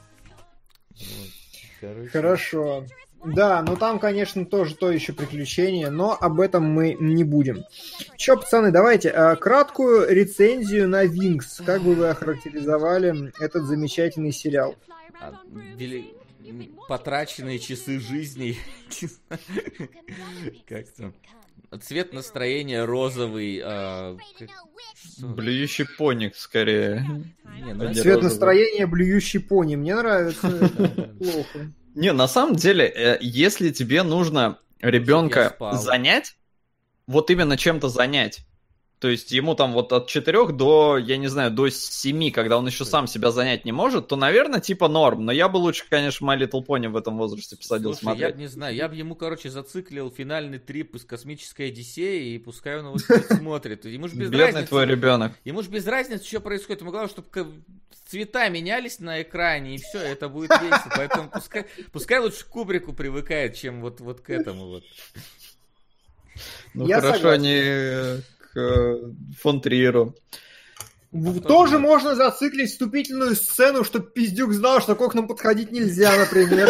[1.79, 2.09] Короче.
[2.09, 2.85] Хорошо.
[3.23, 7.63] Да, ну там, конечно, тоже то еще приключение, но об этом мы не будем.
[8.15, 11.61] Че, пацаны, давайте э, краткую рецензию на Винкс.
[11.65, 14.75] Как бы вы охарактеризовали этот замечательный сериал?
[15.19, 15.33] А,
[16.87, 18.55] Потраченные часы жизни.
[20.67, 21.13] Как там?
[21.81, 23.61] Цвет настроения розовый.
[23.63, 25.27] а, как- что?
[25.27, 27.05] Блюющий поник, скорее.
[27.63, 28.23] Не, ну, Цвет розовый.
[28.23, 29.75] настроения блюющий пони.
[29.75, 30.47] Мне нравится.
[31.19, 31.71] Плохо.
[31.95, 36.35] Не, на самом деле, э, если тебе нужно ребенка занять,
[37.07, 38.39] вот именно чем-то занять,
[38.99, 42.65] то есть ему там вот от 4 до, я не знаю, до 7, когда он
[42.65, 45.23] еще сам себя занять не может, то, наверное, типа норм.
[45.25, 48.35] Но я бы лучше, конечно, My Little Pony в этом возрасте посадил Слушай, я смотреть.
[48.35, 52.79] бы не знаю, я бы ему, короче, зациклил финальный трип из космической Одиссеи, и пускай
[52.79, 52.97] он его
[53.37, 53.85] смотрит.
[53.85, 54.67] Ему же без Бедный разницы.
[54.67, 55.33] твой ребенок.
[55.45, 56.81] Ему же без разницы, что происходит.
[56.81, 57.27] Ему главное, чтобы
[58.07, 60.91] цвета менялись на экране, и все, это будет весело.
[60.95, 64.83] Поэтому пускай, пускай лучше к Кубрику привыкает, чем вот, вот к этому вот.
[66.73, 67.41] Ну Я хорошо, согласен.
[67.41, 68.21] они э,
[69.39, 70.15] фон Триеру.
[71.47, 76.69] Тоже можно зациклить вступительную сцену, чтобы пиздюк знал, что к окнам подходить нельзя, например.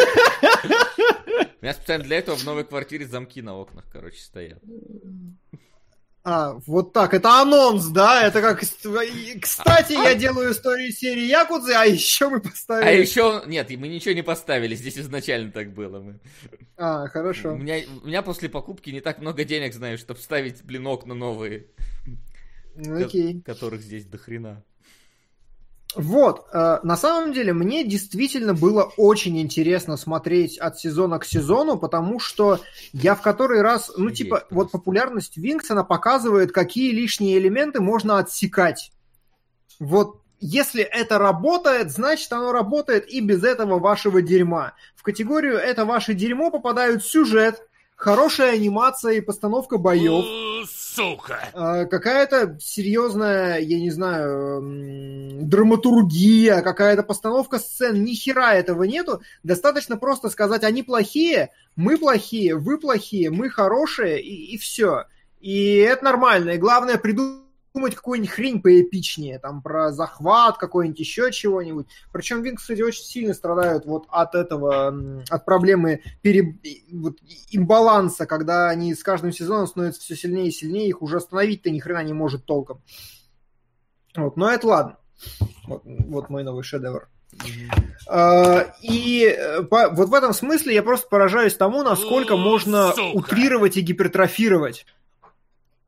[1.59, 4.59] У меня специально для этого в новой квартире замки на окнах, короче, стоят.
[6.29, 8.27] А, вот так, это анонс, да?
[8.27, 8.59] Это как...
[8.59, 12.99] Кстати, я делаю историю серии Якудзы, а еще мы А поставили...
[13.01, 16.01] еще, нет, мы ничего не поставили, здесь изначально так было.
[16.01, 16.19] Мы-
[16.75, 17.55] А, У хорошо.
[17.55, 21.67] меня, у меня после покупки не так много денег, знаешь, чтобы ставить, блин, окна новые,
[22.75, 23.41] Ну, Окей.
[23.45, 24.61] которых здесь до хрена.
[25.95, 31.77] Вот, э, на самом деле, мне действительно было очень интересно смотреть от сезона к сезону,
[31.77, 32.59] потому что
[32.93, 37.79] я в который раз, ну, Есть типа, вот популярность Винкс, она показывает, какие лишние элементы
[37.79, 38.91] можно отсекать.
[39.79, 44.73] Вот если это работает, значит оно работает и без этого вашего дерьма.
[44.95, 50.25] В категорию «это ваше дерьмо» попадают сюжет, хорошая анимация и постановка боев,
[50.97, 51.49] Сука!
[51.53, 54.61] а, какая-то серьезная, я не знаю,
[55.43, 59.21] драматургия, какая-то постановка сцен, ни хера этого нету.
[59.43, 65.05] Достаточно просто сказать, они плохие, мы плохие, вы плохие, мы хорошие, и, все.
[65.39, 66.51] И это нормально.
[66.51, 71.87] И главное придумать какую-нибудь хрень поэпичнее, там, про захват какой-нибудь, еще чего-нибудь.
[72.11, 76.57] Причем Винкс, кстати, очень сильно страдают вот от этого, от проблемы пере...
[76.91, 77.17] вот,
[77.51, 81.79] имбаланса, когда они с каждым сезоном становятся все сильнее и сильнее, их уже остановить-то ни
[81.79, 82.81] хрена не может толком.
[84.15, 84.97] Вот, но это ладно.
[85.67, 87.09] Вот, вот мой новый шедевр.
[88.07, 93.77] А, И э, по- вот в этом смысле я просто поражаюсь тому, насколько можно утрировать
[93.77, 94.85] и гипертрофировать.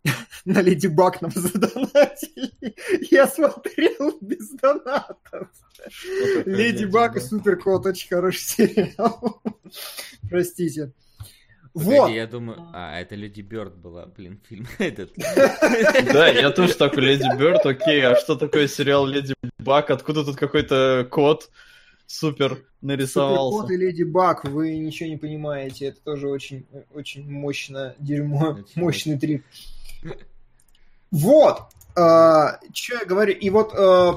[0.45, 2.75] на Леди Баг нам задонатили.
[3.11, 5.47] Я смотрел без донатов.
[6.45, 9.41] Леди Баг и Суперкот очень хороший сериал.
[10.29, 10.91] Простите.
[11.73, 12.09] Погоди, Вот.
[12.11, 12.67] я думаю...
[12.73, 15.11] А, это Леди Бёрд была, блин, фильм этот.
[15.15, 19.91] Да, я тоже такой Леди Бёрд, окей, а что такое сериал Леди Баг?
[19.91, 21.49] Откуда тут какой-то кот
[22.07, 23.73] супер Суперкот нарисовался?
[23.73, 25.85] и Леди Баг, вы ничего не понимаете.
[25.87, 29.45] Это тоже очень, очень мощно дерьмо, мощный трик.
[31.11, 31.61] Вот.
[31.93, 33.33] что я говорю.
[33.33, 34.11] И вот э,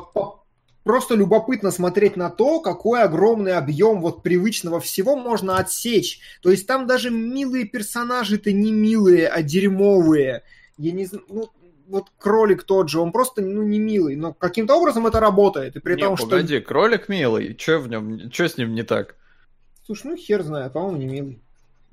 [0.84, 6.20] просто любопытно смотреть на то, какой огромный объем вот привычного всего можно отсечь.
[6.42, 10.42] То есть там даже милые персонажи-то не милые, а дерьмовые.
[10.78, 11.50] Я не знаю, ну,
[11.88, 15.76] вот кролик тот же, он просто, ну, не милый, но каким-то образом это работает.
[15.76, 19.08] И при Не, том, погоди, кролик милый, чё в нем, чё с ним не так?
[19.08, 19.94] что...
[19.94, 21.42] Слушай, ну хер знает, по-моему, не милый.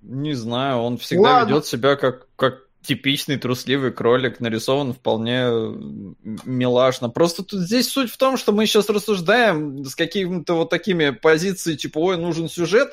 [0.01, 1.49] Не знаю, он всегда Ладно.
[1.49, 7.09] ведет себя как, как типичный трусливый кролик, нарисован вполне м, милашно.
[7.09, 11.77] Просто тут здесь суть в том, что мы сейчас рассуждаем с какими-то вот такими позициями,
[11.77, 12.91] типа, ой, нужен сюжет,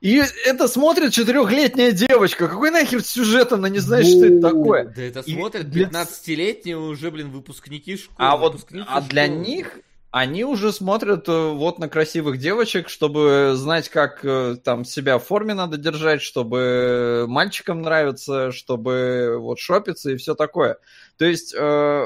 [0.00, 2.46] и это смотрит четырехлетняя девочка.
[2.46, 4.84] Какой нахер сюжет, она не знает, что это такое.
[4.84, 8.16] Да это смотрят для- 15-летние уже, блин, выпускники школы.
[8.18, 9.78] А вот а для них
[10.12, 15.24] они уже смотрят э, вот на красивых девочек, чтобы знать, как э, там себя в
[15.24, 20.76] форме надо держать, чтобы мальчикам нравится, чтобы вот шопиться и все такое.
[21.16, 22.04] То есть, э,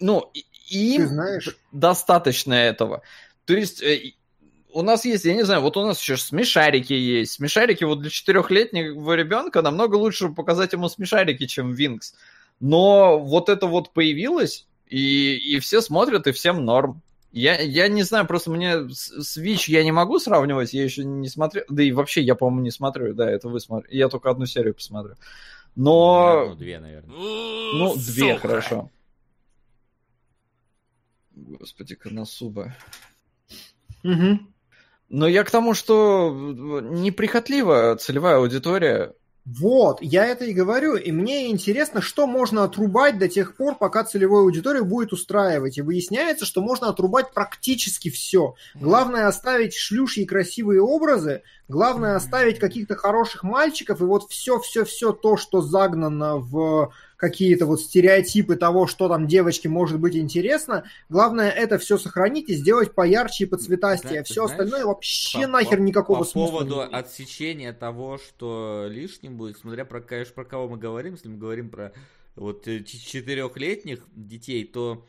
[0.00, 0.40] ну, Ты
[0.70, 3.02] им знаешь, достаточно этого.
[3.44, 4.14] То есть э,
[4.72, 7.34] у нас есть, я не знаю, вот у нас еще смешарики есть.
[7.34, 12.14] Смешарики вот для четырехлетнего ребенка намного лучше показать ему смешарики, чем Винкс.
[12.58, 17.00] Но вот это вот появилось, и, и все смотрят, и всем норм.
[17.32, 21.28] Я, я не знаю, просто мне с- Switch я не могу сравнивать, я еще не
[21.28, 21.64] смотрел.
[21.70, 23.14] Да и вообще, я, по-моему, не смотрю.
[23.14, 23.96] Да, это вы смотрите.
[23.96, 25.14] Я только одну серию посмотрю.
[25.76, 26.48] Но...
[26.48, 27.16] Ну, две, наверное.
[27.16, 28.90] Ну, две, хорошо.
[31.34, 32.76] Господи, Коносуба.
[34.02, 34.52] Мгм.
[35.08, 36.30] Но я к тому, что
[36.82, 39.14] неприхотлива целевая аудитория.
[39.44, 44.04] Вот, я это и говорю, и мне интересно, что можно отрубать до тех пор, пока
[44.04, 45.78] целевую аудиторию будет устраивать.
[45.78, 48.54] И выясняется, что можно отрубать практически все.
[48.74, 51.42] Главное оставить шлюшьи красивые образы,
[51.72, 58.56] главное оставить каких-то хороших мальчиков, и вот все-все-все то, что загнано в какие-то вот стереотипы
[58.56, 63.46] того, что там девочке может быть интересно, главное это все сохранить и сделать поярче и
[63.46, 64.18] поцветастее.
[64.20, 66.94] Да, все знаешь, остальное вообще По- нахер по- никакого По смысла поводу не имеет.
[66.94, 71.70] отсечения того, что лишним будет, смотря про, конечно, про кого мы говорим, если мы говорим
[71.70, 71.92] про
[72.34, 75.06] вот э, четырехлетних детей, то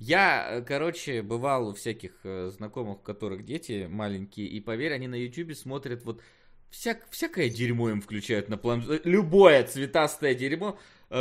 [0.00, 5.06] я, э, короче, бывал у всяких э, знакомых, у которых дети маленькие, и поверь, они
[5.06, 6.22] на ютубе смотрят вот
[6.70, 8.82] всяк, всякое дерьмо им включают на план...
[8.88, 10.78] э, Любое цветастое дерьмо.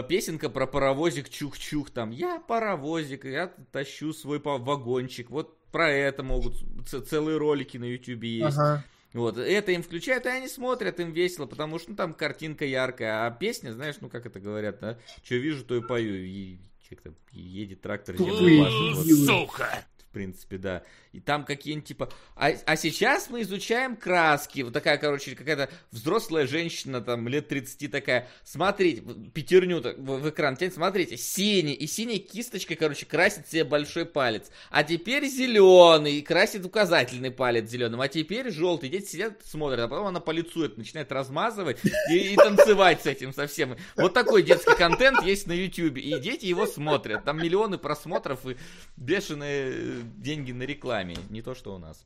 [0.07, 6.57] Песенка про паровозик чух-чух, там, я паровозик, я тащу свой вагончик, вот про это могут,
[6.87, 8.57] целые ролики на ютубе есть.
[8.57, 8.85] Ага.
[9.13, 13.25] Вот, это им включают, и они смотрят, им весело, потому что ну, там картинка яркая,
[13.25, 16.59] а песня, знаешь, ну как это говорят, да, что вижу, то и пою, и
[16.89, 19.47] как-то едет трактор, землю пашет, вот.
[19.47, 19.85] Сука!
[20.09, 20.83] В принципе, да.
[21.11, 22.09] И там какие-нибудь типа...
[22.35, 24.61] А, а сейчас мы изучаем краски.
[24.61, 28.27] Вот такая, короче, какая-то взрослая женщина, там, лет 30 такая.
[28.43, 29.03] Смотрите,
[29.33, 30.73] пятерню в, в экран тянет.
[30.73, 31.73] Смотрите, синий.
[31.73, 34.49] И синей кисточкой, короче, красит себе большой палец.
[34.71, 36.15] А теперь зеленый.
[36.15, 38.01] И красит указательный палец зеленым.
[38.01, 38.89] А теперь желтый.
[38.89, 39.79] Дети сидят, смотрят.
[39.81, 41.79] А потом она по лицу это начинает размазывать
[42.11, 43.75] и, и танцевать с этим совсем.
[43.95, 45.97] Вот такой детский контент есть на YouTube.
[45.97, 47.23] И дети его смотрят.
[47.23, 48.57] Там миллионы просмотров и
[48.95, 51.15] бешеные э, деньги на рекламе.
[51.29, 52.05] Не то, что у нас.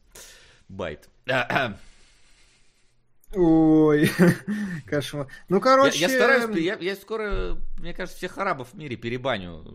[0.70, 1.10] Байт.
[1.26, 1.78] Я,
[3.36, 4.12] Ой,
[4.86, 5.28] кошмар.
[5.50, 5.98] Ну, короче...
[5.98, 9.66] я стараюсь, я, я скоро, мне кажется, всех арабов в мире перебаню.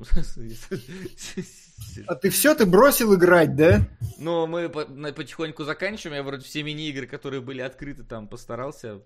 [2.06, 3.88] А ты все, ты бросил играть, да?
[4.18, 6.16] Но мы потихоньку заканчиваем.
[6.18, 8.98] Я вроде все мини-игры, которые были открыты, там постарался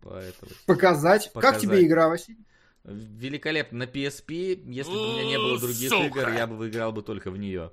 [0.00, 0.56] по это вот.
[0.66, 1.24] Показать.
[1.26, 1.62] Как Показать.
[1.62, 2.44] тебе игра, Василий?
[2.84, 3.78] Великолепно.
[3.78, 6.04] На PSP, если бы у меня не было других Сука.
[6.06, 7.70] игр, я бы выиграл бы только в нее.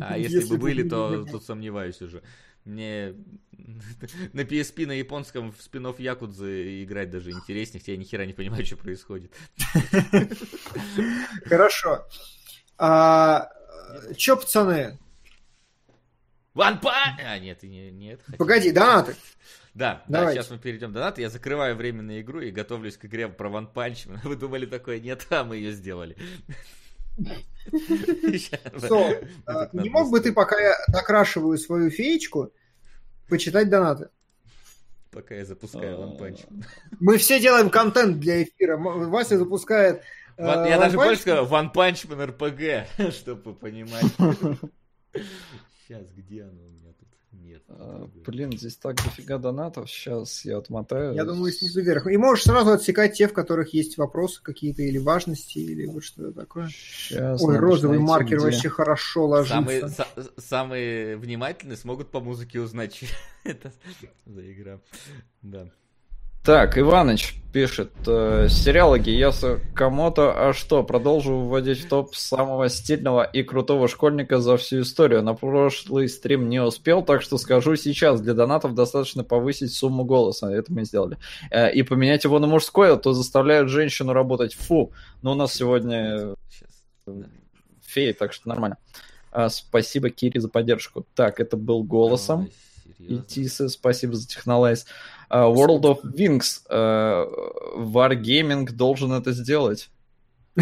[0.00, 2.22] А если, Если бы бы были, то тут сомневаюсь уже.
[2.64, 3.14] Мне
[4.32, 8.32] на PSP на японском в спин Якудзы играть даже интереснее, хотя я ни хера не
[8.32, 9.32] понимаю, что происходит.
[11.44, 12.06] Хорошо.
[12.78, 13.50] А,
[14.16, 14.98] Че, пацаны?
[16.54, 17.20] One Punch!
[17.24, 18.20] А, нет, нет.
[18.38, 19.16] Погоди, донаты.
[19.74, 20.40] Да, да, Давайте.
[20.40, 21.20] сейчас мы перейдем до донаты.
[21.20, 24.08] Я закрываю временную игру и готовлюсь к игре про One Punch.
[24.22, 25.00] Вы думали такое?
[25.00, 26.16] Нет, а мы ее сделали.
[29.46, 32.52] А, не мог бы ты, пока я докрашиваю свою феечку,
[33.28, 34.08] почитать донаты?
[35.10, 36.40] Пока я запускаю One Punch.
[37.00, 38.76] Мы все делаем контент для эфира.
[38.76, 40.02] Вася запускает...
[40.36, 44.04] э, Я One даже больше сказал, One Punch Man RPG, чтобы вы понимали.
[45.86, 46.83] Сейчас, где оно у меня?
[47.44, 47.62] Нет.
[47.68, 49.90] А, Блин, здесь так дофига донатов.
[49.90, 51.14] Сейчас я отмотаю.
[51.14, 52.06] Я думаю, снизу вверх.
[52.06, 56.32] И можешь сразу отсекать те, в которых есть вопросы какие-то или важности, или вот что-то
[56.32, 56.68] такое.
[56.68, 58.46] Сейчас Ой, розовый маркер где.
[58.46, 59.54] вообще хорошо ложится.
[59.56, 63.06] Самые, са- самые внимательные смогут по музыке узнать, что
[63.44, 63.72] это
[64.24, 64.80] за игра.
[65.42, 65.70] Да.
[66.44, 73.24] Так, Иваныч пишет, э, сериалы Гияса Камото, а что, продолжу вводить в топ самого стильного
[73.24, 75.22] и крутого школьника за всю историю.
[75.22, 80.52] На прошлый стрим не успел, так что скажу сейчас, для донатов достаточно повысить сумму голоса,
[80.52, 81.16] это мы сделали,
[81.50, 84.52] Э, и поменять его на мужской, а то заставляют женщину работать.
[84.52, 84.92] Фу,
[85.22, 86.34] но у нас сегодня
[87.80, 88.76] феи, так что нормально.
[89.32, 91.06] А, спасибо, Кири, за поддержку.
[91.14, 92.50] Так, это был голосом.
[93.08, 94.86] И Тиса, спасибо за технолайз.
[95.28, 96.62] А, World of Wings.
[96.68, 97.26] а,
[97.76, 99.90] Wargaming должен это сделать.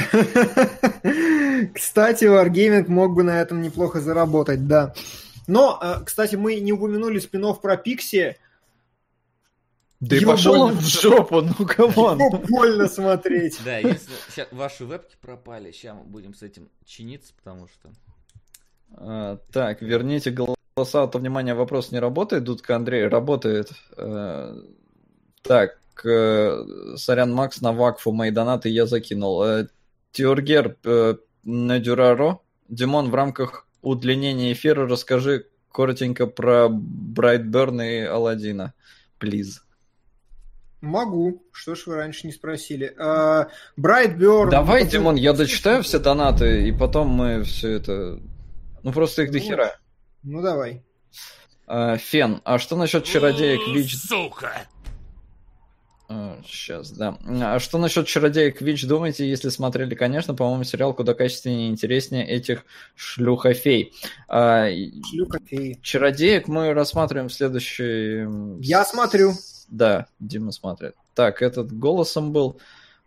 [1.75, 4.95] Кстати, Wargaming мог бы на этом неплохо заработать, да.
[5.47, 8.37] Но, э, кстати, мы не упомянули спин про Пикси.
[10.01, 12.19] Да и Его пошел он в жопу, ну come on.
[12.19, 13.61] Его больно смотреть.
[13.65, 14.13] Да, если
[14.51, 17.91] ваши вебки пропали, сейчас мы будем с этим чиниться, потому что...
[18.95, 23.71] А, Так, верните голоса, а то, внимание, вопрос не работает, Дудка Андрей, работает.
[23.97, 24.55] Э,
[25.43, 26.65] Так, э,
[26.97, 29.43] сорян, Макс, на вакфу мои донаты я закинул.
[29.43, 29.67] Э,
[30.13, 30.77] Тюргер
[31.43, 32.39] на Дюраро.
[32.69, 38.73] Димон, в рамках удлинения эфира расскажи коротенько про Брайтберн и Аладдина.
[39.19, 39.63] Плиз.
[40.81, 41.43] Могу.
[41.53, 42.95] Что ж вы раньше не спросили?
[43.77, 44.51] Брайтберн.
[44.51, 48.21] Давай, Димон, я дочитаю все донаты, и потом мы все это...
[48.83, 49.77] Ну, просто их до хера.
[50.23, 50.83] Ну, давай.
[51.67, 53.97] А, Фен, а что насчет чародеек Вич...
[53.97, 54.67] Сука!
[56.45, 57.17] Сейчас, да.
[57.27, 62.29] А что насчет чародеек Вич думаете, если смотрели, конечно, по-моему, сериал куда качественнее и интереснее
[62.29, 63.95] этих шлюхофей.
[64.29, 65.79] А, феи.
[65.83, 68.27] чародеек мы рассматриваем в следующий...
[68.61, 69.33] Я смотрю.
[69.69, 70.95] Да, Дима смотрит.
[71.15, 72.61] Так, этот голосом был.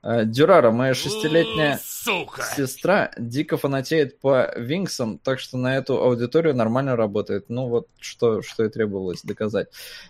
[0.07, 2.43] А, Дюрара, моя шестилетняя Сука!
[2.55, 7.45] сестра дико фанатеет по Винксам, так что на эту аудиторию нормально работает.
[7.49, 9.69] Ну вот что, что и требовалось доказать.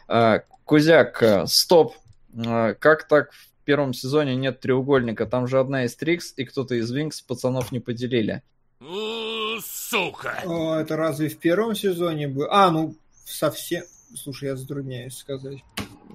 [0.09, 1.95] А, Кузяк, а, стоп.
[2.35, 5.25] Как так в первом сезоне нет треугольника?
[5.25, 8.43] Там же одна из Трикс, и кто-то из Винкс пацанов не поделили.
[9.61, 10.41] Сука!
[10.45, 12.49] О, это разве в первом сезоне было?
[12.51, 13.85] А, ну, совсем...
[14.13, 15.59] Слушай, я затрудняюсь сказать.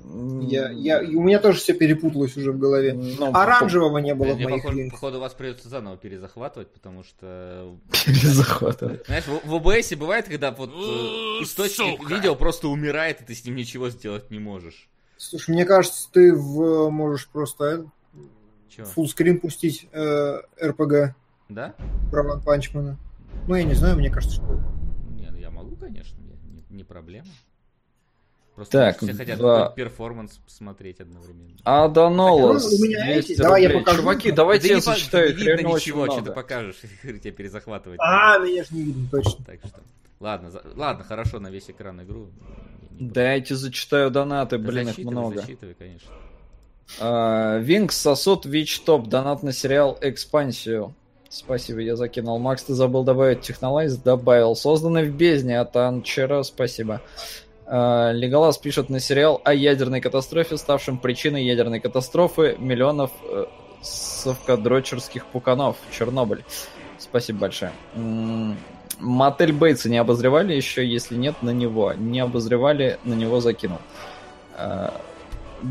[0.03, 2.95] Я, я, у меня тоже все перепуталось уже в голове.
[2.95, 5.01] Ну, Оранжевого не было в Мне, моих походу, линках.
[5.01, 7.77] походу, вас придется заново перезахватывать, потому что...
[8.07, 9.05] Перезахватывает.
[9.07, 12.15] Знаешь, в, в бывает, когда вот э, У, источник сука.
[12.15, 14.89] видео просто умирает, и ты с ним ничего сделать не можешь.
[15.17, 17.87] Слушай, мне кажется, ты в, можешь просто
[18.95, 21.15] fullscreen пустить э, РПГ
[21.49, 21.75] Да?
[22.11, 22.97] про Ван Панчмана.
[23.47, 24.61] Ну, я не знаю, мне кажется, что...
[25.11, 27.27] Не, ну я могу, конечно, я- не, не проблема.
[28.61, 31.57] Просто Так, все хотят два- перформанс посмотреть одновременно.
[31.65, 32.71] Аданолос.
[32.71, 33.81] Ну, у меня 200 эти, давай я рублей.
[33.85, 34.01] покажу.
[34.03, 37.99] Чуваки, Да давайте Да я зачитаю, не видно ничего, что ты покажешь, тебя перезахватывать.
[38.03, 39.45] А, меня же не видно, точно.
[39.47, 39.81] Так что,
[40.21, 42.29] ладно, за- ладно, хорошо, на весь экран игру.
[42.91, 45.37] Дайте зачитаю донаты, Да блин, их много.
[45.41, 46.11] засчитывай, конечно.
[47.01, 49.09] А, Винкс сосуд Вич Топ.
[49.09, 50.95] Донат на сериал Экспансию.
[51.31, 52.39] Спасибо, я закинул.
[52.39, 53.97] Макс, ты забыл добавить технолайз?
[53.97, 54.55] Добавил.
[54.55, 56.43] Созданный в бездне от Анчера.
[56.43, 57.01] Спасибо.
[57.73, 63.47] А, Леголас пишет на сериал о ядерной катастрофе, ставшем причиной ядерной катастрофы миллионов э,
[63.81, 65.77] совкадрочерских пуканов.
[65.97, 66.45] Чернобыль.
[66.99, 67.71] Спасибо большое.
[68.99, 70.85] Мотель Бейтса не обозревали еще?
[70.85, 71.93] Если нет, на него.
[71.93, 73.79] Не обозревали, на него закинул.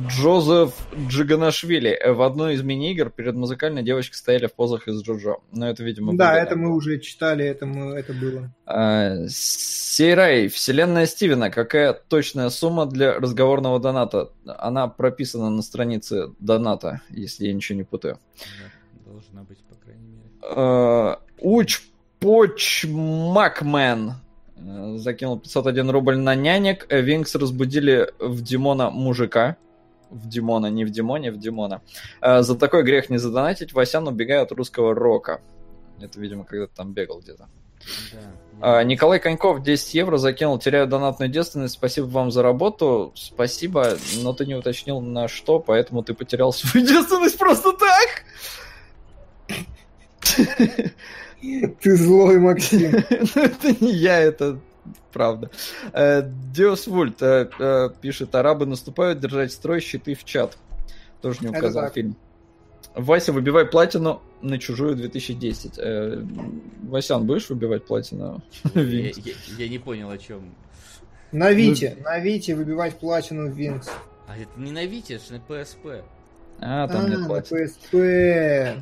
[0.07, 0.73] Джозеф
[1.07, 1.99] Джиганашвили.
[2.05, 5.37] В одной из мини-игр перед музыкальной девочкой стояли в позах из Джоджо.
[5.51, 8.53] Но это, видимо, Да, это мы уже читали, это, мы, это было.
[8.65, 11.49] А, Сейрай, вселенная Стивена.
[11.49, 14.31] Какая точная сумма для разговорного доната?
[14.45, 18.19] Она прописана на странице доната, если я ничего не путаю.
[18.37, 20.29] Да, должна быть, по крайней мере.
[20.41, 21.81] А, Уч
[22.19, 24.15] Поч Макмен
[24.57, 26.85] э, закинул 501 рубль на нянек.
[26.89, 29.55] Винкс разбудили в Димона мужика.
[30.09, 31.81] В Димона, не в Димоне, в Димона.
[32.21, 33.73] Э, За такой грех не задонатить.
[33.73, 35.41] Васян убегает от русского рока.
[36.01, 37.47] Это, видимо, когда-то там бегал где-то.
[38.13, 38.19] Да.
[38.61, 40.59] А, Николай Коньков 10 евро закинул.
[40.59, 41.75] Теряю донатную девственность.
[41.75, 43.11] Спасибо вам за работу.
[43.15, 48.23] Спасибо, но ты не уточнил на что, поэтому ты потерял свою девственность просто так.
[51.81, 52.91] Ты злой, Максим.
[53.35, 54.59] Ну, это не я, это
[55.11, 55.49] Правда.
[55.93, 56.21] Э,
[56.53, 60.57] Диос Вульт э, э, пишет, арабы наступают, держать строй, щиты в чат.
[61.21, 62.15] Тоже не указал фильм.
[62.95, 65.73] Вася, выбивай платину на чужую 2010.
[65.77, 66.23] Э,
[66.83, 68.41] Васян, будешь выбивать платину?
[68.73, 69.17] Я, Винкс?
[69.17, 70.55] я- я не понял, о чем.
[71.31, 73.89] На Вите, на Вите выбивать платину в Винкс.
[74.27, 76.03] А это не на Вите, это на PSP.
[76.59, 77.67] А, там нет на платины.
[77.93, 78.81] PSP.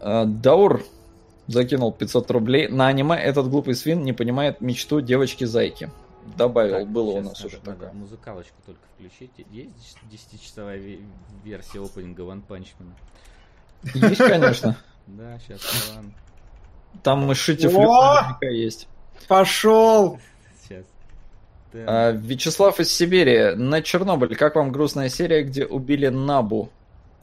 [0.00, 0.82] А, Даур
[1.46, 2.68] закинул 500 рублей.
[2.68, 5.90] На аниме этот глупый свин не понимает мечту девочки-зайки.
[6.36, 7.92] Добавил, Так, было у нас уже такое.
[7.92, 9.30] Музыкалочку только включить.
[9.52, 11.04] Есть 10-часовая ве-
[11.44, 14.08] версия опенинга One Punch Man?
[14.08, 14.76] Есть, конечно.
[15.06, 15.60] Да, сейчас,
[15.94, 16.10] ладно.
[17.04, 18.88] Там мышите наверняка есть.
[19.28, 20.18] Пошел!
[20.60, 20.84] Сейчас.
[21.72, 23.54] А, Вячеслав из Сибири.
[23.54, 24.34] На Чернобыль.
[24.34, 26.70] Как вам грустная серия, где убили Набу?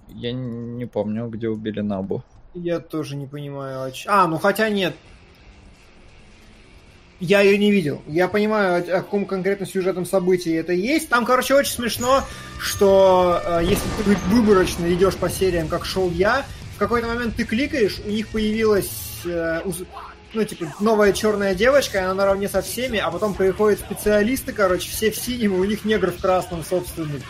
[0.08, 2.24] Я не помню, где убили Набу.
[2.54, 3.92] Я тоже не понимаю.
[4.08, 4.94] А, ну хотя нет.
[7.20, 8.02] Я ее не видел.
[8.06, 11.10] Я понимаю, о, каком конкретно сюжетном событии это есть.
[11.10, 12.24] Там, короче, очень смешно,
[12.60, 17.46] что э, если ты выборочно идешь по сериям, как шел я, в какой-то момент ты
[17.46, 19.62] кликаешь, у них появилась э,
[20.34, 24.90] ну, типа, новая черная девочка, и она наравне со всеми, а потом приходят специалисты, короче,
[24.90, 27.22] все в синем, и у них негр в красном собственный.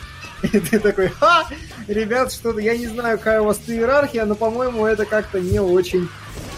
[0.51, 1.47] И ты такой, ха,
[1.87, 6.09] ребят, что-то, я не знаю, какая у вас иерархия, но, по-моему, это как-то не очень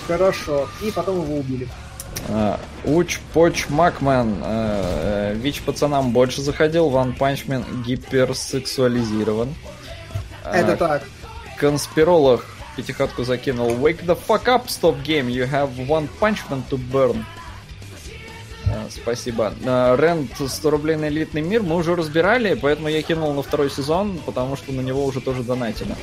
[0.07, 0.67] хорошо.
[0.81, 1.67] И потом его убили.
[2.29, 4.41] А, Уч Поч Макмен.
[4.43, 6.89] э, э, Вич пацанам больше заходил.
[6.89, 9.53] Ван Панчмен гиперсексуализирован.
[10.43, 11.03] А, Это так.
[11.59, 12.45] Конспиролог
[12.75, 13.69] пятихатку закинул.
[13.71, 15.27] Wake the fuck up, stop game.
[15.29, 17.23] You have one punchman to burn.
[18.67, 19.53] А, Спасибо.
[19.65, 23.69] А, Рент 100 рублей на элитный мир мы уже разбирали, поэтому я кинул на второй
[23.69, 25.95] сезон, потому что на него уже тоже донатили.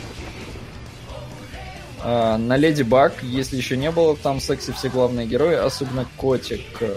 [2.00, 6.60] А, На Леди Баг, если еще не было, там секси все главные герои, особенно Котик,
[6.80, 6.96] э,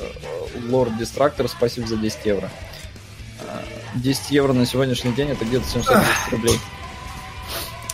[0.70, 2.50] Лорд Дистрактор, спасибо за 10 евро.
[3.42, 3.62] А,
[3.96, 6.60] 10 евро на сегодняшний день это где-то 710 рублей.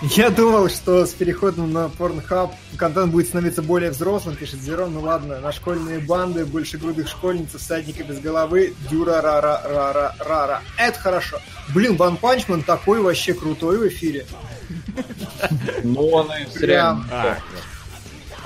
[0.01, 4.93] Я думал, что с переходом на Pornhub контент будет становиться более взрослым, пишет Зерон.
[4.93, 10.61] Ну ладно, на школьные банды, большегрудых школьниц, всадника без головы, дюра рара рара рара.
[10.77, 11.39] Это хорошо.
[11.73, 14.25] Блин, Ван Панчман такой вообще крутой в эфире.
[15.83, 17.07] Ну, он и Прям.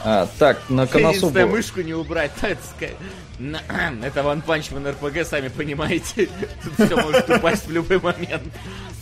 [0.07, 1.40] А, так, на Коносубу.
[1.48, 2.32] мышку не убрать.
[2.41, 2.95] так сказать.
[3.40, 3.61] На-
[4.03, 6.30] Это Punch Man RPG, сами понимаете.
[6.64, 8.44] Тут все может упасть в любой момент.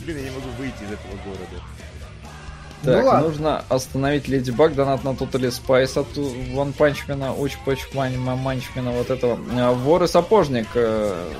[0.06, 1.62] Блин, я не могу выйти из этого города.
[2.84, 6.08] Так, Ну нужно остановить Леди Баг, донат на Totally Spice от
[6.54, 9.40] Ван Панчмена, Уч Пачмана, Манчмена, вот этого.
[9.58, 10.68] А, Вор и сапожник.
[10.76, 11.32] э,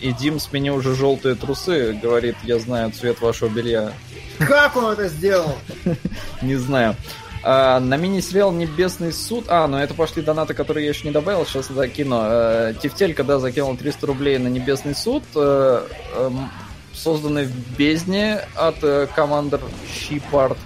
[0.00, 3.92] И Дим, смени уже желтые трусы, говорит, я знаю цвет вашего белья.
[4.38, 5.54] Как он это сделал?
[6.42, 6.96] Не знаю.
[7.42, 9.44] А, на мини-сериал Небесный суд.
[9.48, 11.46] А, ну это пошли донаты, которые я еще не добавил.
[11.46, 12.18] Сейчас закину.
[12.22, 15.80] Э, Тефтель, когда закинул 300 рублей на Небесный суд, э,
[16.16, 16.50] эм,
[16.96, 20.56] созданный в бездне от э, Commander Shepard.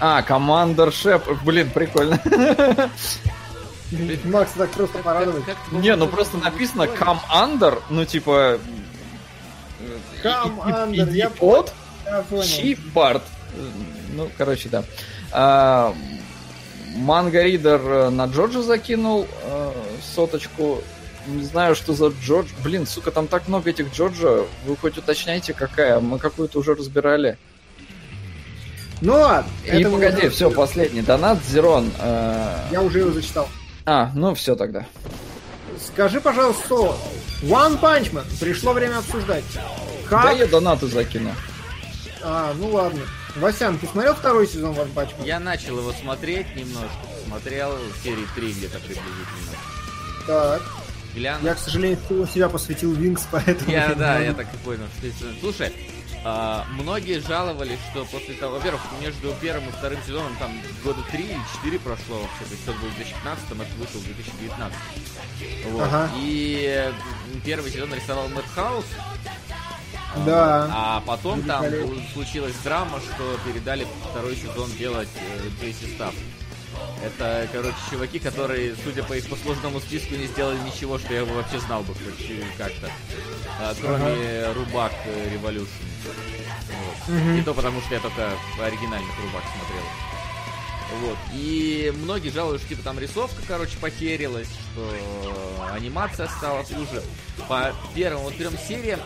[0.00, 1.28] А, Commander Шеп.
[1.44, 2.20] Блин, прикольно.
[4.24, 5.44] Макс так просто порадовать.
[5.70, 8.58] Не, ну просто написано Come Under, ну типа...
[10.22, 11.72] э, иди я от.
[12.30, 13.22] Shepard.
[14.14, 14.84] Ну, короче, да.
[15.30, 15.94] А,
[16.96, 19.26] Манго Ридер э, на Джорджа закинул
[20.14, 20.82] соточку.
[21.26, 22.48] Не знаю, что за Джордж.
[22.64, 24.44] Блин, сука, там так много этих Джорджа.
[24.66, 26.00] Вы хоть уточняйте, какая?
[26.00, 27.38] Мы какую-то уже разбирали.
[29.00, 29.50] Ну ладно.
[29.64, 31.02] И погоди, уже- все, последний.
[31.02, 31.90] Донат Зерон.
[31.98, 33.48] э, Я уже его зачитал.
[33.84, 34.86] А, ну все тогда.
[35.80, 36.74] Скажи, пожалуйста.
[37.42, 38.24] One Punch Man.
[38.38, 39.44] Пришло время обсуждать.
[40.08, 40.22] Как?
[40.24, 41.32] Да я донаты закину.
[42.22, 43.00] А, ну ладно.
[43.36, 45.26] Васян, ты смотрел второй сезон One Punch Man?
[45.26, 46.90] Я начал его смотреть немножко.
[47.26, 49.56] Смотрел серии 3 где-то приблизительно.
[50.28, 50.62] Так.
[51.14, 51.44] Глянул.
[51.46, 53.70] Я, к сожалению, всего себя посвятил Винкс, поэтому...
[53.70, 54.84] Я, не да, я так и понял.
[55.02, 55.72] это- Слушай,
[56.24, 60.52] а, многие жаловались, что после того, во-первых, между первым и вторым сезоном там
[60.84, 64.04] года три или четыре прошло вообще, то есть тот был в 2015, это вышел в
[64.04, 64.78] 2019.
[65.72, 65.82] Вот.
[65.82, 66.10] Ага.
[66.18, 66.92] И
[67.44, 68.84] первый сезон рисовал Мэтт Хаус,
[70.26, 70.68] Да.
[70.72, 71.64] а потом там
[72.14, 76.14] случилась драма, что передали второй сезон делать э, Джейси Стафф.
[77.04, 81.34] Это, короче, чуваки, которые, судя по их послужному списку, не сделали ничего, что я бы
[81.34, 82.90] вообще знал бы э, как-то.
[83.60, 85.70] А, кроме Рубак э, Революшн.
[86.06, 87.14] Вот.
[87.14, 87.36] Мгм.
[87.38, 88.30] И то потому, что я только
[88.60, 89.84] оригинальных Рубак смотрел.
[91.00, 91.18] Вот.
[91.32, 97.02] И многие жалуются, что типа там рисовка, короче, похерилась, что анимация стала хуже.
[97.48, 99.00] По первым вот трем сериям,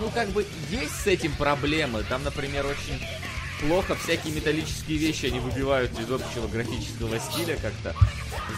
[0.00, 2.04] ну, как бы есть с этим проблемы.
[2.08, 3.00] Там, например, очень
[3.66, 7.94] плохо всякие металлические вещи они выбивают из общего графического стиля как-то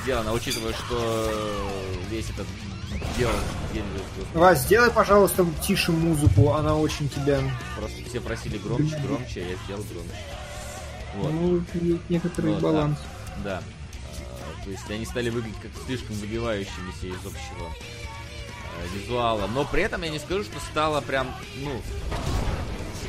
[0.03, 1.71] сделано, учитывая, что
[2.11, 2.47] весь этот
[3.17, 3.35] делал
[3.71, 4.03] где-нибудь.
[4.35, 7.41] Вась, сделай, пожалуйста, тише музыку, она очень тебя...
[7.77, 10.15] Просто все просили громче, громче, а я сделал громче.
[11.17, 11.33] Вот.
[11.33, 12.61] Ну, есть некоторый да.
[12.61, 12.99] баланс.
[13.45, 13.63] Да.
[14.21, 19.47] А, То есть они стали выглядеть как слишком выбивающимися из общего э, визуала.
[19.47, 21.29] Но при этом я не скажу, что стало прям,
[21.63, 21.81] ну,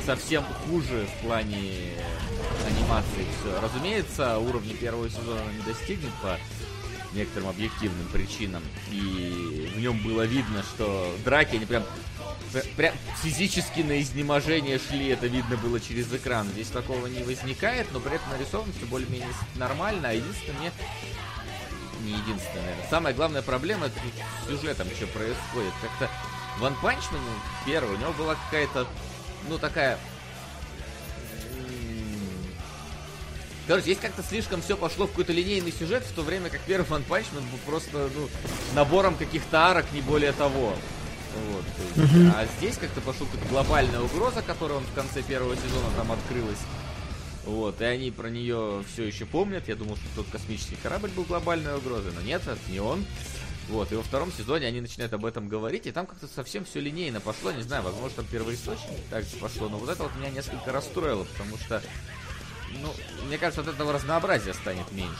[0.04, 1.92] совсем хуже в плане
[2.66, 3.60] анимации все.
[3.60, 6.38] Разумеется, уровня первого сезона не достигнет по
[7.14, 8.62] некоторым объективным причинам.
[8.90, 11.84] И в нем было видно, что драки, они прям
[12.52, 16.46] пр- прям физически на изнеможение шли, это видно было через экран.
[16.48, 20.10] Здесь такого не возникает, но при этом нарисовано все более-менее нормально.
[20.10, 20.72] А единственное,
[22.04, 22.90] не единственное, наверное.
[22.90, 23.98] Самая главная проблема это
[24.46, 25.72] сюжетом, что происходит.
[25.80, 26.10] Как-то
[26.58, 27.20] Ван Панчман,
[27.64, 28.86] первый, у него была какая-то,
[29.48, 29.98] ну, такая...
[33.66, 36.86] Короче, здесь как-то слишком все пошло в какой-то линейный сюжет, в то время как первый
[36.86, 38.28] Ван Панчман был просто, ну,
[38.74, 40.72] набором каких-то арок, не более того.
[41.52, 42.32] Вот, то есть, Мгм.
[42.34, 46.58] А здесь как-то пошла какая-то глобальная угроза, которая он в конце первого сезона там открылась.
[47.44, 49.68] Вот, и они про нее все еще помнят.
[49.68, 53.04] Я думал, что тот космический корабль был глобальной угрозой, но нет, это не он.
[53.68, 56.80] Вот, и во втором сезоне они начинают об этом говорить, и там как-то совсем все
[56.80, 60.30] линейно пошло, не знаю, возможно, там первоисточник так же пошло, но вот это вот меня
[60.30, 61.82] несколько расстроило, потому что,
[62.80, 62.88] ну,
[63.26, 65.12] мне кажется, от этого разнообразия станет меньше.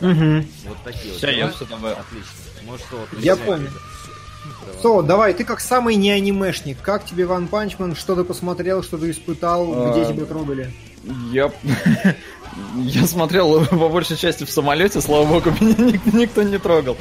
[0.00, 0.46] Угу.
[0.68, 1.36] Вот такие Всё, вот.
[1.36, 1.92] я всё давай.
[1.94, 2.30] Отлично.
[2.64, 3.66] Может, что вот Я понял.
[3.66, 8.82] это- Со, давай, ты как самый не анимешник, как тебе Ван Панчман, что ты посмотрел,
[8.82, 10.72] что ты испытал, где А, тебя трогали?
[11.32, 11.52] Я...
[12.76, 16.96] Я смотрел по большей части в самолете, слава богу, меня ник- никто не трогал.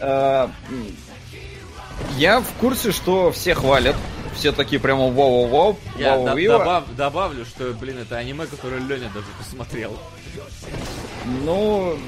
[0.00, 0.50] А,
[2.16, 3.96] Я в курсе, что все хвалят.
[4.34, 9.26] Все такие прямо вау-вау-вау, Я до- добав- добавлю, что, блин, это аниме, которое Леня даже
[9.36, 9.98] посмотрел.
[11.44, 11.98] Ну,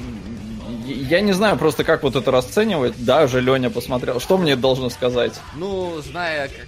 [0.85, 3.03] я не знаю просто, как вот это расценивать.
[3.03, 4.21] Даже Леня посмотрел.
[4.21, 5.33] Что мне должно сказать?
[5.55, 6.67] Ну, зная, как,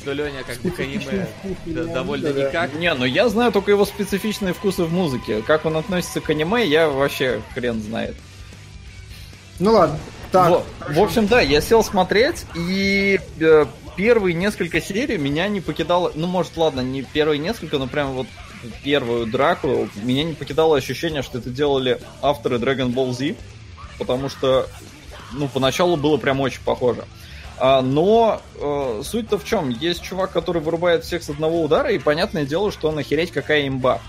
[0.00, 1.28] что Леня как бы к аниме
[1.66, 2.74] довольно никак.
[2.74, 5.42] Не, ну я знаю только его специфичные вкусы в музыке.
[5.42, 8.16] Как он относится к аниме, я вообще хрен знает.
[9.58, 9.98] Ну ладно,
[10.32, 10.50] так.
[10.50, 13.66] Во- в общем, да, я сел смотреть, и э,
[13.96, 16.12] первые несколько серий меня не покидало...
[16.14, 18.26] Ну, может, ладно, не первые несколько, но прям вот
[18.82, 23.34] первую драку меня не покидало ощущение, что это делали авторы Dragon Ball Z,
[23.98, 24.66] потому что,
[25.32, 27.02] ну, поначалу было прям очень похоже.
[27.02, 27.06] А,
[27.60, 29.68] но э, суть-то в чем?
[29.68, 33.68] Есть чувак, который вырубает всех с одного удара, и понятное дело, что он охереть какая
[33.68, 34.00] имба.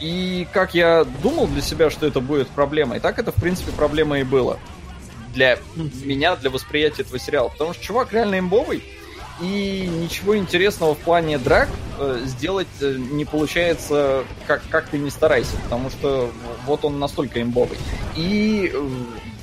[0.00, 4.20] И как я думал для себя, что это будет проблемой, так это, в принципе, проблема
[4.20, 4.58] и было.
[5.34, 5.58] Для
[6.04, 7.48] меня, для восприятия этого сериала.
[7.48, 8.82] Потому что чувак реально имбовый,
[9.40, 11.68] и ничего интересного в плане драк
[11.98, 16.30] э, сделать э, не получается, как, как ты не старайся, потому что
[16.66, 17.78] вот он настолько имбовый.
[18.16, 18.88] И э,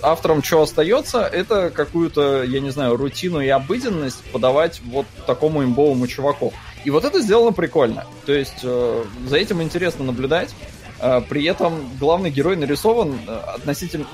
[0.02, 6.08] авторам что остается, это какую-то, я не знаю, рутину и обыденность подавать вот такому имбовому
[6.08, 6.54] чуваку.
[6.84, 8.06] И вот это сделано прикольно.
[8.26, 10.54] То есть э, за этим интересно наблюдать.
[11.00, 14.06] Э, при этом главный герой нарисован э, относительно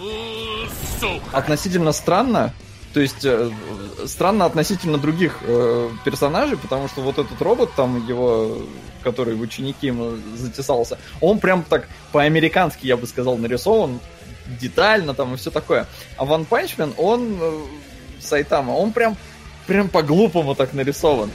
[1.31, 2.53] относительно странно.
[2.93, 3.49] То есть э,
[4.05, 8.59] странно относительно других э, персонажей, потому что вот этот робот, там его,
[9.03, 13.99] который в ученики ему затесался, он прям так по-американски, я бы сказал, нарисован,
[14.45, 15.87] детально там и все такое.
[16.17, 17.61] А Ван Панчмен, он э,
[18.19, 19.17] Сайтама, он прям,
[19.67, 21.31] прям по-глупому так нарисован.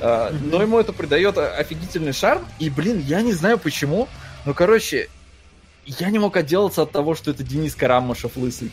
[0.00, 4.08] Э, но ему это придает офигительный шарм, и, блин, я не знаю почему,
[4.44, 5.08] но, короче,
[5.86, 8.70] я не мог отделаться от того, что это Денис Карамышев лысый.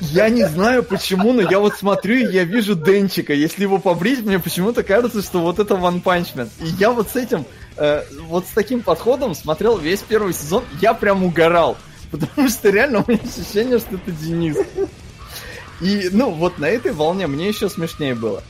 [0.00, 3.32] Я не знаю почему, но я вот смотрю, и я вижу Денчика.
[3.34, 6.48] Если его побрить, мне почему-то кажется, что вот это Ван Панчмен.
[6.60, 7.44] И я вот с этим,
[7.80, 11.76] э, вот с таким подходом смотрел весь первый сезон, я прям угорал.
[12.12, 14.56] Потому что реально у меня ощущение, что это Денис.
[15.80, 18.42] И, ну, вот на этой волне мне еще смешнее было.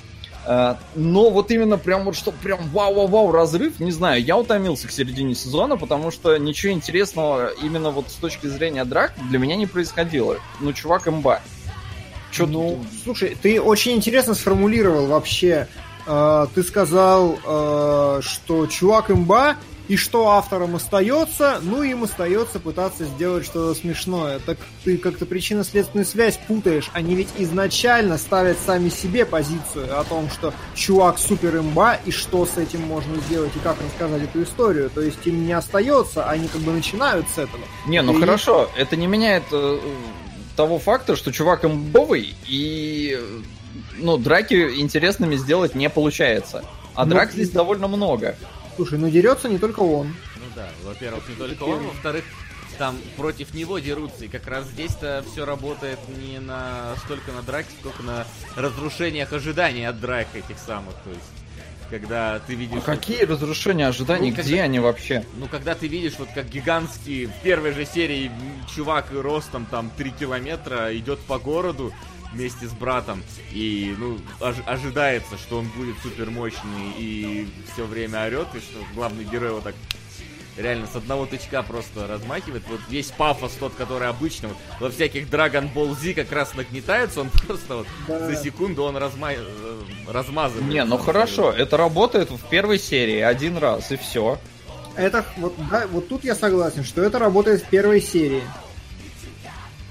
[0.46, 4.90] Э, Но вот именно прям вот что прям вау-вау-вау разрыв, не знаю, я утомился к
[4.90, 9.66] середине сезона, потому что ничего интересного именно вот с точки зрения драк для меня не
[9.66, 10.38] происходило.
[10.60, 11.40] Ну, чувак имба.
[12.32, 15.68] Чё ну, тут- слушай, ты очень интересно сформулировал вообще.
[16.06, 19.56] Э, ты сказал, э, что чувак имба,
[19.90, 24.38] и что авторам остается, ну им остается пытаться сделать что-то смешное.
[24.38, 26.88] Так ты как-то причинно-следственную связь путаешь.
[26.92, 32.46] Они ведь изначально ставят сами себе позицию о том, что чувак супер имба, и что
[32.46, 34.90] с этим можно сделать, и как рассказать эту историю.
[34.90, 37.64] То есть им не остается, они как бы начинают с этого.
[37.88, 39.80] Не, ну И- хорошо, это не меняет э,
[40.54, 43.18] того факта, что чувак имбовый, и
[43.96, 46.64] ну, драки интересными сделать не получается.
[46.94, 48.36] А Ну, драк и- здесь довольно много.
[48.76, 50.08] Слушай, ну дерется не только он.
[50.36, 52.24] Ну да, во-первых, не только он, во-вторых,
[52.78, 57.68] там против него дерутся, и как раз здесь-то все работает не на столько на драке,
[57.78, 58.26] сколько на
[58.56, 61.22] разрушениях ожиданий от драк этих самых, то есть
[61.90, 62.78] когда ты видишь...
[62.78, 64.30] А какие разрушения ожиданий?
[64.30, 65.24] Ну, Где когда- они вообще?
[65.36, 68.30] Ну, когда ты видишь, вот как гигантский, в первой же серии
[68.74, 71.92] чувак ростом там 3 километра идет по городу
[72.32, 78.24] вместе с братом, и, ну, ож- ожидается, что он будет супер мощный и все время
[78.26, 79.74] орет, и что главный герой его так
[80.56, 82.62] реально с одного тычка просто размахивает.
[82.68, 87.22] Вот весь пафос тот, который обычно вот во всяких Dragon Ball Z как раз нагнетается,
[87.22, 88.26] он просто вот Да.
[88.26, 89.32] за секунду он разма...
[89.32, 90.66] э, размазывает.
[90.68, 94.38] Не, ну хорошо, это работает в первой серии один раз, и все.
[94.96, 98.42] Это вот, да, вот тут я согласен, что это работает в первой серии.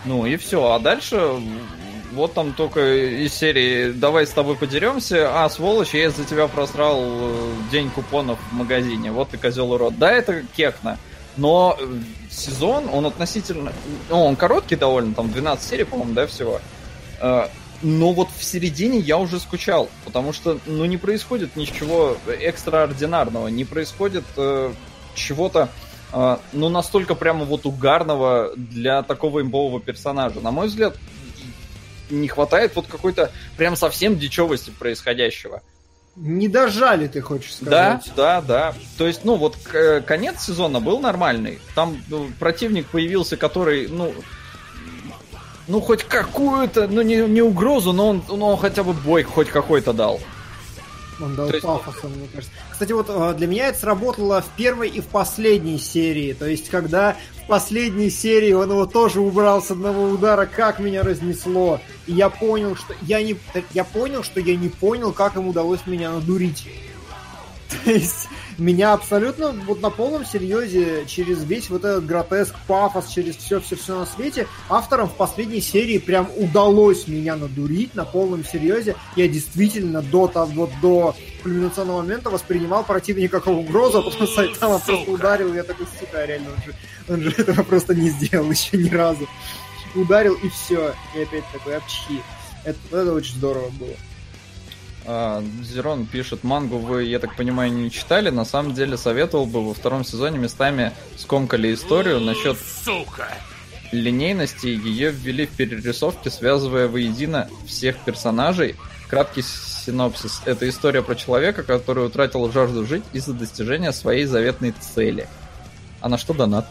[0.06, 0.72] Ну и все.
[0.72, 1.16] А дальше
[2.12, 7.00] вот там только из серии «Давай с тобой подеремся», а, сволочь, я из-за тебя просрал
[7.02, 9.98] э, день купонов в магазине, вот ты козел урод.
[9.98, 10.98] Да, это кекно,
[11.38, 11.86] но э,
[12.30, 13.74] сезон, он относительно...
[14.10, 16.60] Ну, он короткий довольно, там 12 серий, по-моему, да, всего.
[17.20, 17.48] Э,
[17.82, 23.66] Но вот в середине я уже скучал, потому что, ну, не происходит ничего экстраординарного, не
[23.66, 24.72] происходит э,
[25.16, 25.70] чего-то
[26.12, 30.40] а, ну, настолько прямо вот угарного для такого имбового персонажа.
[30.42, 30.96] На мой взгляд,
[32.10, 35.62] не хватает вот какой-то прям совсем дичевости происходящего.
[36.16, 38.12] Не дожали, ты хочешь Да, сказать.
[38.18, 38.74] да, да.
[38.98, 41.60] То есть, ну, вот к- конец сезона был нормальный.
[41.76, 44.14] Там ну, противник появился, который, ну,
[45.68, 49.50] ну, хоть какую-то, ну, не, не угрозу, но он, но он хотя бы бой хоть
[49.50, 50.20] какой-то дал.
[51.22, 52.54] Он дал То есть- пафоса, мне кажется.
[52.72, 56.34] Кстати, вот э, для меня это сработало в первой и в последней серии.
[56.34, 61.04] То есть, когда в последней серии он его тоже убрал с одного удара, как меня
[61.04, 61.82] разнесло.
[62.08, 63.36] И я понял, что я не,
[63.74, 66.68] я понял, что я не понял, как им удалось меня надурить.
[67.86, 68.28] То есть
[68.60, 74.06] меня абсолютно вот на полном серьезе через весь вот этот гротеск, пафос, через все-все-все на
[74.06, 78.96] свете авторам в последней серии прям удалось меня надурить на полном серьезе.
[79.16, 84.80] Я действительно до того, вот до кульминационного момента воспринимал противника как угрозу, а потом Сайтама
[84.80, 86.76] просто ударил, и я такой, сука, реально, он же,
[87.08, 89.28] он же этого просто не сделал еще ни разу.
[89.96, 90.94] Ударил, и все.
[91.16, 92.22] И опять такой, обчхи.
[92.64, 93.96] Это, это очень здорово было.
[95.12, 98.30] А, Зерон пишет, мангу вы, я так понимаю, не читали.
[98.30, 103.28] На самом деле советовал бы во втором сезоне местами скомкали историю насчет Сука!
[103.92, 108.76] линейности ее ввели в перерисовке, связывая воедино всех персонажей.
[109.08, 110.44] Краткий синопсис.
[110.46, 115.28] Это история про человека, который утратил жажду жить из-за достижения своей заветной цели.
[116.02, 116.70] А на что донат?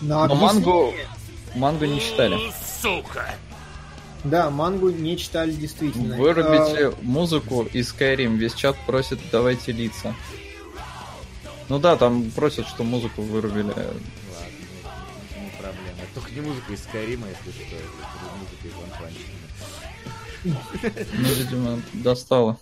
[0.00, 0.92] На Но мангу,
[1.54, 2.36] мангу не читали.
[2.82, 3.36] Сука!
[4.30, 6.16] Да, мангу не читали действительно.
[6.16, 8.36] Вырубите музыку из Skyrim.
[8.36, 10.14] Весь чат просит, давайте лица.
[11.68, 13.64] Ну да, там просят, что музыку вырубили.
[13.64, 13.84] Ладно,
[15.34, 15.98] ну, не проблема.
[16.02, 17.86] Это только не музыка из Скайрима, если что, это
[18.38, 18.72] музыка из
[20.44, 20.54] Man.
[21.18, 22.56] Ну, видимо, достало.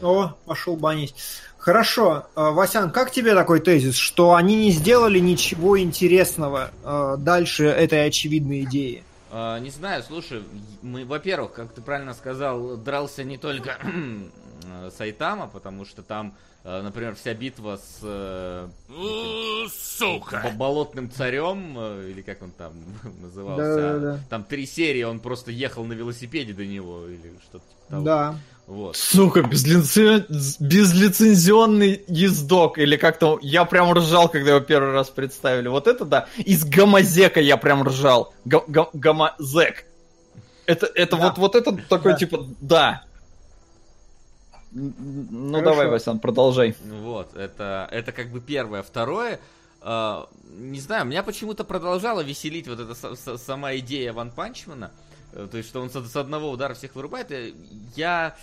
[0.00, 0.20] Ну.
[0.20, 1.14] О, пошел банить.
[1.58, 7.66] Хорошо, э, Васян, как тебе такой тезис, что они не сделали ничего интересного э, дальше
[7.66, 9.02] этой очевидной идеи?
[9.34, 10.42] А, не знаю, слушай,
[10.82, 13.78] мы, во-первых, как ты правильно сказал, дрался не только
[14.66, 16.34] э, Сайтама, потому что там,
[16.64, 18.68] э, например, вся битва с э,
[19.70, 20.52] Сука!
[20.54, 21.78] болотным царем,
[22.10, 22.74] или как он там
[23.22, 24.18] назывался, Да-да-да.
[24.28, 28.04] там три серии, он просто ехал на велосипеде до него, или что-то типа того.
[28.04, 28.36] Да.
[28.66, 28.96] Вот.
[28.96, 30.26] Сука, безлицен-
[30.60, 32.78] безлицензионный ездок.
[32.78, 33.38] Или как-то...
[33.42, 35.68] Я прям ржал, когда его первый раз представили.
[35.68, 36.26] Вот это да.
[36.38, 38.32] Из гамазека я прям ржал.
[38.44, 39.84] Га- га- Гамазек.
[40.66, 41.22] Это, это Да.
[41.28, 42.18] вот, вот это такой Да.
[42.18, 42.46] типа...
[42.60, 43.04] Да.
[44.70, 45.64] Ну Хорошо.
[45.64, 46.74] давай, Васян, продолжай.
[46.82, 48.82] Вот, это, это как бы первое.
[48.82, 49.38] Второе,
[49.82, 50.24] э,
[50.56, 54.86] не знаю, меня почему-то продолжала веселить вот эта са- са- сама идея Ван Панчмана.
[54.86, 57.30] Э, То есть, что он с, одного удара всех вырубает.
[57.32, 57.54] И
[57.96, 58.36] Я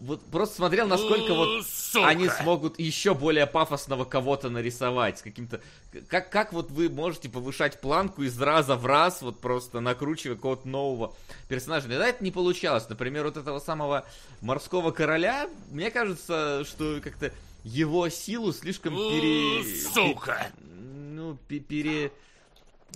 [0.00, 2.08] вот просто смотрел, насколько вот сука!
[2.08, 5.18] они смогут еще более пафосного кого-то нарисовать.
[5.18, 5.60] С каким-то.
[6.08, 10.68] Как, как вот вы можете повышать планку из раза в раз, вот просто накручивая какого-то
[10.68, 11.14] нового
[11.48, 11.86] персонажа.
[11.88, 12.88] Иногда это не получалось.
[12.88, 14.04] Например, вот этого самого
[14.40, 17.32] морского короля, мне кажется, что как-то
[17.64, 19.64] его силу слишком пере...
[19.92, 20.48] Сука!
[20.60, 22.12] Ну, пе- пере...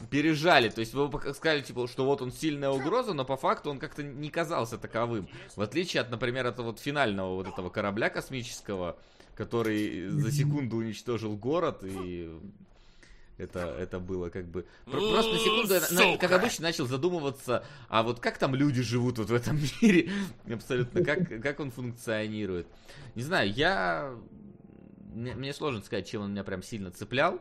[0.09, 0.69] пережали.
[0.69, 4.03] То есть вы сказали, типа, что вот он сильная угроза, но по факту он как-то
[4.03, 5.29] не казался таковым.
[5.57, 8.97] В отличие от, например, этого вот финального вот этого корабля космического,
[9.35, 12.31] который за секунду уничтожил город и
[13.41, 14.67] это, это было как бы...
[14.85, 19.19] Просто на секунду, я, на- как обычно, начал задумываться, а вот как там люди живут
[19.19, 20.11] вот в этом мире,
[20.53, 22.67] абсолютно, как, как он функционирует.
[23.15, 24.15] Не знаю, я...
[25.15, 27.41] Мне, мне сложно сказать, чем он меня прям сильно цеплял.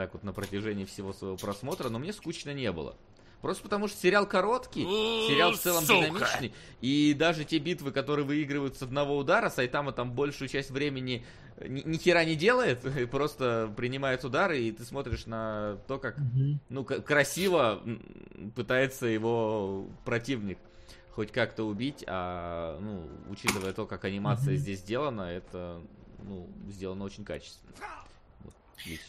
[0.00, 2.96] Так вот на протяжении всего своего просмотра, но мне скучно не было.
[3.42, 6.06] Просто потому что сериал короткий, сериал в целом Сука.
[6.06, 11.26] динамичный, и даже те битвы, которые выигрывают с одного удара, Сайтама там большую часть времени
[11.62, 16.16] ни, ни хера не делает, просто принимает удары, и ты смотришь на то, как
[16.70, 17.82] ну, красиво
[18.54, 20.56] пытается его противник
[21.10, 25.82] хоть как-то убить, а, ну, учитывая то, как анимация здесь сделана, это,
[26.22, 27.74] ну, сделано очень качественно.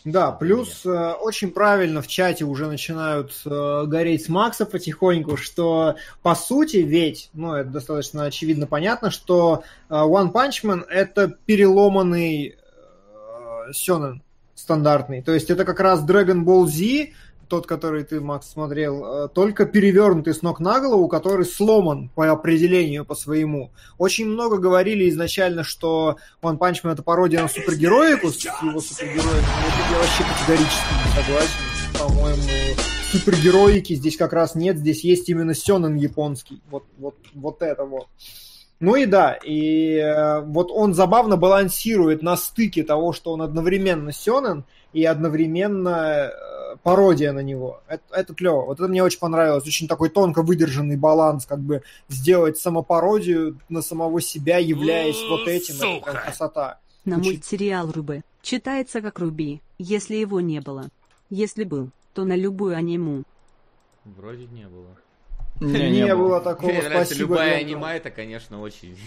[0.03, 5.95] Да, плюс э, очень правильно в чате уже начинают э, гореть с Макса потихоньку, что
[6.21, 12.55] по сути ведь, ну это достаточно очевидно понятно, что э, One Punch Man это переломанный
[12.55, 14.21] э, сёнэн
[14.55, 15.21] стандартный.
[15.21, 17.09] То есть это как раз Dragon Ball Z,
[17.51, 22.31] тот, который ты, Макс, смотрел, э, только перевернутый с ног на голову, который сломан по
[22.31, 23.71] определению, по своему.
[23.97, 29.43] Очень много говорили изначально, что One Punch Man это пародия на супергероику с его супергероем.
[29.91, 31.99] Я вообще категорически не согласен.
[31.99, 32.41] По-моему,
[33.11, 36.61] супергероики здесь как раз нет, здесь есть именно сёнэн японский.
[36.69, 38.07] Вот, вот, вот это вот.
[38.81, 44.11] Ну и да, и э, вот он забавно балансирует на стыке того, что он одновременно
[44.11, 47.81] сёнэн и одновременно э, пародия на него.
[47.87, 48.65] Это, это клево.
[48.65, 49.67] Вот это мне очень понравилось.
[49.67, 55.75] Очень такой тонко выдержанный баланс, как бы сделать самопародию на самого себя, являясь вот этим.
[55.75, 56.11] Это Сука.
[56.13, 56.79] красота.
[57.05, 60.85] На Очень- мультсериал Рубы читается как Руби, если его не было.
[61.29, 63.23] Если был, то на любую аниму.
[64.05, 64.97] Вроде не было.
[65.61, 66.71] Не, было такого.
[66.71, 67.85] Мне нравится, любая Лена.
[67.85, 68.97] аниме, это, конечно, очень...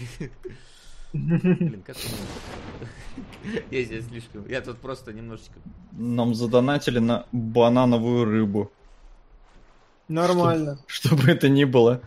[1.13, 2.07] Блин, как это?
[3.71, 4.47] Я здесь слишком...
[4.47, 5.53] Я тут просто немножечко...
[5.91, 8.71] Нам задонатили на банановую рыбу.
[10.07, 10.79] Нормально.
[10.87, 12.01] Что бы это ни было.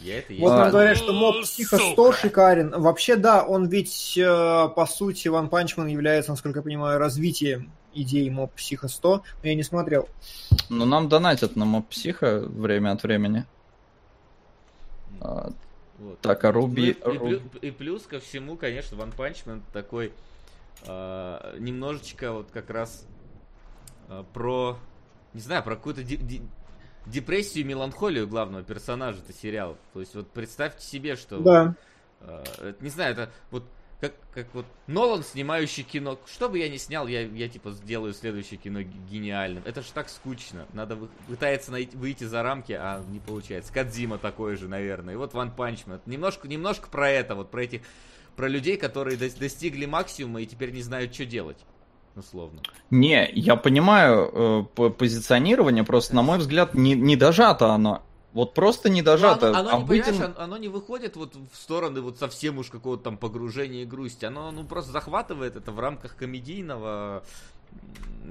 [0.00, 2.12] Я это Вот нам говорят, что моб Психо 100 сука.
[2.18, 2.70] шикарен.
[2.80, 7.72] Вообще, да, он ведь, э, по сути, One Punch Man является, насколько я понимаю, развитием
[8.02, 10.08] идей моб Психо 100, но я не смотрел.
[10.68, 13.44] Но нам донатят на моб психа время от времени.
[15.20, 15.50] А,
[15.98, 16.20] Вот.
[16.20, 16.96] Так, а Руби...
[17.04, 20.12] Ну и, и и плюс ко всему, конечно, One Punch Man такой
[20.86, 23.06] а, немножечко вот как раз
[24.08, 24.76] а, про,
[25.32, 26.42] не знаю, про какую-то ди- ди-
[27.06, 29.76] депрессию, меланхолию главного персонажа это сериал.
[29.94, 31.74] То есть вот представьте себе, что Да.
[32.20, 33.64] это, не знаю, это вот
[34.00, 36.18] как, как вот Нолан, снимающий кино.
[36.26, 39.62] Что бы я ни снял, я, я типа сделаю следующее кино ге- гениальным.
[39.64, 40.66] Это же так скучно.
[40.74, 43.72] Надо вы- пытается найти, выйти за рамки, а не получается.
[43.72, 45.14] Кадзима такой же, наверное.
[45.14, 46.00] И вот Punch Man.
[46.06, 47.80] Немножко, немножко про это, вот про этих,
[48.36, 51.58] про людей, которые дос- достигли максимума и теперь не знают, что делать.
[52.14, 52.60] Условно.
[52.90, 58.02] Не, я понимаю э, по- позиционирование, просто, на мой взгляд, не, не дожато оно.
[58.36, 59.50] Вот просто не дожато.
[59.50, 62.58] Ну, оно, оно, не, Обыденно- понимаешь, оно, оно не выходит вот в стороны вот совсем
[62.58, 64.26] уж какого-то там погружения и грусти.
[64.26, 67.22] Оно ну, просто захватывает это в рамках комедийного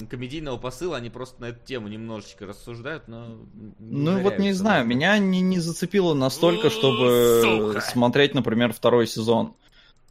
[0.07, 0.98] комедийного посыла.
[0.98, 3.36] Они просто на эту тему немножечко рассуждают, но...
[3.80, 7.82] Ну вот не знаю, меня не, не зацепило настолько, чтобы Сука.
[7.82, 9.56] смотреть, например, второй сезон.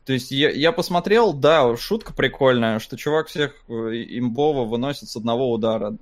[0.05, 5.15] То есть я, я посмотрел, да, шутка прикольная, что чувак всех э, имбово выносит с
[5.15, 5.97] одного удара.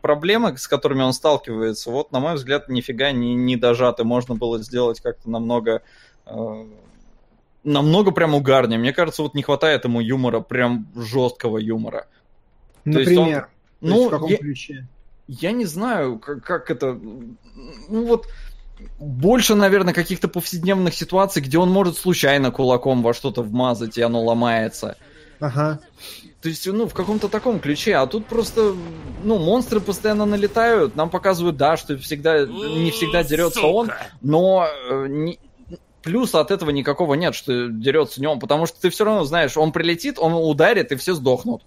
[0.00, 4.04] Проблемы, с которыми он сталкивается, вот, на мой взгляд, нифига не, не дожаты.
[4.04, 5.82] Можно было сделать как-то намного...
[6.26, 6.64] э,
[7.64, 8.78] намного прям угарнее.
[8.78, 12.06] Мне кажется, вот не хватает ему юмора, прям жесткого юмора.
[12.84, 13.42] То есть он- Например.
[13.80, 14.86] То есть Ну, в каком я- ключе?
[15.26, 16.92] я не знаю, как, как это...
[16.94, 18.26] Ну вот,
[18.98, 24.22] больше, наверное, каких-то повседневных ситуаций, где он может случайно кулаком во что-то вмазать, и оно
[24.22, 24.96] ломается.
[25.40, 25.80] Ага.
[26.42, 27.96] То есть, ну, в каком-то таком ключе.
[27.96, 28.74] А тут просто,
[29.24, 30.94] ну, монстры постоянно налетают.
[30.94, 34.06] Нам показывают, да, что всегда, не всегда дерется он, Сука.
[34.22, 35.40] но э, не-
[36.02, 39.56] плюса от этого никакого нет, что дерется не он, потому что ты все равно знаешь,
[39.56, 41.62] он прилетит, он ударит, и все сдохнут.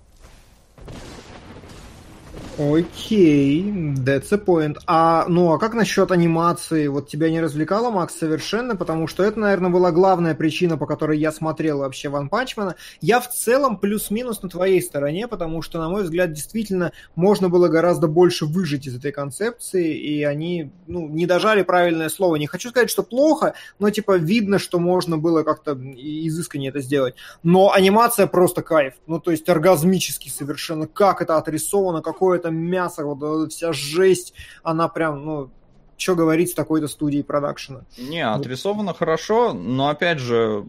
[2.61, 3.63] Окей,
[3.95, 4.77] that's a point.
[4.85, 6.87] А, ну, а как насчет анимации?
[6.87, 8.75] Вот тебя не развлекало, Макс, совершенно?
[8.75, 12.75] Потому что это, наверное, была главная причина, по которой я смотрел вообще Ван Панчмана.
[12.99, 17.67] Я в целом плюс-минус на твоей стороне, потому что, на мой взгляд, действительно можно было
[17.67, 22.35] гораздо больше выжить из этой концепции, и они, ну, не дожали правильное слово.
[22.35, 27.15] Не хочу сказать, что плохо, но, типа, видно, что можно было как-то изысканнее это сделать.
[27.41, 28.93] Но анимация просто кайф.
[29.07, 30.85] Ну, то есть оргазмически совершенно.
[30.85, 34.33] Как это отрисовано, какое-то мясо, вот вся жесть,
[34.63, 35.49] она прям, ну,
[35.97, 37.81] что говорить с такой-то студией продакшена.
[37.97, 40.65] Не, отрисовано хорошо, но опять же,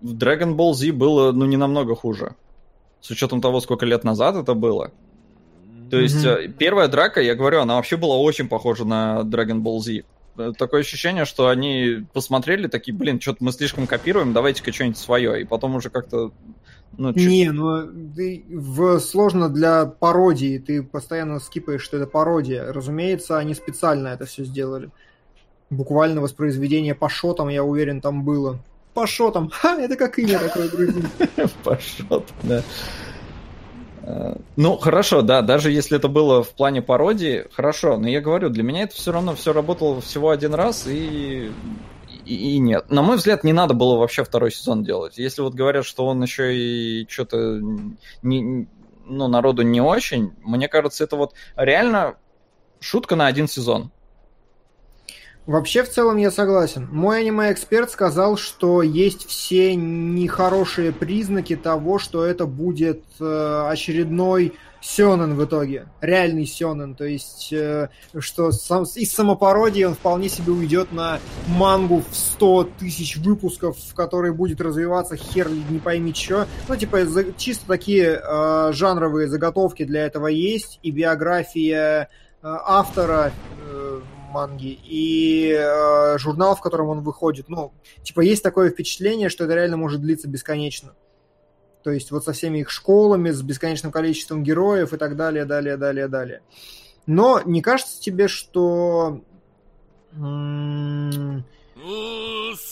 [0.00, 2.34] в Dragon Ball Z было, ну, не намного хуже.
[3.00, 4.92] С учетом того, сколько лет назад это было.
[5.90, 9.78] То есть, э, первая драка, я говорю, она вообще была очень похожа на Dragon Ball
[9.80, 10.02] Z.
[10.36, 15.40] Э, Такое ощущение, что они посмотрели, такие, блин, что-то мы слишком копируем, давайте-ка что-нибудь свое.
[15.40, 16.32] И потом уже как-то
[16.96, 17.86] Ну, чё- Не, ну
[18.16, 20.58] ты- в, сложно для пародии.
[20.58, 22.72] Ты постоянно скипаешь, что это пародия.
[22.72, 24.90] Разумеется, они специально это все сделали.
[25.70, 28.58] Буквально воспроизведение по шотам, я уверен, там было.
[28.94, 29.50] По шотам.
[29.52, 31.06] Ха, это как имя такое грузин.
[31.64, 32.62] Пошел, да.
[34.02, 38.48] Э, Ну, хорошо, да, даже если это было в плане пародии, хорошо, но я говорю,
[38.48, 41.52] для меня это все равно все работало всего один раз и,
[42.34, 42.90] и, нет.
[42.90, 45.18] На мой взгляд, не надо было вообще второй сезон делать.
[45.18, 47.60] Если вот говорят, что он еще и что-то
[48.22, 48.68] не,
[49.06, 52.16] ну, народу не очень, мне кажется, это вот реально
[52.80, 53.90] шутка на один сезон.
[55.48, 56.88] Вообще, в целом, я согласен.
[56.92, 64.52] Мой аниме-эксперт сказал, что есть все нехорошие признаки того, что это будет э, очередной
[64.82, 65.86] сёнэн в итоге.
[66.02, 66.94] Реальный сёнэн.
[66.94, 67.88] То есть, э,
[68.18, 73.94] что сам, из самопародии он вполне себе уйдет на мангу в 100 тысяч выпусков, в
[73.94, 76.46] которой будет развиваться хер не пойми что.
[76.68, 80.78] Ну, типа, за- чисто такие э, жанровые заготовки для этого есть.
[80.82, 82.08] И биография э,
[82.42, 83.32] автора
[84.28, 87.48] манги и э, журнал, в котором он выходит.
[87.48, 87.72] Ну,
[88.02, 90.94] типа, есть такое впечатление, что это реально может длиться бесконечно.
[91.82, 95.76] То есть вот со всеми их школами, с бесконечным количеством героев и так далее, далее,
[95.76, 96.42] далее, далее.
[97.06, 99.22] Но не кажется тебе, что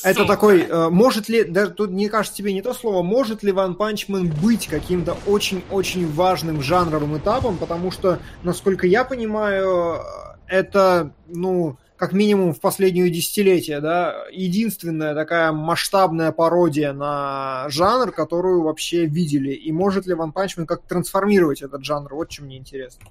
[0.02, 3.52] это такой, э, может ли, даже тут не кажется тебе не то слово, может ли
[3.52, 10.00] Ван Панчмен быть каким-то очень-очень важным жанровым этапом, потому что, насколько я понимаю,
[10.48, 18.62] это, ну, как минимум в последнее десятилетие, да, единственная такая масштабная пародия на жанр, которую
[18.62, 19.52] вообще видели.
[19.52, 22.14] И может ли Ван Панчмен как трансформировать этот жанр?
[22.14, 23.06] Вот что мне интересно.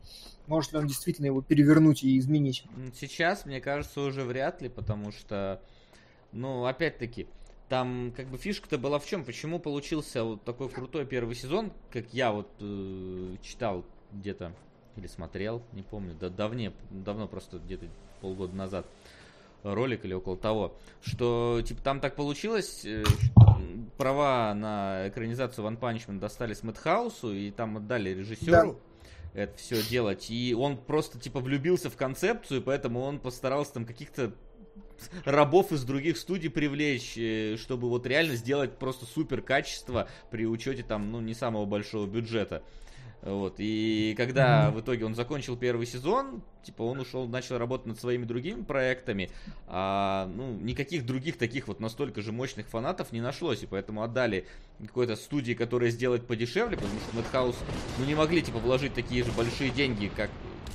[0.48, 2.66] Может ли он действительно его перевернуть и изменить?
[3.00, 5.60] Сейчас, мне кажется, уже вряд ли, потому что,
[6.32, 7.28] ну, опять-таки,
[7.70, 9.26] там как бы фишка-то была в чем?
[9.26, 14.54] Почему получился вот такой крутой первый сезон, как я вот э, читал где-то
[14.98, 17.86] или смотрел, не помню, да, давне, давно просто где-то
[18.22, 18.86] полгода назад
[19.64, 23.04] ролик или около того, что типа там так получилось, э,
[23.98, 28.80] права на экранизацию Ван Панчмен достались Мэтхаусу и там отдали режиссеру
[29.36, 30.32] это все делать.
[30.32, 34.34] И он просто типа влюбился в концепцию, поэтому он постарался там каких-то
[35.26, 40.84] рабов из других студий привлечь, э, чтобы вот реально сделать просто супер качество при учете
[40.84, 42.64] там, ну, не самого большого бюджета.
[43.26, 43.56] Вот.
[43.58, 48.24] И когда в итоге он закончил первый сезон, типа он ушел, начал работать над своими
[48.24, 49.32] другими проектами,
[49.68, 54.46] а ну, никаких других таких вот настолько же мощных фанатов не нашлось, и поэтому отдали
[54.80, 57.56] какой-то студии, которая сделает подешевле, потому что Madhouse,
[57.98, 60.30] ну, не могли, типа, вложить такие же большие деньги, как...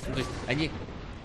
[0.07, 0.69] Ну, то есть, они...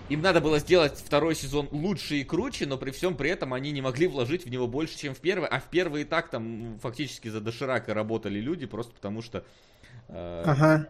[0.09, 3.73] Им надо было сделать второй сезон лучше и круче, но при всем при этом они
[3.73, 6.79] не могли вложить в него больше, чем в первый, а в первый и так там
[6.81, 9.45] фактически за доширака работали люди, просто потому что...
[10.07, 10.89] э, Ага.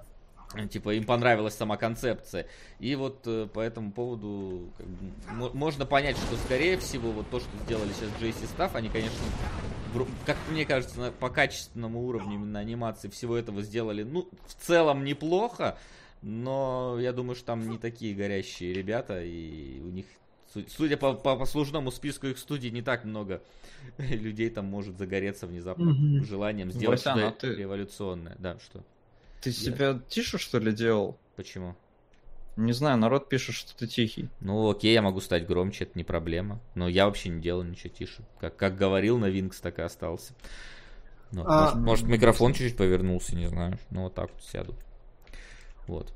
[0.71, 2.47] Типа им понравилась сама концепция.
[2.81, 7.29] И вот э, по этому поводу как бы, мо- можно понять, что скорее всего вот
[7.31, 9.19] то, что сделали сейчас JC Staff, они, конечно,
[10.25, 15.05] как мне кажется, на- по качественному уровню именно анимации всего этого сделали, ну, в целом
[15.05, 15.79] неплохо,
[16.23, 20.07] но я думаю, что там не такие горящие ребята, и у них,
[20.53, 23.43] су- судя по, по послужному списку их студий, не так много
[23.99, 26.25] людей там может загореться внезапно Мгм.
[26.25, 28.37] желанием сделать Вася, что-то ну ты- революционное.
[28.39, 28.83] Да, что?
[29.41, 31.19] Ты себя тише, что ли, делал?
[31.37, 31.77] Почему?
[32.57, 34.31] Не знаю, народ пишет, что ты тихий.
[34.41, 36.59] Ну, окей, я могу стать громче, это не проблема.
[36.75, 38.25] Но я вообще не делал ничего тише.
[38.41, 40.33] Как, как говорил на Винкс, так и остался.
[41.33, 43.79] Ну, А- может, может, микрофон чуть-чуть повернулся, не знаю.
[43.91, 44.75] Ну, вот так вот сяду.
[45.87, 46.13] Вот.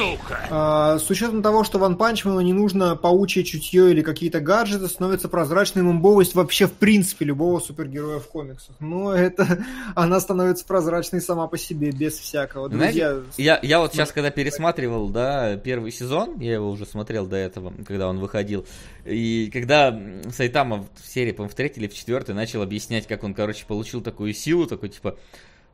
[0.00, 0.46] Сука.
[0.50, 5.28] А, с учетом того, что Ван Панчману не нужно паучье чутье или какие-то гаджеты, становится
[5.28, 8.74] прозрачной имбовость вообще в принципе любого супергероя в комиксах.
[8.80, 9.64] Но это
[9.94, 12.68] она становится прозрачной сама по себе, без всякого.
[12.68, 17.26] Друзья, Знаете, я, я вот сейчас, когда пересматривал, да, первый сезон, я его уже смотрел
[17.26, 18.66] до этого, когда он выходил,
[19.04, 19.98] и когда
[20.30, 24.00] Сайтама в серии, по-моему, в третьей или в четвертой начал объяснять, как он, короче, получил
[24.00, 25.18] такую силу, такой, типа,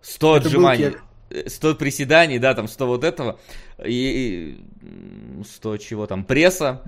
[0.03, 1.03] 100 Это был отжиманий, кек.
[1.31, 3.39] Э, 100 приседаний, да, там 100 вот этого,
[3.85, 6.83] и, и м, 100 чего там, пресса,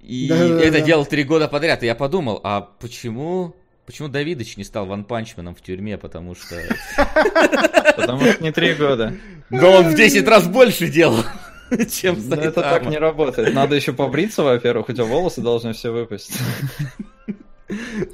[0.00, 0.64] и Да-да-да-да.
[0.64, 3.54] это делал три года подряд, и я подумал, а почему...
[3.86, 5.96] Почему Давидыч не стал Ван Панчменом в тюрьме?
[5.96, 6.56] Потому что...
[7.96, 9.14] Потому что не три года.
[9.48, 11.24] Да он в 10 раз больше делал,
[11.90, 12.90] чем Да это так Сайтама.
[12.90, 13.54] не работает.
[13.54, 16.32] Надо еще побриться, во-первых, у тебя волосы должны все выпасть.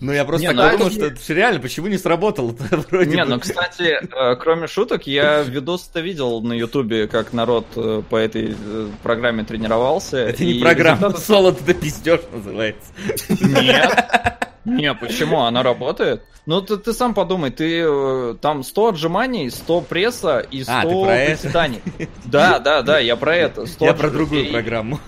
[0.00, 3.10] Ну, я просто Не, так ну подумал, это- что это реально, почему не сработало-то вроде
[3.16, 3.30] Не, бы.
[3.30, 8.56] ну, кстати, э, кроме шуток, я видос-то видел на Ютубе, как народ э, по этой
[8.58, 10.16] э, программе тренировался.
[10.18, 12.90] Это не программа, результаты- соло ты пиздешь называется.
[13.40, 14.04] Нет.
[14.64, 15.42] Не, почему?
[15.42, 16.22] Она работает.
[16.46, 20.82] Ну, ты, ты сам подумай, ты там 100 отжиманий, 100 пресса и 100 А,
[21.12, 21.42] это?
[21.42, 21.82] приседаний.
[22.24, 23.66] Да, да, да, я про это.
[23.66, 25.00] 100 Я про другую программу.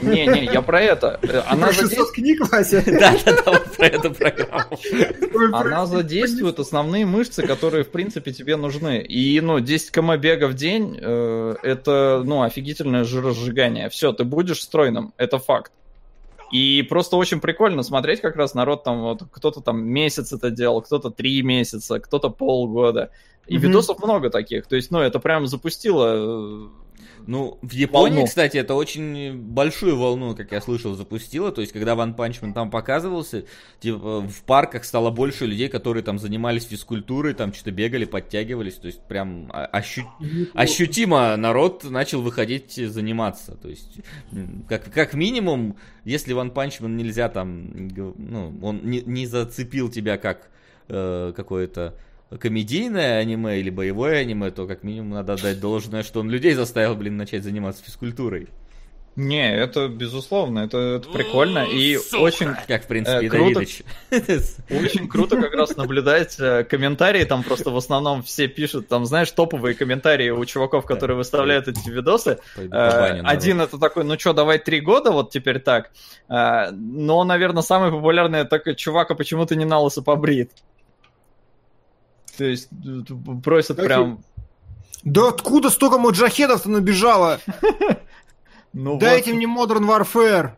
[0.00, 1.18] Не, не, я про это.
[1.22, 2.82] Э, Она, Про задействует, 600 книг, Вася.
[2.86, 4.78] Да, да, да, вот про эту программу.
[5.56, 9.00] Она задействует основные мышцы, которые, в принципе, тебе нужны.
[9.02, 13.88] И, ну, 10 км бега в день, э, это, ну, офигительное жиросжигание.
[13.90, 15.72] Все, ты будешь стройным, это факт.
[16.52, 20.82] И просто очень прикольно смотреть, как раз народ там, вот кто-то там месяц это делал,
[20.82, 23.10] кто-то три месяца, кто-то полгода.
[23.46, 23.68] И Мгм.
[23.68, 24.66] видосов много таких.
[24.66, 26.70] То есть, ну, это прям запустило...
[27.26, 28.26] Ну, в Японии, Волну.
[28.26, 31.52] кстати, это очень большую волну, как я слышал, запустило.
[31.52, 33.44] То есть, когда Ван Панчмен там показывался,
[33.80, 38.74] типа, в парках стало больше людей, которые там занимались физкультурой, там что-то бегали, подтягивались.
[38.74, 40.08] То есть, прям а- ощу-
[40.54, 43.56] ощутимо народ начал выходить заниматься.
[43.56, 44.00] То есть,
[44.68, 50.50] как, как минимум, если Ван Панчмен нельзя там, ну, он не, не зацепил тебя как
[50.88, 51.94] э, какое-то
[52.40, 56.94] комедийное аниме или боевое аниме, то как минимум надо отдать должное, что он людей заставил,
[56.94, 58.48] блин, начать заниматься физкультурой.
[59.14, 61.66] Не, это безусловно, это, это прикольно.
[61.70, 62.20] И Сука.
[62.22, 63.60] очень Как, в принципе, Э, круто.
[64.70, 69.30] Очень круто как раз наблюдать э, комментарии, там просто в основном все пишут, там, знаешь,
[69.30, 72.38] топовые комментарии у чуваков, которые выставляют эти видосы.
[72.56, 73.20] Э.
[73.22, 75.90] Один это такой, ну что, давай три года, вот теперь так.
[76.30, 80.52] Э, Но, наверное, самый популярный это такой, чувак, а почему ты не на лысо побрит?
[82.42, 82.70] То есть
[83.44, 83.86] просят Какие?
[83.86, 84.24] прям...
[85.04, 87.40] Да откуда столько маджахедов-то набежало?
[88.74, 89.36] Ну Дайте вот.
[89.36, 90.52] мне Modern Warfare.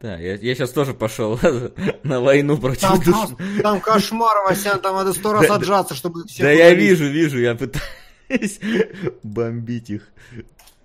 [0.00, 1.38] Да, я, сейчас тоже пошел
[2.04, 3.16] на войну против Там, душ.
[3.60, 7.40] там кошмар, Вася, там надо сто раз Да, отжаться, чтобы всех Да я вижу, вижу,
[7.40, 8.60] я пытаюсь
[9.24, 10.08] бомбить их.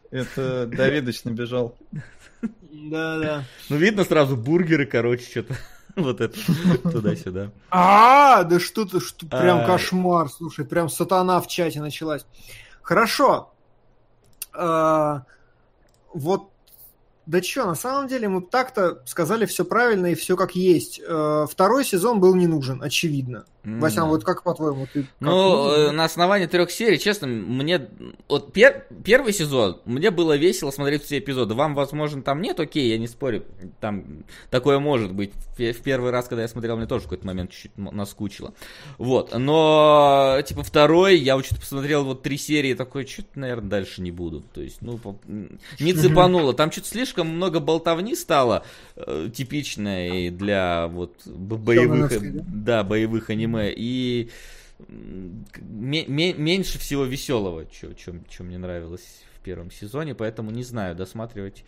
[0.09, 1.77] Это Давидыч набежал.
[2.41, 3.43] Да, да.
[3.69, 5.55] Ну, видно сразу бургеры, короче, что-то
[5.95, 6.38] вот это
[6.84, 7.51] туда-сюда.
[7.69, 9.65] А, да что ты, что, прям Ай.
[9.65, 12.26] кошмар, слушай, прям сатана в чате началась.
[12.81, 13.51] Хорошо.
[14.53, 15.23] А,
[16.13, 16.49] вот,
[17.26, 20.99] да что, на самом деле мы так-то сказали все правильно и все как есть.
[21.05, 23.45] Э, Второй сезон был не нужен, очевидно.
[23.63, 24.09] Вася, М.
[24.09, 24.88] вот как по-твоему?
[24.91, 25.81] Ты как Ну, нужен?
[25.81, 27.88] э, на основании трех серий, честно, мне...
[28.27, 31.53] Вот пер- первый сезон, мне было весело смотреть все эпизоды.
[31.53, 33.43] Вам, возможно, там нет, окей, я не спорю.
[33.79, 35.31] Там такое может быть.
[35.57, 38.53] В первый раз, когда я смотрел, мне тоже в какой-то момент чуть-чуть наскучило.
[38.97, 39.38] Вот.
[39.38, 44.11] Но, типа, второй, я вот что-то посмотрел вот три серии, такой, что-то, наверное, дальше не
[44.11, 44.41] буду.
[44.53, 44.99] То есть, ну,
[45.79, 46.53] не цепануло.
[46.55, 48.63] Там что-то слишком много болтовни стало,
[48.95, 52.11] э, типичной для вот боевых,
[52.63, 53.50] да, боевых аниме.
[53.59, 54.29] И
[54.87, 60.63] м, к- ме- ме- меньше всего веселого, что мне нравилось в первом сезоне, поэтому не
[60.63, 61.63] знаю, досматривать,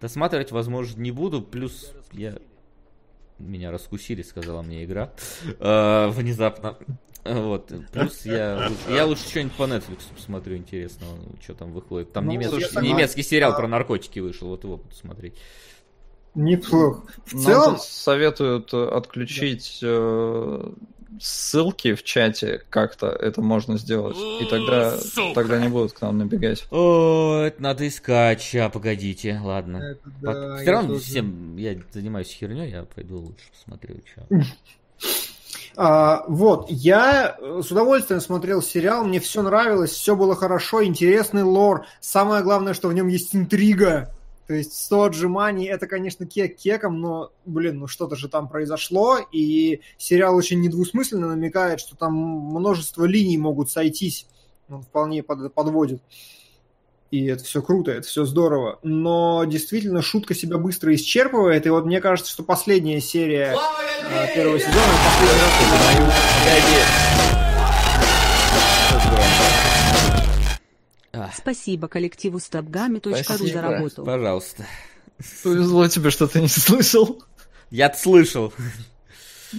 [0.00, 2.38] досматривать, возможно, не буду, плюс я
[3.38, 5.12] меня раскусили, сказала мне игра
[5.60, 6.76] э, внезапно.
[7.24, 7.72] Вот.
[7.92, 12.12] Плюс я, лучше- я лучше что-нибудь по Netflix посмотрю интересного, что там выходит.
[12.12, 12.82] Там Ну, немец- согласен.
[12.82, 13.56] немецкий сериал А.
[13.56, 15.34] про наркотики вышел, вот его буду смотреть.
[16.34, 17.02] Неплохо.
[17.26, 20.72] В Нам целом, советуют э, отключить э,
[21.20, 23.06] ссылки в чате как-то.
[23.08, 24.16] Это можно сделать.
[24.16, 25.34] И тогда, Сука.
[25.34, 26.66] тогда не будут к нам набегать.
[26.70, 28.40] О, это надо искать.
[28.40, 29.76] Ща, погодите, ладно.
[29.78, 31.04] это да, Все я равно тоже.
[31.04, 34.26] всем я занимаюсь херней, я пойду лучше посмотрю, что.
[35.80, 41.44] А, вот, я э, с удовольствием смотрел сериал, мне все нравилось, все было хорошо, интересный
[41.44, 41.86] лор.
[42.00, 44.12] Самое главное, что в нем есть интрига.
[44.48, 49.18] То есть 100 отжиманий, это, конечно, кек кеком, но, блин, ну что-то же там произошло,
[49.30, 54.26] и сериал очень недвусмысленно намекает, что там множество линий могут сойтись.
[54.70, 56.00] Он вполне под- подводит.
[57.10, 58.78] И это все круто, это все здорово.
[58.82, 61.66] Но действительно шутка себя быстро исчерпывает.
[61.66, 65.52] И вот мне кажется, что последняя серия э, первого сезона, последний раз,
[71.12, 74.04] А, Спасибо коллективу stopgami.ru за работу.
[74.04, 74.64] Пожалуйста.
[75.42, 77.22] Повезло тебе, что ты не слышал.
[77.70, 78.52] я слышал.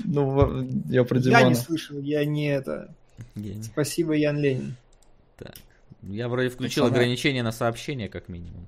[0.06, 1.48] Ну, я про Я Димона.
[1.50, 2.94] не слышал, я не это.
[3.36, 4.76] Я, не- Спасибо, Ян Ленин.
[6.04, 6.98] я вроде включил Пацаны.
[6.98, 8.68] ограничение на сообщения, как минимум.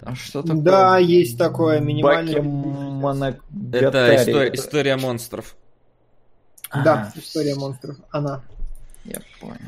[0.00, 0.62] А что такое?
[0.62, 2.34] Да, есть такое минимальное.
[2.34, 4.16] Это Бакемоногатарий?
[4.16, 5.56] история, история монстров.
[6.72, 7.96] Да, Ага, история монстров.
[8.10, 8.42] Она.
[9.04, 9.58] Я понял.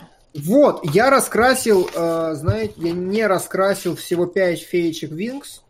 [0.45, 5.63] Вот, я раскрасил, э, знаете, я не раскрасил всего 5 феечек Винкс.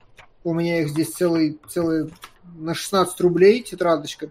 [0.44, 2.10] У меня их здесь целый, целый
[2.56, 4.30] на 16 рублей тетрадочка.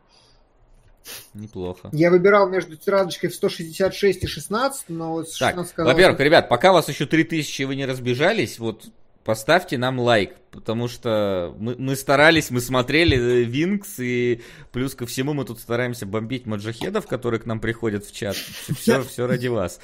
[1.33, 1.89] Неплохо.
[1.91, 6.19] Я выбирал между тетрадочкой в 166 и 16, но вот с Так, 16 казалось- во-первых,
[6.19, 8.85] ребят, пока у вас еще 3000 и вы не разбежались, вот
[9.25, 14.41] поставьте нам лайк, потому что мы, мы старались, мы смотрели э, Винкс, и
[14.71, 18.35] плюс ко всему мы тут стараемся бомбить маджахедов, которые к нам приходят в чат.
[18.35, 19.79] Все, все ради вас.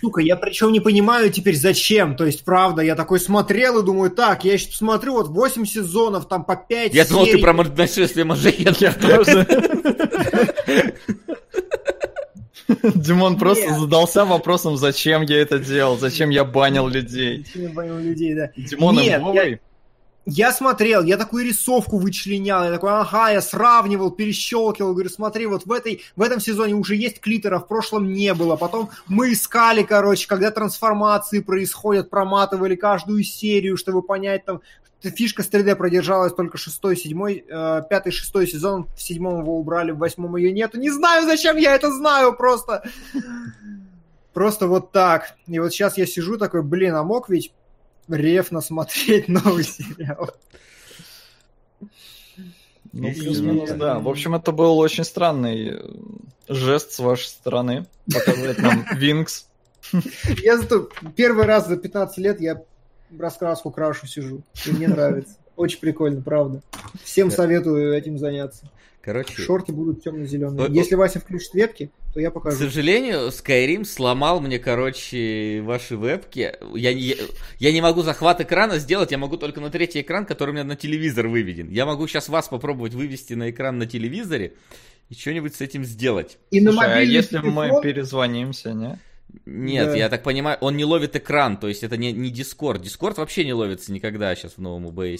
[0.00, 2.16] Сука, я причем не понимаю теперь зачем.
[2.16, 6.26] То есть, правда, я такой смотрел и думаю, так, я сейчас посмотрю, вот 8 сезонов,
[6.26, 7.42] там по 5 Я думал, ты серий.
[7.42, 9.28] про нашествие маджахедов.
[12.94, 13.78] Димон просто Нет.
[13.78, 17.44] задался вопросом, зачем я это делал, зачем я банил людей.
[17.46, 18.50] Зачем я банил людей, да.
[18.56, 19.60] Димон Нет, имбовый?
[20.24, 25.66] Я смотрел, я такую рисовку вычленял, я такой, ага, я сравнивал, перещелкивал, говорю, смотри, вот
[25.66, 28.54] в, этой, в этом сезоне уже есть клитора, в прошлом не было.
[28.54, 34.60] Потом мы искали, короче, когда трансформации происходят, проматывали каждую серию, чтобы понять, там,
[35.10, 39.90] фишка с 3D продержалась только шестой, седьмой, э, пятый, шестой сезон, в седьмом его убрали,
[39.90, 40.78] в восьмом ее нету.
[40.78, 42.82] Не знаю, зачем я это знаю, просто...
[44.32, 45.34] Просто вот так.
[45.46, 47.52] И вот сейчас я сижу такой, блин, а мог ведь
[48.08, 50.30] рефно смотреть новый сериал?
[52.92, 53.74] Ну, плюс-минус, элементы.
[53.74, 53.98] да.
[53.98, 55.80] В общем, это был очень странный э,
[56.48, 57.86] жест с вашей стороны.
[58.12, 59.46] Показать нам Винкс.
[60.42, 62.62] Я зато первый раз за 15 лет я
[63.18, 64.42] раскраску крашу сижу.
[64.66, 65.36] И мне нравится.
[65.56, 66.62] Очень прикольно, правда.
[67.04, 68.70] Всем советую этим заняться.
[69.02, 70.68] Короче, Шорты будут темно-зеленые.
[70.72, 72.56] Если Вася включит вебки, то я К покажу.
[72.58, 76.54] сожалению, Skyrim сломал мне, короче, ваши вебки.
[76.74, 77.16] Я, не-
[77.58, 80.62] я не могу захват экрана сделать, я могу только на третий экран, который у меня
[80.64, 81.68] на телевизор выведен.
[81.68, 84.54] Я могу сейчас вас попробовать вывести на экран на телевизоре
[85.08, 86.38] и что-нибудь с этим сделать.
[86.52, 88.98] И на Слушай, а мобильный если мы телефон- перезвонимся, не?
[89.46, 89.94] Нет, Да.
[89.96, 92.82] я так понимаю, он не ловит экран, то есть это не, не Discord.
[92.82, 95.18] Discord вообще не ловится никогда сейчас в новом OBS.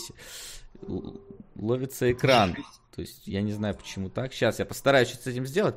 [0.86, 1.20] Л-
[1.56, 2.56] Ловится экран.
[2.94, 4.32] То есть я не знаю, почему так.
[4.34, 5.76] Сейчас я постараюсь с этим сделать,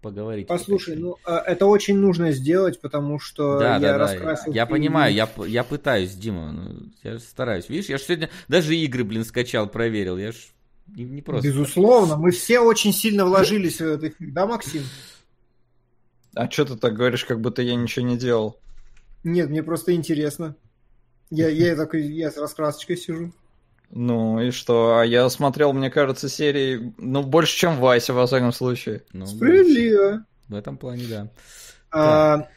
[0.00, 0.46] поговорить.
[0.46, 3.98] Послушай, ну а, это очень нужно сделать, потому что Да, я да, да.
[3.98, 4.52] раскрасил...
[4.52, 4.76] Я фильм.
[4.76, 6.52] понимаю, я, я пытаюсь, Дима.
[6.52, 7.68] ну, я стараюсь.
[7.68, 10.16] Видишь, я же сегодня даже игры, блин, скачал, проверил.
[10.18, 10.36] Я ж
[10.86, 11.48] не, не просто.
[11.48, 14.32] Безусловно, мы все очень сильно вложились в этот фильм.
[14.32, 14.84] Да, Максим?
[16.34, 18.58] А что ты так говоришь, как будто я ничего не делал?
[19.24, 20.54] Нет, мне просто интересно.
[21.30, 23.32] Я, я такой, я с раскрасочкой сижу.
[23.90, 24.98] Ну и что?
[24.98, 29.02] А я смотрел, мне кажется, серии, ну, больше, чем Вася, во всяком случае.
[29.12, 30.24] Ну, Справедливо.
[30.48, 31.28] В этом плане, да.
[31.90, 32.48] А,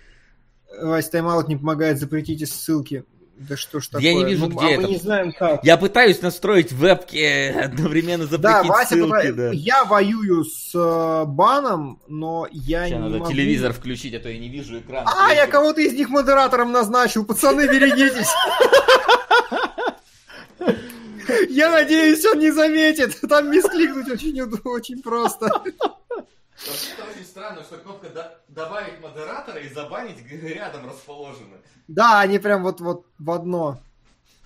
[0.81, 3.05] Вась, тайм-аут не помогает, запретите ссылки.
[3.47, 4.05] Да что ж такое?
[4.07, 4.81] Я не вижу, Ну, где а это.
[4.81, 5.63] мы не знаем как.
[5.63, 9.49] Я пытаюсь настроить вебки, одновременно Да, запретить Вася, ссылки, да.
[9.51, 13.31] я воюю с э, баном, но я Сейчас не надо могу...
[13.31, 15.05] телевизор включить, а то я не вижу экран.
[15.07, 17.25] А, я кого-то из них модератором назначил.
[17.25, 18.29] Пацаны, берегитесь.
[21.49, 23.19] Я надеюсь, он не заметит.
[23.27, 25.49] Там мискликнуть очень, очень просто.
[26.67, 28.07] Это очень странно, что кнопка
[28.47, 31.57] добавить модератора и забанить рядом расположена.
[31.87, 33.79] Да, они прям вот, вот в одно.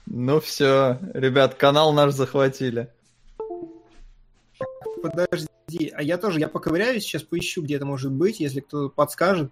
[0.05, 2.89] Ну все, ребят, канал наш захватили.
[5.01, 9.51] Подожди, а я тоже, я поковыряюсь, сейчас поищу, где это может быть, если кто подскажет.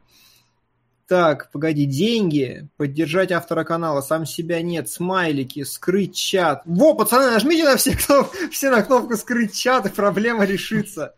[1.07, 6.61] Так, погоди, деньги, поддержать автора канала, сам себя нет, смайлики, скрыть чат.
[6.65, 8.31] Во, пацаны, нажмите на все, кноп...
[8.51, 11.13] все на кнопку скрыть чат, и проблема решится.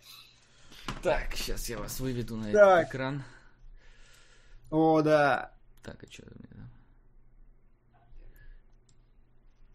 [1.03, 2.89] Так, сейчас я вас выведу на Так.
[2.89, 3.23] экран.
[4.71, 5.51] О, да.
[5.83, 6.23] Так, а что?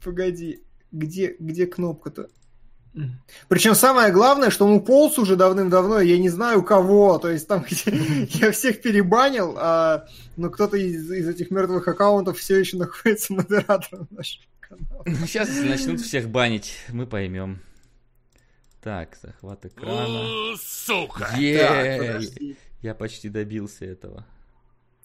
[0.02, 0.62] Погоди,
[0.92, 2.28] где, где кнопка-то?
[3.48, 7.62] Причем самое главное, что он уполз уже давным-давно, я не знаю кого, то есть там
[7.62, 10.06] где- я всех перебанил, а,
[10.36, 15.04] но кто-то из, из этих мертвых аккаунтов все еще находится модератором нашего канала.
[15.06, 17.60] Ну, сейчас, начнут всех банить, мы поймем.
[18.80, 20.56] Так, захват экрана.
[20.56, 21.18] Сука!
[21.18, 21.38] Так,
[22.82, 24.24] я почти добился этого.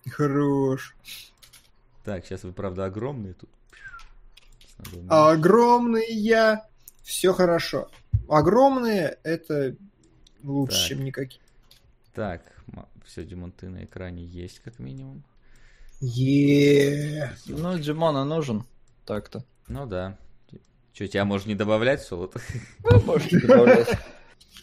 [0.09, 0.95] Хорош.
[2.03, 3.49] Так, сейчас вы, правда, огромные тут.
[5.09, 6.67] А огромные я,
[7.03, 7.89] все хорошо.
[8.29, 9.75] Огромные это
[10.43, 10.87] лучше, Так.
[10.87, 11.41] чем никакие.
[12.13, 12.41] Так,
[13.05, 15.23] все, Димон, ты на экране есть, как минимум.
[16.01, 17.31] Е.
[17.47, 18.65] Ну, Димона нужен.
[19.05, 19.43] Так-то.
[19.67, 20.17] Ну да.
[20.95, 22.33] Че, тебя можно не добавлять в солод?
[23.05, 23.89] Можете добавлять.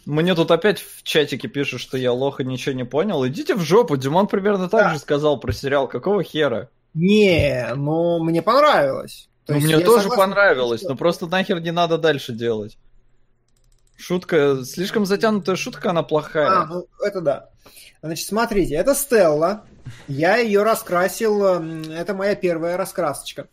[0.06, 3.24] Мне тут опять в чатике пишут, что я лох и ничего не понял.
[3.26, 4.94] Идите в жопу, Димон примерно так Да.
[4.94, 5.86] же сказал про сериал.
[5.88, 6.70] Какого хера?
[6.94, 9.28] Не, но мне понравилось.
[9.46, 12.78] То Ну, есть мне тоже согласен, понравилось, что- но просто нахер не надо дальше делать.
[13.96, 16.62] Шутка, слишком затянутая шутка, она плохая.
[16.62, 17.48] А, ну это да.
[18.02, 19.64] Значит, смотрите, это Стелла.
[20.08, 21.44] Я ее раскрасил.
[21.44, 23.48] м, Это моя первая раскрасочка.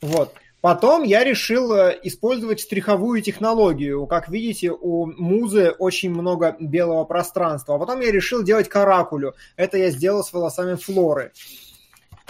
[0.00, 0.32] Вот.
[0.60, 4.06] Потом я решил э, использовать штриховую технологию.
[4.06, 7.76] Как видите, у Музы очень много белого пространства.
[7.76, 9.34] А потом я решил делать каракулю.
[9.56, 11.32] Это я сделал с волосами Флоры.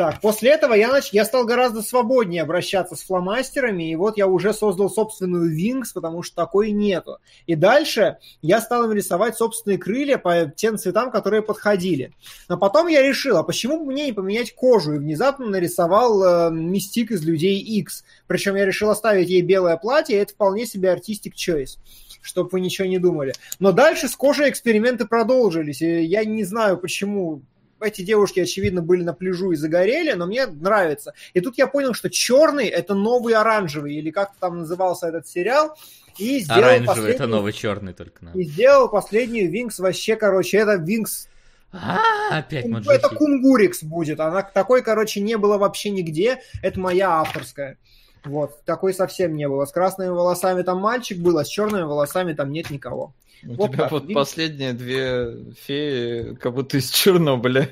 [0.00, 1.10] Так, после этого я, нач...
[1.12, 6.22] я стал гораздо свободнее обращаться с фломастерами, и вот я уже создал собственную Wings, потому
[6.22, 7.18] что такой нету.
[7.46, 12.14] И дальше я стал им рисовать собственные крылья по тем цветам, которые подходили.
[12.48, 14.94] Но потом я решил, а почему бы мне не поменять кожу?
[14.94, 18.02] И внезапно нарисовал э, мистик из Людей X.
[18.26, 21.76] Причем я решил оставить ей белое платье, и это вполне себе артистик choice
[22.22, 23.32] чтобы вы ничего не думали.
[23.60, 25.80] Но дальше с кожей эксперименты продолжились.
[25.80, 27.40] И я не знаю, почему
[27.80, 31.14] эти девушки, очевидно, были на пляжу и загорели, но мне нравится.
[31.34, 35.76] И тут я понял, что черный это новый оранжевый, или как там назывался этот сериал.
[36.18, 37.14] И сделал Оранжевый последний...
[37.14, 38.38] это новый черный только надо.
[38.38, 41.28] И сделал последнюю Винкс вообще, короче, это Винкс
[41.72, 41.98] А,
[42.38, 42.96] опять Маджахи.
[42.96, 44.20] Это Кунгурикс будет.
[44.20, 46.40] Она такой, короче, не было вообще нигде.
[46.62, 47.78] Это моя авторская.
[48.24, 49.64] Вот, такой совсем не было.
[49.64, 53.14] С красными волосами там мальчик был, а с черными волосами там нет никого.
[53.44, 57.70] У Вот тебя так, вот последние две феи, как будто из Чернобыля.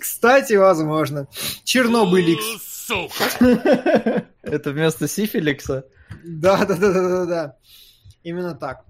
[0.00, 1.26] Кстати, возможно.
[1.64, 2.88] Чернобыликс.
[4.42, 5.84] Это вместо сифиликса.
[6.24, 7.56] Да, да, да, да, да, да.
[8.22, 8.84] Именно так.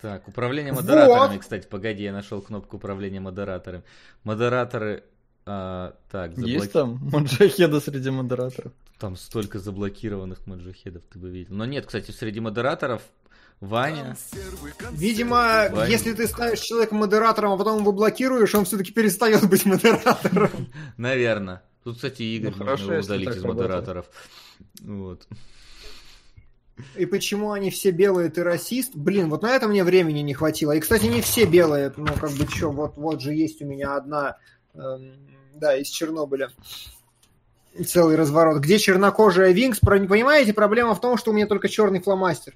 [0.00, 0.82] Так, управление Вот.
[0.82, 3.82] модераторами, кстати, погоди, я нашел кнопку управления модераторами.
[4.24, 5.04] Модераторы,
[5.44, 8.72] а, так, Есть заблоки- там маджахеда среди модераторов?
[8.98, 11.54] Там столько заблокированных маджахедов, ты бы видел.
[11.54, 13.02] Но нет, кстати, среди модераторов
[13.60, 14.16] Ваня.
[14.92, 15.86] Видимо, Ваня.
[15.86, 20.50] если ты ставишь человека модератором, а потом его блокируешь, он все-таки перестает быть модератором.
[20.96, 21.62] Наверное.
[21.84, 24.06] Тут, кстати, Игорь Ну, можно хорошо, его удалить из модераторов.
[24.82, 25.26] Вот.
[26.96, 28.92] И почему они все белые, ты расист?
[28.94, 30.72] Блин, вот на это мне времени не хватило.
[30.72, 31.92] И, кстати, не все белые.
[31.96, 34.38] Ну, как бы, что, вот, вот же есть у меня одна,
[34.74, 35.12] эм,
[35.54, 36.50] да, из Чернобыля.
[37.86, 38.62] Целый разворот.
[38.62, 39.78] Где чернокожая Винкс?
[39.80, 42.54] Понимаете, проблема в том, что у меня только черный фломастер.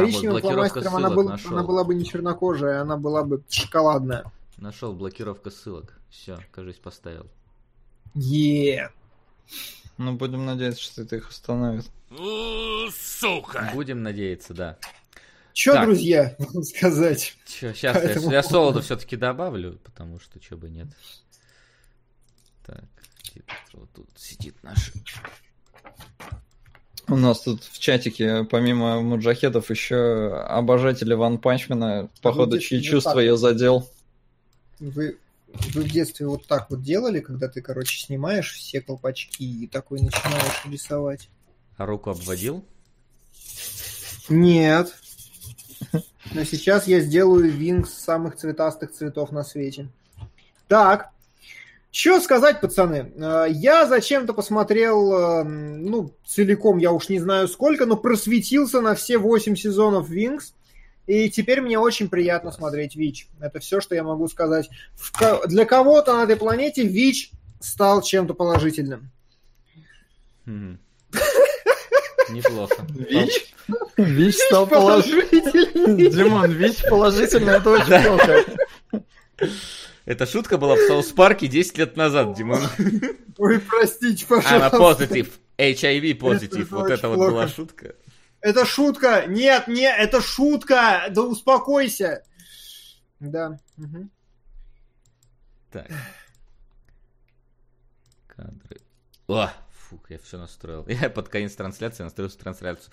[0.00, 1.52] Коричневым вот блокировка фломастером она, был- нашел.
[1.52, 4.30] она была бы не чернокожая, она была бы шоколадная.
[4.58, 5.92] Нашел блокировка ссылок.
[6.10, 7.26] Все, кажись, поставил.
[8.14, 8.90] Е.
[9.98, 11.86] Ну, будем надеяться, что это их остановит.
[12.92, 13.70] Сука!
[13.74, 14.78] Будем надеяться, да.
[15.52, 15.84] Че, Так.
[15.86, 17.36] друзья, вам сказать?
[17.46, 20.88] сейчас я, Поэтому- я солода все-таки добавлю, потому что чего бы нет.
[22.66, 22.84] Так,
[23.72, 24.92] вот тут сидит наш.
[27.08, 33.24] У нас тут в чатике, помимо муджахедов, еще обожатели Ван Панчмена, походу, чьи чувства так.
[33.24, 33.88] я задел.
[34.80, 35.16] Вы,
[35.72, 40.00] вы в детстве вот так вот делали, когда ты, короче, снимаешь все колпачки и такой
[40.00, 41.28] начинаешь рисовать?
[41.76, 42.64] А руку обводил?
[44.28, 44.92] Нет.
[46.32, 49.88] Но сейчас я сделаю винкс самых цветастых цветов на свете.
[50.66, 51.10] Так.
[51.98, 53.10] Что сказать, пацаны?
[53.16, 58.94] Э, Я зачем-то посмотрел, э, ну, целиком, я уж не знаю сколько, но просветился на
[58.94, 60.52] все 8 сезонов Винкс.
[61.06, 63.28] И теперь мне очень приятно смотреть Вич.
[63.40, 64.68] Это все, что я могу сказать.
[64.94, 69.10] В Для кого-то на этой планете Вич стал чем-то положительным.
[72.28, 72.84] Неплохо.
[72.90, 73.54] ВИЧ?
[73.96, 75.96] ВИЧ стал положительным.
[75.96, 78.44] Димон, ВИЧ положительный, это очень плохо.
[80.06, 82.62] Эта шутка была в Саус Парке 10 лет назад, Димон.
[83.38, 85.06] Ой, простите, Она пожалуйста.
[85.06, 85.40] позитив.
[85.58, 86.70] HIV positive.
[86.70, 87.96] Вот это вот была шутка.
[88.40, 89.26] Это шутка!
[89.26, 91.06] Нет, не, это шутка!
[91.10, 92.22] Да успокойся!
[93.18, 93.58] Да.
[95.72, 95.88] Так.
[98.28, 98.80] Кадры.
[99.26, 100.84] О, фух, я все настроил.
[100.88, 102.92] Я под конец трансляции настроил трансляцию.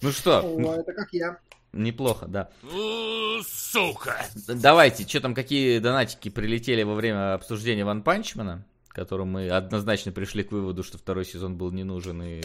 [0.00, 1.38] Ну что, О, это как я.
[1.76, 2.50] Неплохо, да.
[2.62, 4.24] У, Сука!
[4.48, 10.42] Давайте, что там, какие донатики прилетели во время обсуждения Ван Панчмана, которым мы однозначно пришли
[10.42, 12.40] к выводу, что второй сезон был не нужен и,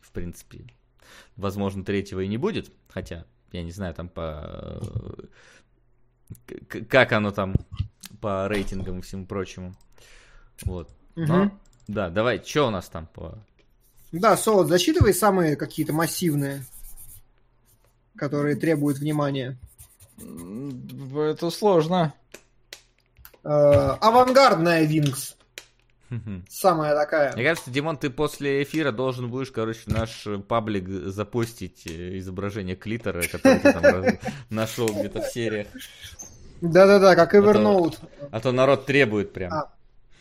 [0.00, 0.66] в принципе,
[1.36, 2.70] возможно, третьего и не будет.
[2.88, 4.80] Хотя, я не знаю, там по...
[6.88, 7.54] Как оно там
[8.20, 9.74] по рейтингам и всему прочему.
[10.64, 10.88] Вот.
[11.14, 11.60] Но, Мгм.
[11.88, 13.38] да, давай, что у нас там по...
[14.12, 16.64] Да, Солод, зачитывай самые какие-то массивные,
[18.16, 19.58] которые требуют внимания.
[20.18, 22.14] Это сложно.
[23.44, 25.36] Э, авангардная Винкс.
[26.48, 27.32] Самая такая.
[27.34, 32.76] Мне кажется, Димон, ты после эфира должен будешь, короче, наш э, паблик запустить э, изображение
[32.76, 35.68] клитора, которое ты там нашел где-то в сериях.
[36.60, 37.98] Да-да-да, как Evernote.
[38.30, 39.52] А то народ требует прям.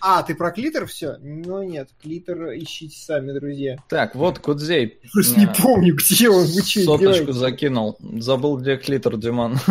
[0.02, 0.24] А.
[0.24, 1.18] Ты про клитер все?
[1.22, 3.78] Ну нет, клитер ищите сами, друзья.
[3.88, 5.00] Так, вот Кудзей.
[5.14, 7.34] Просто не э, помню, где он, вы что Соточку делаете?
[7.34, 7.98] закинул.
[8.18, 9.60] Забыл, где клитор, Диман.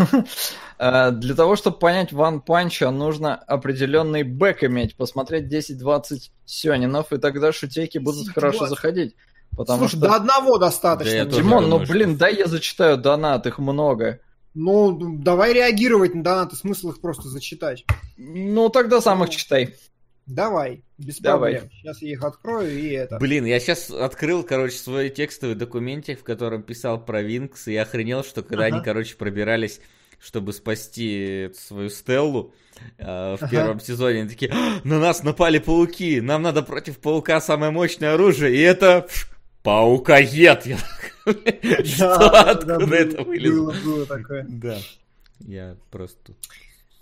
[0.82, 7.19] Э, Для того, чтобы понять Ван Панча, нужно определенный бэк иметь, посмотреть 10-20 сёнинов, и
[7.19, 8.32] тогда шутейки будут 10-20.
[8.32, 9.15] хорошо заходить.
[9.55, 10.09] Потому Слушай, что...
[10.09, 11.27] до одного достаточно.
[11.27, 14.20] Да Димон, ну блин, дай я зачитаю донат, их много.
[14.55, 17.85] Ну, давай реагировать на донаты, смысл их просто зачитать.
[18.16, 19.77] Ну, тогда сам их читай.
[20.31, 21.52] Давай, без Давай.
[21.57, 21.70] проблем.
[21.74, 23.19] Сейчас я их открою и это.
[23.19, 28.23] Блин, я сейчас открыл, короче, свой текстовый документик, в котором писал про Винкс, и охренел,
[28.24, 28.77] что когда Ага.
[28.77, 29.81] они, короче, пробирались,
[30.20, 32.55] чтобы спасти свою Стеллу
[32.98, 33.05] э,
[33.36, 33.48] в Ага.
[33.48, 38.15] первом сезоне, они такие, «А, на нас напали пауки, нам надо против паука самое мощное
[38.15, 39.09] оружие, и это
[39.62, 40.66] паукоед.
[40.66, 40.78] Я
[41.85, 43.73] Что, Да, да, откуда это вылезло?
[43.73, 44.47] Было, было такое.
[44.48, 44.78] Да,
[45.40, 46.35] я просто...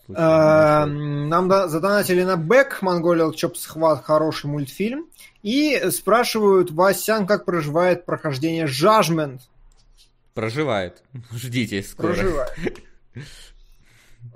[0.08, 5.06] тут А, Нам да- задонатили на Бэк, Mongolian Chop Схват, хороший мультфильм.
[5.42, 9.40] И спрашивают, Васян, как проживает прохождение Judgment.
[10.34, 11.02] Проживает.
[11.32, 12.12] Ждите скоро.
[12.14, 12.52] Проживает.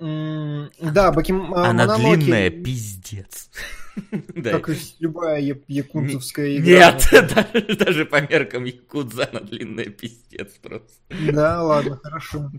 [0.01, 1.53] Да, Баким...
[1.55, 3.51] а, Она длинная, пиздец.
[4.43, 6.93] Как и любая якутовская игра.
[6.93, 10.89] Нет, даже по меркам Якудза она длинная пиздец просто.
[11.33, 12.51] Да, ладно, хорошо.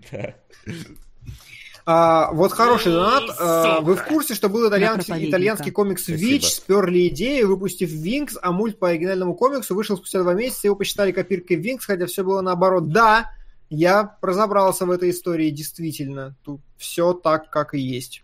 [1.86, 3.24] А, вот хороший донат.
[3.38, 6.08] А, вы в курсе, что был итальянский, итальянский комикс.
[6.08, 10.76] Вич, сперли идею, выпустив Винкс, а мульт по оригинальному комиксу вышел спустя два месяца, его
[10.76, 12.88] посчитали копиркой Винкс, хотя все было наоборот.
[12.90, 13.30] Да,
[13.68, 16.36] я разобрался в этой истории, действительно.
[16.44, 18.22] Тут все так, как и есть.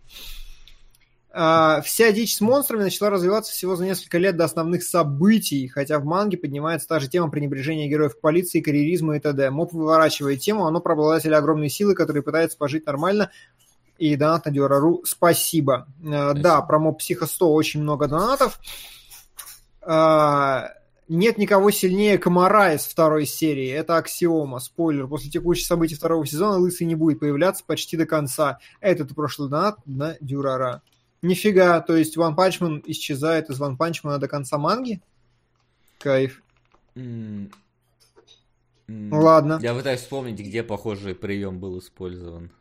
[1.33, 5.99] А, вся дичь с монстрами начала развиваться всего за несколько лет до основных событий, хотя
[5.99, 9.49] в манге поднимается та же тема пренебрежения героев полиции, карьеризма и т.д.
[9.49, 13.31] Моп выворачивает тему, оно про обладателя огромной силы, который пытается пожить нормально,
[13.97, 15.01] и донат на Дюрару.
[15.05, 15.87] Спасибо.
[16.03, 18.59] Э, Да, про моб Психо 100 очень много донатов.
[19.83, 20.71] А,
[21.07, 23.69] Нет никого сильнее комара из второй серии.
[23.69, 24.59] Это аксиома.
[24.59, 25.07] Спойлер.
[25.07, 28.57] После текущих событий второго сезона Лысый не будет появляться почти до конца.
[28.79, 30.81] Этот прошлый донат на Дюрара.
[31.21, 31.79] Нифига.
[31.81, 35.01] То есть One Punch Man исчезает из One Punch Man а до конца манги?
[35.99, 36.41] Кайф.
[36.95, 37.51] М,
[38.87, 39.59] м, Ладно.
[39.61, 42.51] Я пытаюсь вспомнить, где похожий прием был использован.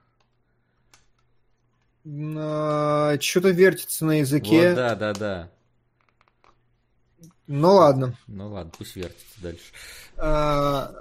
[2.04, 4.68] Что-то вертится на языке.
[4.68, 5.50] Вот, да, да, да.
[7.46, 8.14] Ну ладно.
[8.26, 9.72] Ну ладно, пусть вертится дальше.
[10.16, 10.92] А,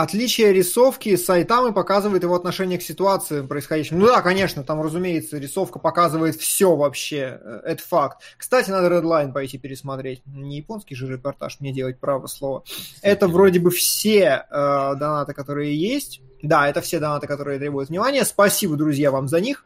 [0.00, 3.98] Отличие рисовки Сайтамы показывает его отношение к ситуации происходящим.
[3.98, 7.40] Ну да, конечно, там, разумеется, рисовка показывает все вообще.
[7.42, 8.22] э, Это факт.
[8.36, 10.22] Кстати, надо Redline пойти пересмотреть.
[10.24, 12.62] Не японский же репортаж, мне делать право слово.
[13.02, 16.20] Это вроде бы все э, донаты, которые есть.
[16.42, 18.24] Да, это все донаты, которые требуют внимания.
[18.24, 19.64] Спасибо, друзья, вам за них.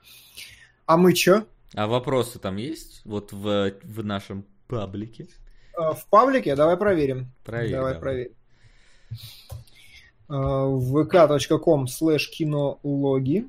[0.87, 1.45] А мы чё?
[1.75, 3.03] А вопросы там есть?
[3.05, 5.29] Вот в, в нашем паблике?
[5.77, 6.57] Э, В паблике?
[6.57, 7.31] Давай проверим.
[7.45, 8.01] Проверь, Давай давай.
[8.01, 8.33] проверим.
[10.33, 13.47] Э, vk.com слэш кинологи.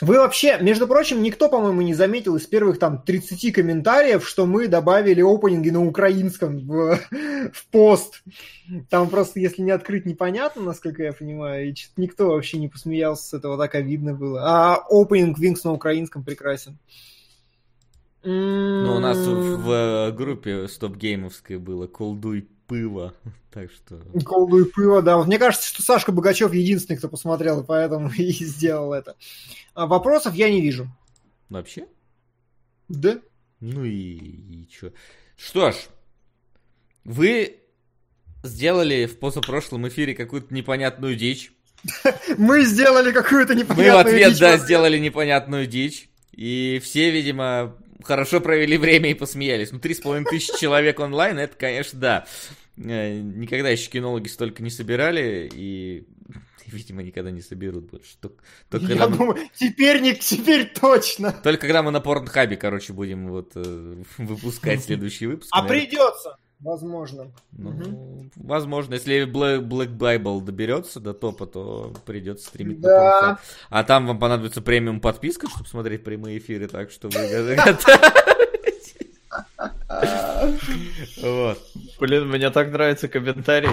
[0.00, 4.68] Вы вообще, между прочим, никто, по-моему, не заметил из первых там 30 комментариев, что мы
[4.68, 7.00] добавили опенинги на украинском в,
[7.52, 8.22] в пост.
[8.88, 13.34] Там просто, если не открыть, непонятно, насколько я понимаю, и никто вообще не посмеялся с
[13.34, 14.42] этого, так обидно было.
[14.44, 16.78] А опенинг Винкс на украинском прекрасен.
[18.22, 23.14] Ну, у нас в, в группе стоп-геймовской было «Колдуй пыва»,
[23.52, 24.00] так что...
[24.24, 25.16] Колду и пыва, да.
[25.16, 29.16] Вот Мне кажется, что Сашка Богачев единственный, кто посмотрел, и поэтому и сделал это.
[29.74, 30.88] А вопросов я не вижу.
[31.48, 31.86] Вообще?
[32.88, 33.20] Да?
[33.58, 34.92] Ну и, и чё?
[35.36, 35.76] Что ж,
[37.04, 37.56] вы
[38.42, 41.52] сделали в позапрошлом эфире какую-то непонятную дичь.
[42.38, 44.38] Мы сделали какую-то Мы непонятную в ответ, дичь.
[44.38, 46.08] да, сделали непонятную дичь.
[46.32, 49.72] И все, видимо, хорошо провели время и посмеялись.
[49.72, 52.26] Ну, три с половиной тысячи человек онлайн, это, конечно, да.
[52.76, 56.06] Э, Никогда еще кинологи столько не собирали, и,
[56.66, 58.16] видимо, никогда не соберут больше.
[58.20, 61.32] Только, только Я мы- думаю, теперь не, теперь точно.
[61.42, 65.50] только когда мы на Порнхабе, короче, будем вот э, выпускать следующий выпуск.
[65.52, 65.86] А наверное.
[65.86, 66.36] придется.
[66.60, 67.32] Возможно.
[67.52, 73.22] Ну, возможно, если Black, Black Bible доберется до топа, то придется стримить на Да.
[73.32, 73.38] Pornhub.
[73.70, 77.16] А там вам понадобится премиум подписка, чтобы смотреть прямые эфиры, так что вы.
[81.22, 81.58] Вот.
[82.00, 83.70] Блин, мне так нравится комментарий.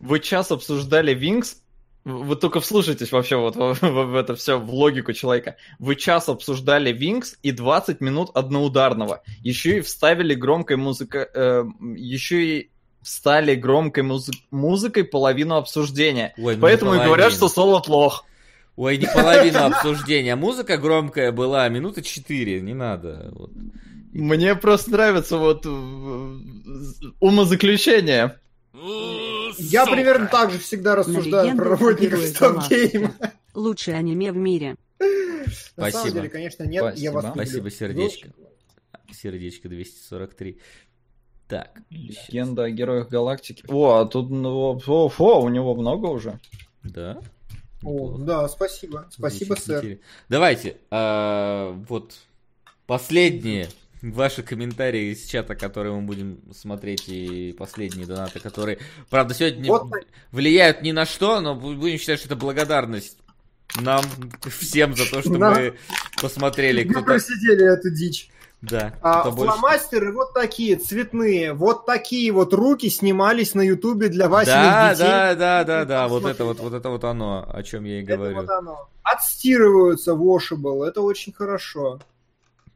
[0.00, 1.62] Вы час обсуждали Винкс.
[2.04, 5.56] Вы только вслушайтесь вообще вот в, в- в это все, в логику человека.
[5.78, 9.22] Вы час обсуждали Винкс и 20 минут одноударного.
[9.42, 11.28] Еще и вставили громкой музыка...
[11.34, 11.64] э,
[11.96, 12.70] еще и
[13.02, 16.34] встали громкой музы- музыкой половину обсуждения.
[16.38, 18.24] Ой, ну Поэтому и говорят, что Солод лох.
[18.76, 20.36] Ой, не половину обсуждения.
[20.36, 23.30] Музыка громкая была, минуты четыре, не надо.
[23.32, 23.50] Вот.
[24.12, 26.38] Мне просто нравится вот э,
[27.20, 28.38] умозаключение.
[29.58, 29.96] Я Сука.
[29.96, 33.14] примерно так же всегда рассуждаю про работников стоп-гейма.
[33.54, 34.76] Лучшее аниме в мире.
[35.00, 36.10] На самом Спасибо.
[36.14, 37.12] деле, конечно, нет, я Спасибо.
[37.12, 37.42] вас люблю.
[37.44, 38.28] Спасибо, сердечко.
[39.12, 40.58] Сердечко 243.
[41.48, 41.80] Так.
[41.90, 43.64] Легенда о героях галактики.
[43.68, 46.38] О, а тут ну, о, о, у него много уже.
[46.82, 47.20] Да?
[47.82, 49.06] О, да, спасибо.
[49.10, 49.78] Спасибо, сэр.
[49.78, 50.04] интересно.
[50.28, 52.16] Давайте, а, вот
[52.86, 53.68] последние
[54.02, 58.78] ваши комментарии из чата, которые мы будем смотреть, и последние донаты, которые,
[59.10, 59.90] правда, сегодня Вот
[60.32, 63.18] влияют ни на что, но будем считать, что это благодарность
[63.80, 64.02] нам
[64.48, 65.50] всем за то, что Да.
[65.50, 65.74] мы
[66.20, 66.84] посмотрели.
[66.84, 68.30] Мы просидели эту дичь.
[68.60, 68.92] Да.
[69.02, 71.52] А, фломастеры вот такие, цветные.
[71.52, 75.04] Вот такие вот руки снимались на ютубе для Васиных Да, детей.
[75.04, 78.02] да, да, да, да, вот это вот, вот это вот оно, о чем я и
[78.02, 78.34] Это говорю.
[78.40, 78.88] вот оно.
[79.04, 82.00] Отстирываются washable, это очень хорошо.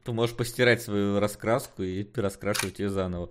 [0.03, 3.29] Ты можешь постирать свою раскраску и раскрашивать ее заново.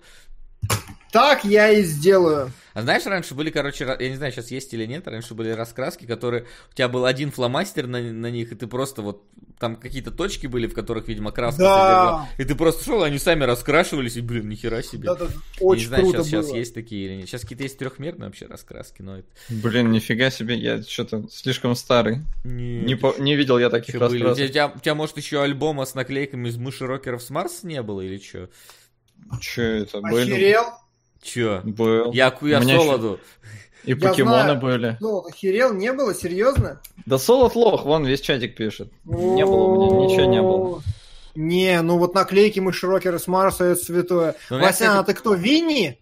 [1.12, 2.52] Так я и сделаю.
[2.72, 6.06] А знаешь, раньше были, короче, я не знаю, сейчас есть или нет, раньше были раскраски,
[6.06, 6.46] которые...
[6.70, 9.22] У тебя был один фломастер на, на них, и ты просто вот...
[9.58, 11.74] Там какие-то точки были, в которых, видимо, краска Да.
[11.74, 12.28] содержала.
[12.38, 15.04] И ты просто шел, они сами раскрашивались, и, блин, нихера себе.
[15.04, 15.30] Да, да, Я
[15.66, 16.56] очень не знаю, круто сейчас, сейчас было.
[16.56, 17.28] есть такие или нет.
[17.28, 19.28] Сейчас какие-то есть трехмерные вообще раскраски, но это...
[19.50, 22.20] Блин, нифига себе, я что-то слишком старый.
[22.42, 24.24] Нет, Не, по- не видел я таких были?
[24.24, 24.50] У раскрасок.
[24.50, 28.00] тебя, у тебя, может, еще альбома с наклейками из мыши рокеров с Марса не было
[28.00, 28.48] или что?
[29.40, 30.32] Че это были?
[30.32, 30.64] Охерел?
[31.22, 31.60] Че?
[31.64, 32.12] Был.
[32.12, 33.20] Я, я У меня ещё- солоду.
[33.84, 34.60] И Я покемоны знаю.
[34.60, 34.96] были.
[35.00, 36.80] Ну, охерел, не было, серьезно?
[37.04, 38.92] Да солод лох, вон весь чатик пишет.
[39.04, 40.82] Не было у меня, ничего не было.
[41.34, 44.34] Не, ну вот наклейки мы широкеры с Марса, это святое.
[44.50, 45.98] Ну, Васяна, кстати, ты кто, Винни?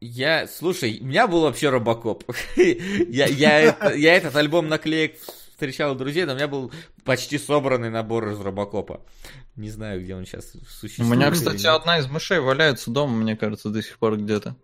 [0.00, 2.22] Я, слушай, у меня был вообще Робокоп.
[2.56, 5.16] я, я, это- я этот альбом наклеек
[5.50, 6.70] встречал у друзей, но у меня был
[7.04, 9.00] почти собранный набор из Робокопа.
[9.56, 11.10] Не знаю, где он сейчас У существует.
[11.12, 14.56] меня, или кстати, одна из мышей валяется дома, мне кажется, до сих пор где-то.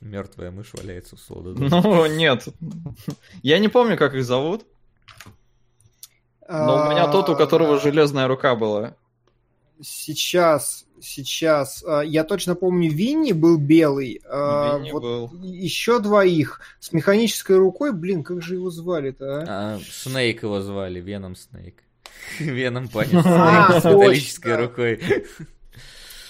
[0.00, 1.54] Мертвая мышь валяется в солоду.
[1.58, 2.46] Ну, нет.
[3.42, 4.64] Я не помню, как их зовут,
[6.48, 8.94] но у меня тот, у которого А, железная рука была.
[9.80, 11.84] Сейчас, сейчас.
[11.86, 14.20] а, Я точно помню, Винни был белый.
[14.28, 15.32] а, Винни вот был.
[15.42, 17.92] Еще двоих с механической рукой.
[17.92, 19.44] Блин, как же его звали-то, а?
[19.76, 21.82] А, Снейк его звали, Веном Снейк.
[22.38, 24.56] Веном Панин А, Снейк с металлической точно.
[24.66, 25.24] рукой.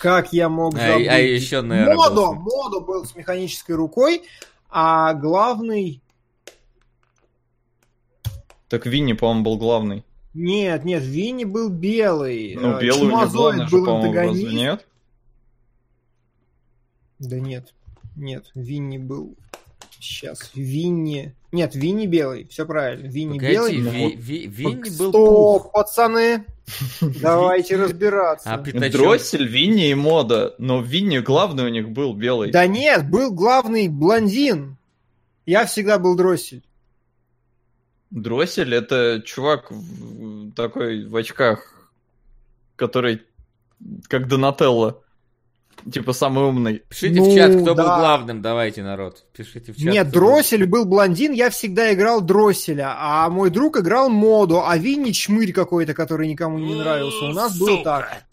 [0.01, 1.09] Как я мог А, забыть?
[1.09, 4.23] а еще, наверное, Модо, был- Модо был с механической рукой,
[4.71, 6.01] а главный...
[8.69, 10.05] Так Винни, по-моему, был главный.
[10.35, 12.55] Нет, нет, Винни был белый.
[12.55, 14.87] Ну, а, белый у Чумазоид главный же, был по-моему, разве нет?
[17.19, 17.75] Да нет,
[18.15, 19.35] нет, Винни был...
[19.99, 21.35] Сейчас, Винни...
[21.51, 23.07] Нет, Винни белый, все правильно.
[23.09, 23.77] Винни Погоди, белый.
[23.77, 24.17] Ви-.
[24.17, 25.13] Ви- Винни был Стоп,
[25.63, 25.73] пух.
[25.73, 26.45] пацаны,
[27.01, 28.53] давайте разбираться.
[28.53, 30.55] А Пятачок- Дроссель, Винни и Мода.
[30.59, 32.51] Но Винни главный у них был белый.
[32.51, 34.77] Да нет, был главный блондин.
[35.47, 36.63] Я всегда был дроссель.
[38.11, 41.91] Дроссель это чувак в- такой в очках,
[42.77, 43.23] который
[44.09, 45.03] как Донателло.
[45.93, 46.83] Типа самый умный.
[46.89, 47.99] Пишите Ну, в чат, кто был да.
[47.99, 49.25] главным, давайте, народ.
[49.33, 49.85] Пишите в чат.
[49.93, 50.27] Нет, кто был.
[50.29, 55.53] Дроссель был блондин, я всегда играл Дросселя, а мой друг играл Моду, а Винни чмырь
[55.53, 57.25] какой-то, который никому не нравился.
[57.27, 57.85] У нас было Сука.
[57.85, 58.25] так.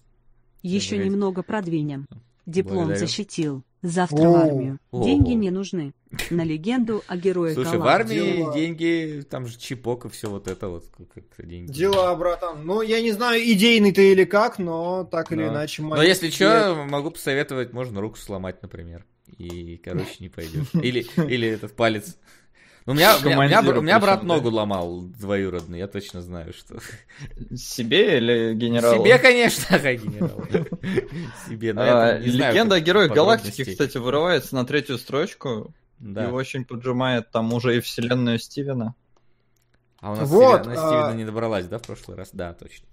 [0.64, 2.08] Еще немного продвинем.
[2.46, 3.00] Диплом Благодарю.
[3.08, 3.64] защитил.
[3.86, 4.80] Завтра в армию.
[4.91, 5.94] Деньги не нужны.
[6.32, 8.53] На легенду о герое Слушай, в армии Дела.
[8.53, 10.86] деньги, там же чипок и все вот это вот.
[11.14, 11.72] Как, деньги.
[11.72, 12.66] Дела, братан.
[12.66, 15.84] Ну, я не знаю, идейный ты или как, но так или Но- иначе...
[15.84, 19.06] Но если что, могу посоветовать, можно руку сломать, например.
[19.38, 20.68] И, короче, не пойдешь.
[20.74, 22.18] Или, или этот палец.
[22.86, 24.28] Ну, у меня, у меня, у меня, брат да?
[24.28, 26.78] ногу ломал двоюродный, я точно знаю, что...
[27.56, 29.02] Себе или генералу?
[29.02, 30.44] Себе, конечно, ага, генерал.
[31.49, 35.73] Себе, но А, я не знаю, Легенда о героях галактики, кстати, вырывается на третью строчку
[35.97, 36.26] Да.
[36.26, 38.94] и очень поджимает там уже и вселенную Стивена.
[39.99, 42.30] А у нас Вот, Стивена, а- Стивена не добралась, да, в прошлый раз?
[42.34, 42.86] Да, точно.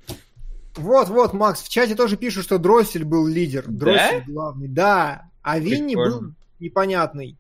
[0.77, 3.67] Вот, вот, Макс, в чате тоже пишут, что Дроссель был лидер.
[3.69, 4.69] Дроссель главный.
[4.69, 6.35] Да, а Винни был Прикольно.
[6.61, 7.37] непонятный.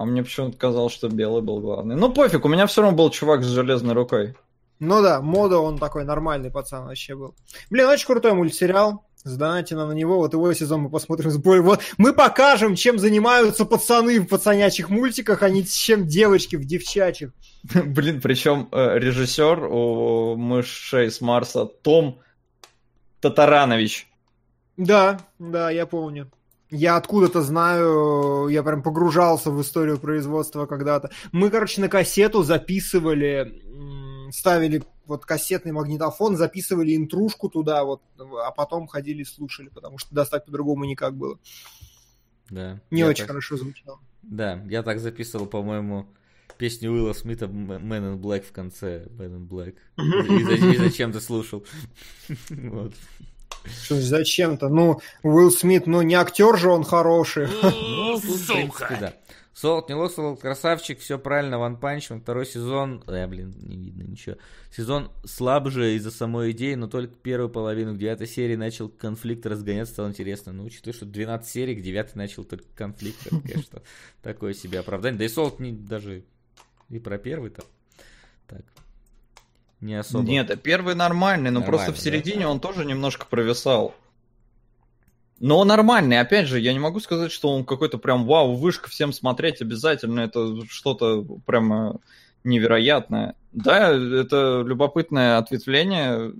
[0.00, 1.94] А мне почему-то казалось, что белый был главный.
[1.94, 4.34] Ну пофиг, у меня все равно был чувак с железной рукой.
[4.78, 7.34] Ну да, мода он такой нормальный пацан вообще был.
[7.68, 9.04] Блин, очень крутой мультсериал.
[9.24, 11.64] Сдайте нам на него, вот его сезон мы посмотрим с болью.
[11.64, 17.34] Вот мы покажем, чем занимаются пацаны в пацанячьих мультиках, а не чем девочки в девчачьих.
[17.74, 22.20] Блин, причем э, режиссер у мышей с Марса Том
[23.20, 24.08] Татаранович.
[24.78, 26.30] Да, да, я помню.
[26.70, 31.10] Я откуда-то знаю, я прям погружался в историю производства когда-то.
[31.32, 33.62] Мы, короче, на кассету записывали,
[34.32, 40.14] ставили вот кассетный магнитофон, записывали интрушку туда, вот, а потом ходили и слушали, потому что
[40.14, 41.38] достать по-другому никак было.
[42.48, 42.80] Да.
[42.90, 43.98] Не очень так- хорошо звучало.
[44.22, 46.06] Да, я так записывал, по-моему,
[46.58, 49.06] песню Уилла Смита Man in Black в конце.
[49.06, 49.74] Man in Black.
[49.96, 51.64] И, и зачем ты слушал?
[52.50, 52.92] Вот.
[53.64, 54.68] Что зачем-то?
[54.68, 57.46] Ну, Уилл Смит, ну не актер же он хороший.
[57.46, 58.96] Ну, тут, в принципе, Сука.
[59.00, 59.14] да.
[59.52, 64.36] Солт не лосал, красавчик, все правильно, Ван Панч, второй сезон, э, блин, не видно ничего.
[64.74, 69.92] Сезон слабже из-за самой идеи, но только первую половину, к девятой серии начал конфликт разгоняться,
[69.92, 70.52] стало интересно.
[70.52, 73.82] Ну, учитывая, что 12 серий, к девятой начал только конфликт, это, конечно,
[74.22, 75.18] такое себе оправдание.
[75.18, 76.24] Да и Солт не, даже
[76.88, 77.62] и про первый-то
[78.46, 78.64] так
[79.80, 80.24] не особо.
[80.24, 82.02] Нет, а первый нормальный, но Нормально, просто в да?
[82.02, 83.94] середине он тоже немножко провисал.
[85.38, 88.90] Но он нормальный, опять же, я не могу сказать, что он какой-то прям вау, вышка,
[88.90, 91.98] всем смотреть обязательно, это что-то прямо
[92.44, 93.34] невероятное.
[93.52, 96.34] Да, это любопытное ответвление,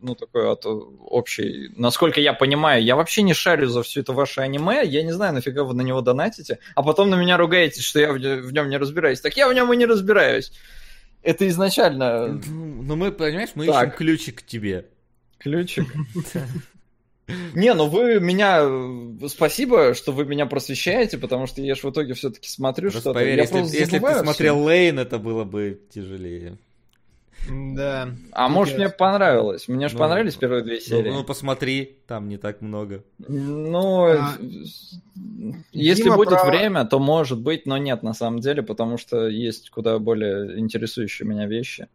[0.00, 1.70] ну, такое от общей...
[1.76, 5.34] Насколько я понимаю, я вообще не шарю за все это ваше аниме, я не знаю,
[5.34, 8.78] нафига вы на него донатите, а потом на меня ругаетесь, что я в нем не
[8.78, 9.20] разбираюсь.
[9.20, 10.52] Так я в нем и не разбираюсь.
[11.22, 13.88] Это изначально Ну, мы, понимаешь, мы Так.
[13.88, 14.86] ищем ключик к тебе.
[15.38, 15.86] ключик.
[17.54, 18.66] Не, ну вы меня...
[19.28, 23.12] Спасибо, что вы меня просвещаете, потому что я ж в итоге все-таки смотрю что-то.
[23.12, 24.62] поверь, если, если бы ты смотрел.
[24.62, 26.56] Лейн, это было бы тяжелее.
[27.50, 28.10] Да.
[28.32, 29.68] А может мне понравилось?
[29.68, 31.10] Мне же Ну, понравились первые две Ну, серии.
[31.10, 33.04] ну, посмотри, там не так много.
[33.26, 34.36] Ну, А,
[35.72, 39.28] если Дима будет про- время, то может быть, но нет на самом деле, потому что
[39.28, 41.88] есть куда более интересующие меня вещи.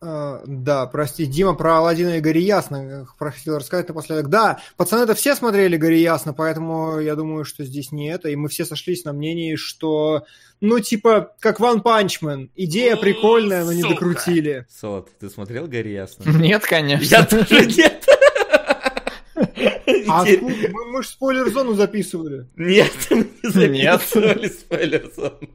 [0.00, 4.28] А, Да, прости, Дима про Алладина и Гори Ясно э, просил рассказать напоследок.
[4.28, 8.28] Да, пацаны это все смотрели Гори Ясно, поэтому я думаю, что здесь не это.
[8.28, 10.24] И мы все сошлись на мнении, что,
[10.60, 12.50] ну, типа, как Ван Панчмен.
[12.54, 13.94] Идея прикольная, но не сука.
[13.94, 14.66] докрутили.
[14.70, 16.30] Солод, ты смотрел Гори Ясно?
[16.38, 17.04] Нет, конечно.
[17.04, 18.06] Я тоже нет.
[20.06, 20.68] А откуда?
[20.70, 22.46] мы, мы же спойлер-зону записывали.
[22.56, 23.26] Нет, мы
[23.68, 25.48] не записывали спойлер-зону.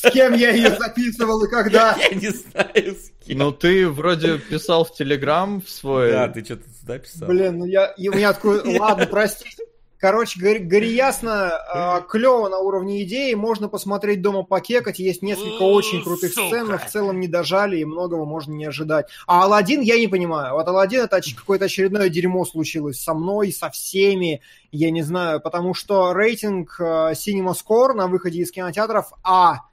[0.00, 1.96] С кем я ее записывал и когда?
[2.10, 3.38] Я не знаю, с кем.
[3.38, 6.12] Ну, ты вроде писал в Телеграм в свой...
[6.12, 7.26] Да, ты что-то записал.
[7.26, 9.64] Блин, ну я, и у меня такой, ладно, простите.
[9.98, 15.62] Короче, гори, гори ясно, э, клево на уровне идеи, можно посмотреть дома покекать, есть несколько
[15.62, 16.46] очень крутых сука.
[16.46, 19.08] сцен, но в целом не дожали и многого можно не ожидать.
[19.26, 20.54] А Алладин я не понимаю.
[20.54, 25.74] Вот Алладин это какое-то очередное дерьмо случилось со мной, со всеми, я не знаю, потому
[25.74, 29.67] что рейтинг э, Cinema Score на выходе из кинотеатров А.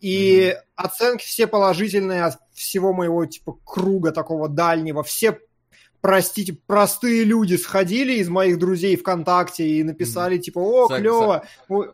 [0.00, 5.02] И оценки все положительные от всего моего типа круга такого дальнего.
[5.02, 5.38] Все
[6.00, 11.44] простите, простые люди сходили из моих друзей ВКонтакте и написали, типа, о, Сог- клево.
[11.68, 11.90] Ой,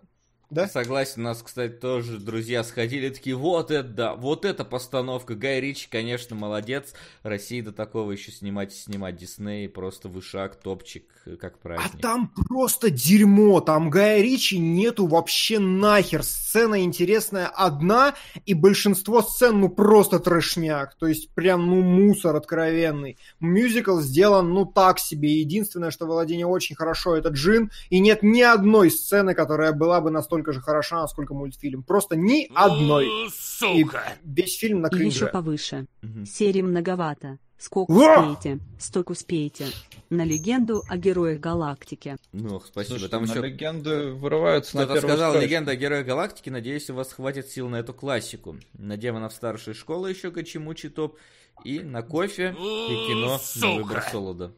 [0.55, 0.69] Да?
[0.69, 5.35] Согласен, нас, кстати, тоже друзья сходили, такие, вот это, да, вот эта постановка.
[5.35, 6.95] Гай Ричи, конечно, молодец.
[7.25, 9.17] России до такого еще снимать и снимать.
[9.17, 11.05] Дисней просто вышаг, топчик,
[11.41, 12.01] как А праздник.
[12.01, 16.23] там просто дерьмо, там Гая Ричи нету вообще нахер.
[16.23, 18.15] Сцена интересная одна,
[18.47, 20.95] и большинство сцен, ну, просто трэшняк.
[20.95, 23.19] То есть, прям, ну, мусор откровенный.
[23.41, 25.41] Мюзикл сделан, ну, так себе.
[25.41, 30.11] Единственное, что Владение очень хорошо, это Джин, и нет ни одной сцены, которая была бы
[30.11, 31.83] настолько же хороша, насколько мультфильм.
[31.83, 33.07] Просто ни одной.
[33.07, 34.03] Ну, И Сука.
[34.25, 35.87] весь фильм на И еще повыше.
[36.03, 36.27] Мгм.
[36.27, 37.39] Серий многовато.
[37.57, 38.19] Сколько Во!
[38.33, 39.67] успеете, столько успеете.
[40.11, 42.17] На легенду о героях галактики.
[42.33, 42.99] Ну, спасибо.
[42.99, 45.49] Слушай, Там на еще легенды вырываются на кто-то первую сказал строчку.
[45.49, 46.51] легенда о Герое Галактики.
[46.51, 48.57] Надеюсь, у вас хватит сил на эту классику.
[48.75, 51.17] На демонов старшей школы еще Гачимучи топ.
[51.65, 53.83] И на кофе и кино на Сука.
[53.85, 54.53] выбор Солода.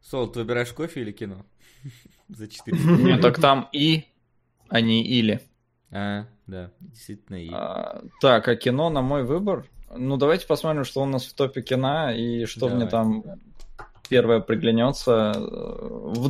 [0.00, 1.44] Солод, ты выбираешь кофе или кино?
[2.28, 4.04] За 4 Нет, так там и,
[4.70, 5.40] а не или.
[5.90, 7.36] А, да, действительно.
[7.36, 7.50] И...
[7.52, 9.66] А, так, а кино на мой выбор?
[9.94, 12.76] Ну, давайте посмотрим, что у нас в топе кино и что Давай.
[12.76, 13.24] мне там
[14.08, 15.32] первое приглянется.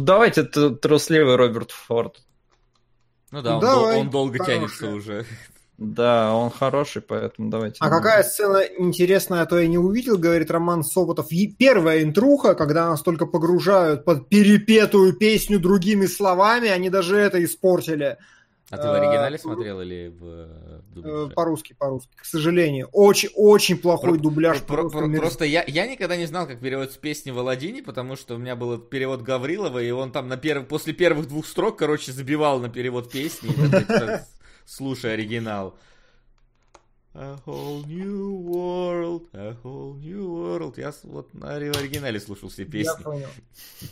[0.01, 2.23] Давайте трусливый Роберт Форд.
[3.31, 4.57] Ну да, он, Давай, дол- он долго хорошая.
[4.57, 5.27] тянется уже.
[5.81, 7.79] Да, он хороший, поэтому давайте.
[7.81, 11.33] А какая сцена интересная, а то я не увидел, говорит Роман Соботов.
[11.33, 17.43] И первая интруха, когда нас только погружают под перепетую песню другими словами, они даже это
[17.43, 18.19] испортили.
[18.69, 21.33] А ты в оригинале А, смотрел или в э, дубляже?
[21.35, 22.89] По-русски, по-русски, к сожалению.
[22.93, 24.61] Очень-очень плохой Про- дубляж.
[24.61, 27.83] Про- просто про- мерз- Просто я, я никогда не знал, как переводится песни в Аладдине,
[27.83, 30.69] потому что у меня был перевод Гаврилова, и он там на перв...
[30.69, 33.51] после первых двух строк, короче, забивал на перевод песни,
[34.71, 35.75] слушай оригинал.
[37.13, 40.75] A whole new world, a whole new world.
[40.77, 43.03] Я вот на ори- оригинале слушал все Я песни.
[43.03, 43.27] понял.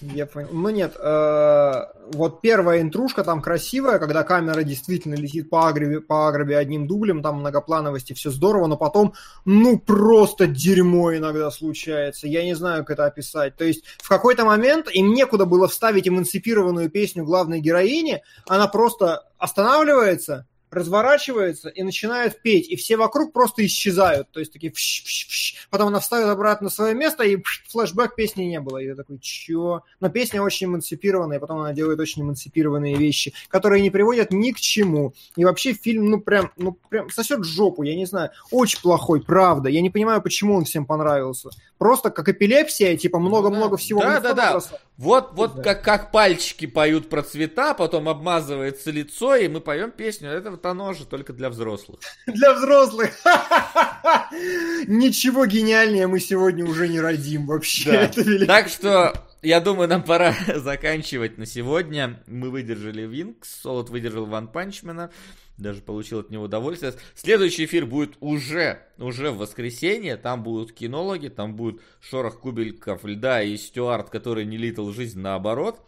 [0.03, 0.49] Я понял.
[0.53, 1.73] Ну нет, э,
[2.13, 7.21] вот первая интрушка там красивая, когда камера действительно летит по агробе, по агробе одним дублем,
[7.21, 12.29] там многоплановости, все здорово, но потом, ну просто дерьмо иногда случается.
[12.29, 13.57] Я не знаю, как это описать.
[13.57, 19.25] То есть в какой-то момент им некуда было вставить эмансипированную песню главной героини, она просто
[19.39, 25.27] останавливается, разворачивается и начинает петь, и все вокруг просто исчезают, то есть такие вш, вш,
[25.29, 25.69] вш.
[25.71, 29.19] потом она вставит обратно на свое место, и флешбэк песни не было, и я такой,
[29.19, 29.83] чё?
[30.01, 34.61] Но песня очень эмансипированная, потом она делает очень эмансипированные вещи, которые не приводят ни к
[34.61, 39.23] чему, и вообще фильм, ну прям, ну прям сосет жопу, я не знаю, очень плохой,
[39.23, 44.01] правда, я не понимаю, почему он всем понравился, просто как эпилепсия, типа много-много всего.
[44.01, 44.51] Да, в да, да.
[44.51, 44.81] просто.
[44.97, 45.63] Вот, вот Да.
[45.63, 50.29] как, как пальчики поют про цвета, потом обмазывается лицо, и мы поем песню.
[50.31, 52.01] Это вот оно же только для взрослых.
[52.27, 53.11] Для взрослых.
[54.89, 57.93] Ничего гениальнее мы сегодня уже не родим вообще.
[57.93, 58.03] Да.
[58.03, 58.47] Это.
[58.47, 59.13] Так что,
[59.43, 62.21] я думаю, нам пора заканчивать на сегодня.
[62.27, 65.11] Мы выдержали Винкс, Солод выдержал Ван Панчмена,
[65.59, 66.95] даже получил от него удовольствие.
[67.15, 70.17] Следующий эфир будет уже, уже в воскресенье.
[70.17, 75.81] Там будут кинологи, там будет шорох кубельков льда и Стюарт, который не литал жизнь наоборот.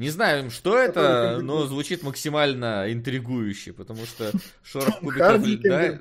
[0.00, 5.98] Не знаю, что это, но звучит максимально интригующе, потому что шорох кубиков льда...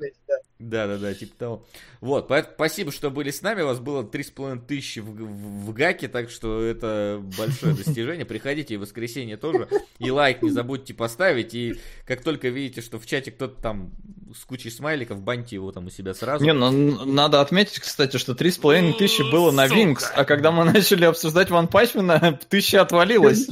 [0.59, 0.85] Кембербэтч, да.
[0.85, 1.65] Да, да, да, типа того.
[2.01, 3.61] Вот, поэтому спасибо, что были с нами.
[3.61, 8.25] У вас было 3,5 тысячи в, в, в гаке, так что это большое достижение.
[8.25, 9.67] Приходите и в воскресенье тоже.
[9.99, 11.53] И лайк не забудьте поставить.
[11.53, 13.91] И как только видите, что в чате кто-то там
[14.35, 16.43] с кучей смайликов, баньте его там у себя сразу.
[16.43, 19.67] Не, ну надо отметить, кстати, что 3,5 тысячи было на.
[19.67, 23.47] Винкс, а когда мы начали обсуждать One Punch Man а, тысяча отвалилась.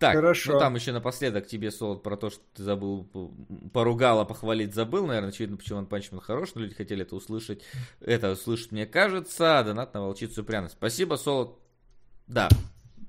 [0.00, 0.54] Так, Хорошо.
[0.54, 4.74] ну там еще напоследок тебе, Солод, про то, что ты забыл, п- поругал, а похвалить
[4.74, 5.06] забыл.
[5.06, 7.62] Наверное, очевидно, почему One Punch Man хорош, но люди хотели это услышать.
[8.00, 9.62] Это услышать, мне кажется.
[9.62, 10.74] Донат на волчицу пряность.
[10.74, 11.58] Спасибо, Солод.
[12.26, 12.48] Да,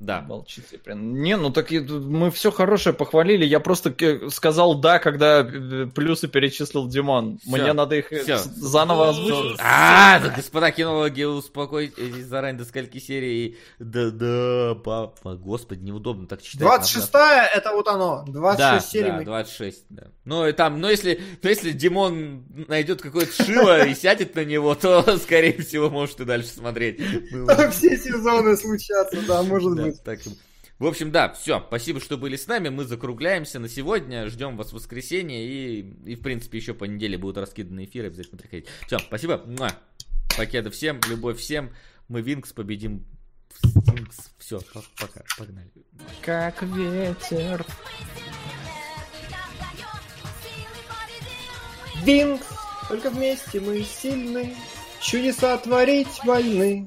[0.02, 0.26] да.
[0.28, 1.22] Волчица прям.
[1.22, 3.46] Не, ну так мы все хорошее похвалили.
[3.46, 3.96] Я просто
[4.32, 7.38] сказал да, когда э, плюсы перечислил Димон.
[7.40, 8.38] Всё, Мне надо их э, всё.
[8.38, 9.58] с- заново озвучить.
[9.60, 13.58] А, да, господа кинологи, успокойтесь заранее до скольки серий.
[13.80, 16.68] Да, да, папа, господи, неудобно так читать.
[16.82, 18.26] 26-я это вот оно.
[18.28, 19.10] 26 Да, серий.
[19.12, 20.04] да, мы- 26, да.
[20.26, 24.76] Ну, и там, ну, если, ну, если Димон найдет какое-то шило и сядет на него,
[24.76, 27.00] то, скорее всего, может и дальше смотреть.
[27.72, 29.91] Все сезоны случатся, да, может да, быть.
[30.04, 30.20] Так.
[30.80, 31.64] В общем, да, все.
[31.68, 32.70] Спасибо, что были с нами.
[32.70, 34.28] Мы закругляемся на сегодня.
[34.30, 35.46] Ждем вас в воскресенье.
[35.46, 38.08] И, и в принципе, еще по неделе будут раскиданы эфиры.
[38.08, 38.72] Обязательно приходите.
[38.88, 39.44] Все, спасибо.
[39.46, 39.70] Муа.
[40.36, 41.00] Покеда всем.
[41.08, 41.72] Любовь всем.
[42.08, 43.06] Мы Винкс победим.
[44.40, 44.60] Все,
[44.98, 45.22] пока.
[45.38, 45.72] Погнали.
[46.22, 47.66] Как ветер.
[52.04, 52.48] Винкс,
[52.88, 54.56] только вместе мы сильны,
[55.00, 56.80] чудеса творить вольны.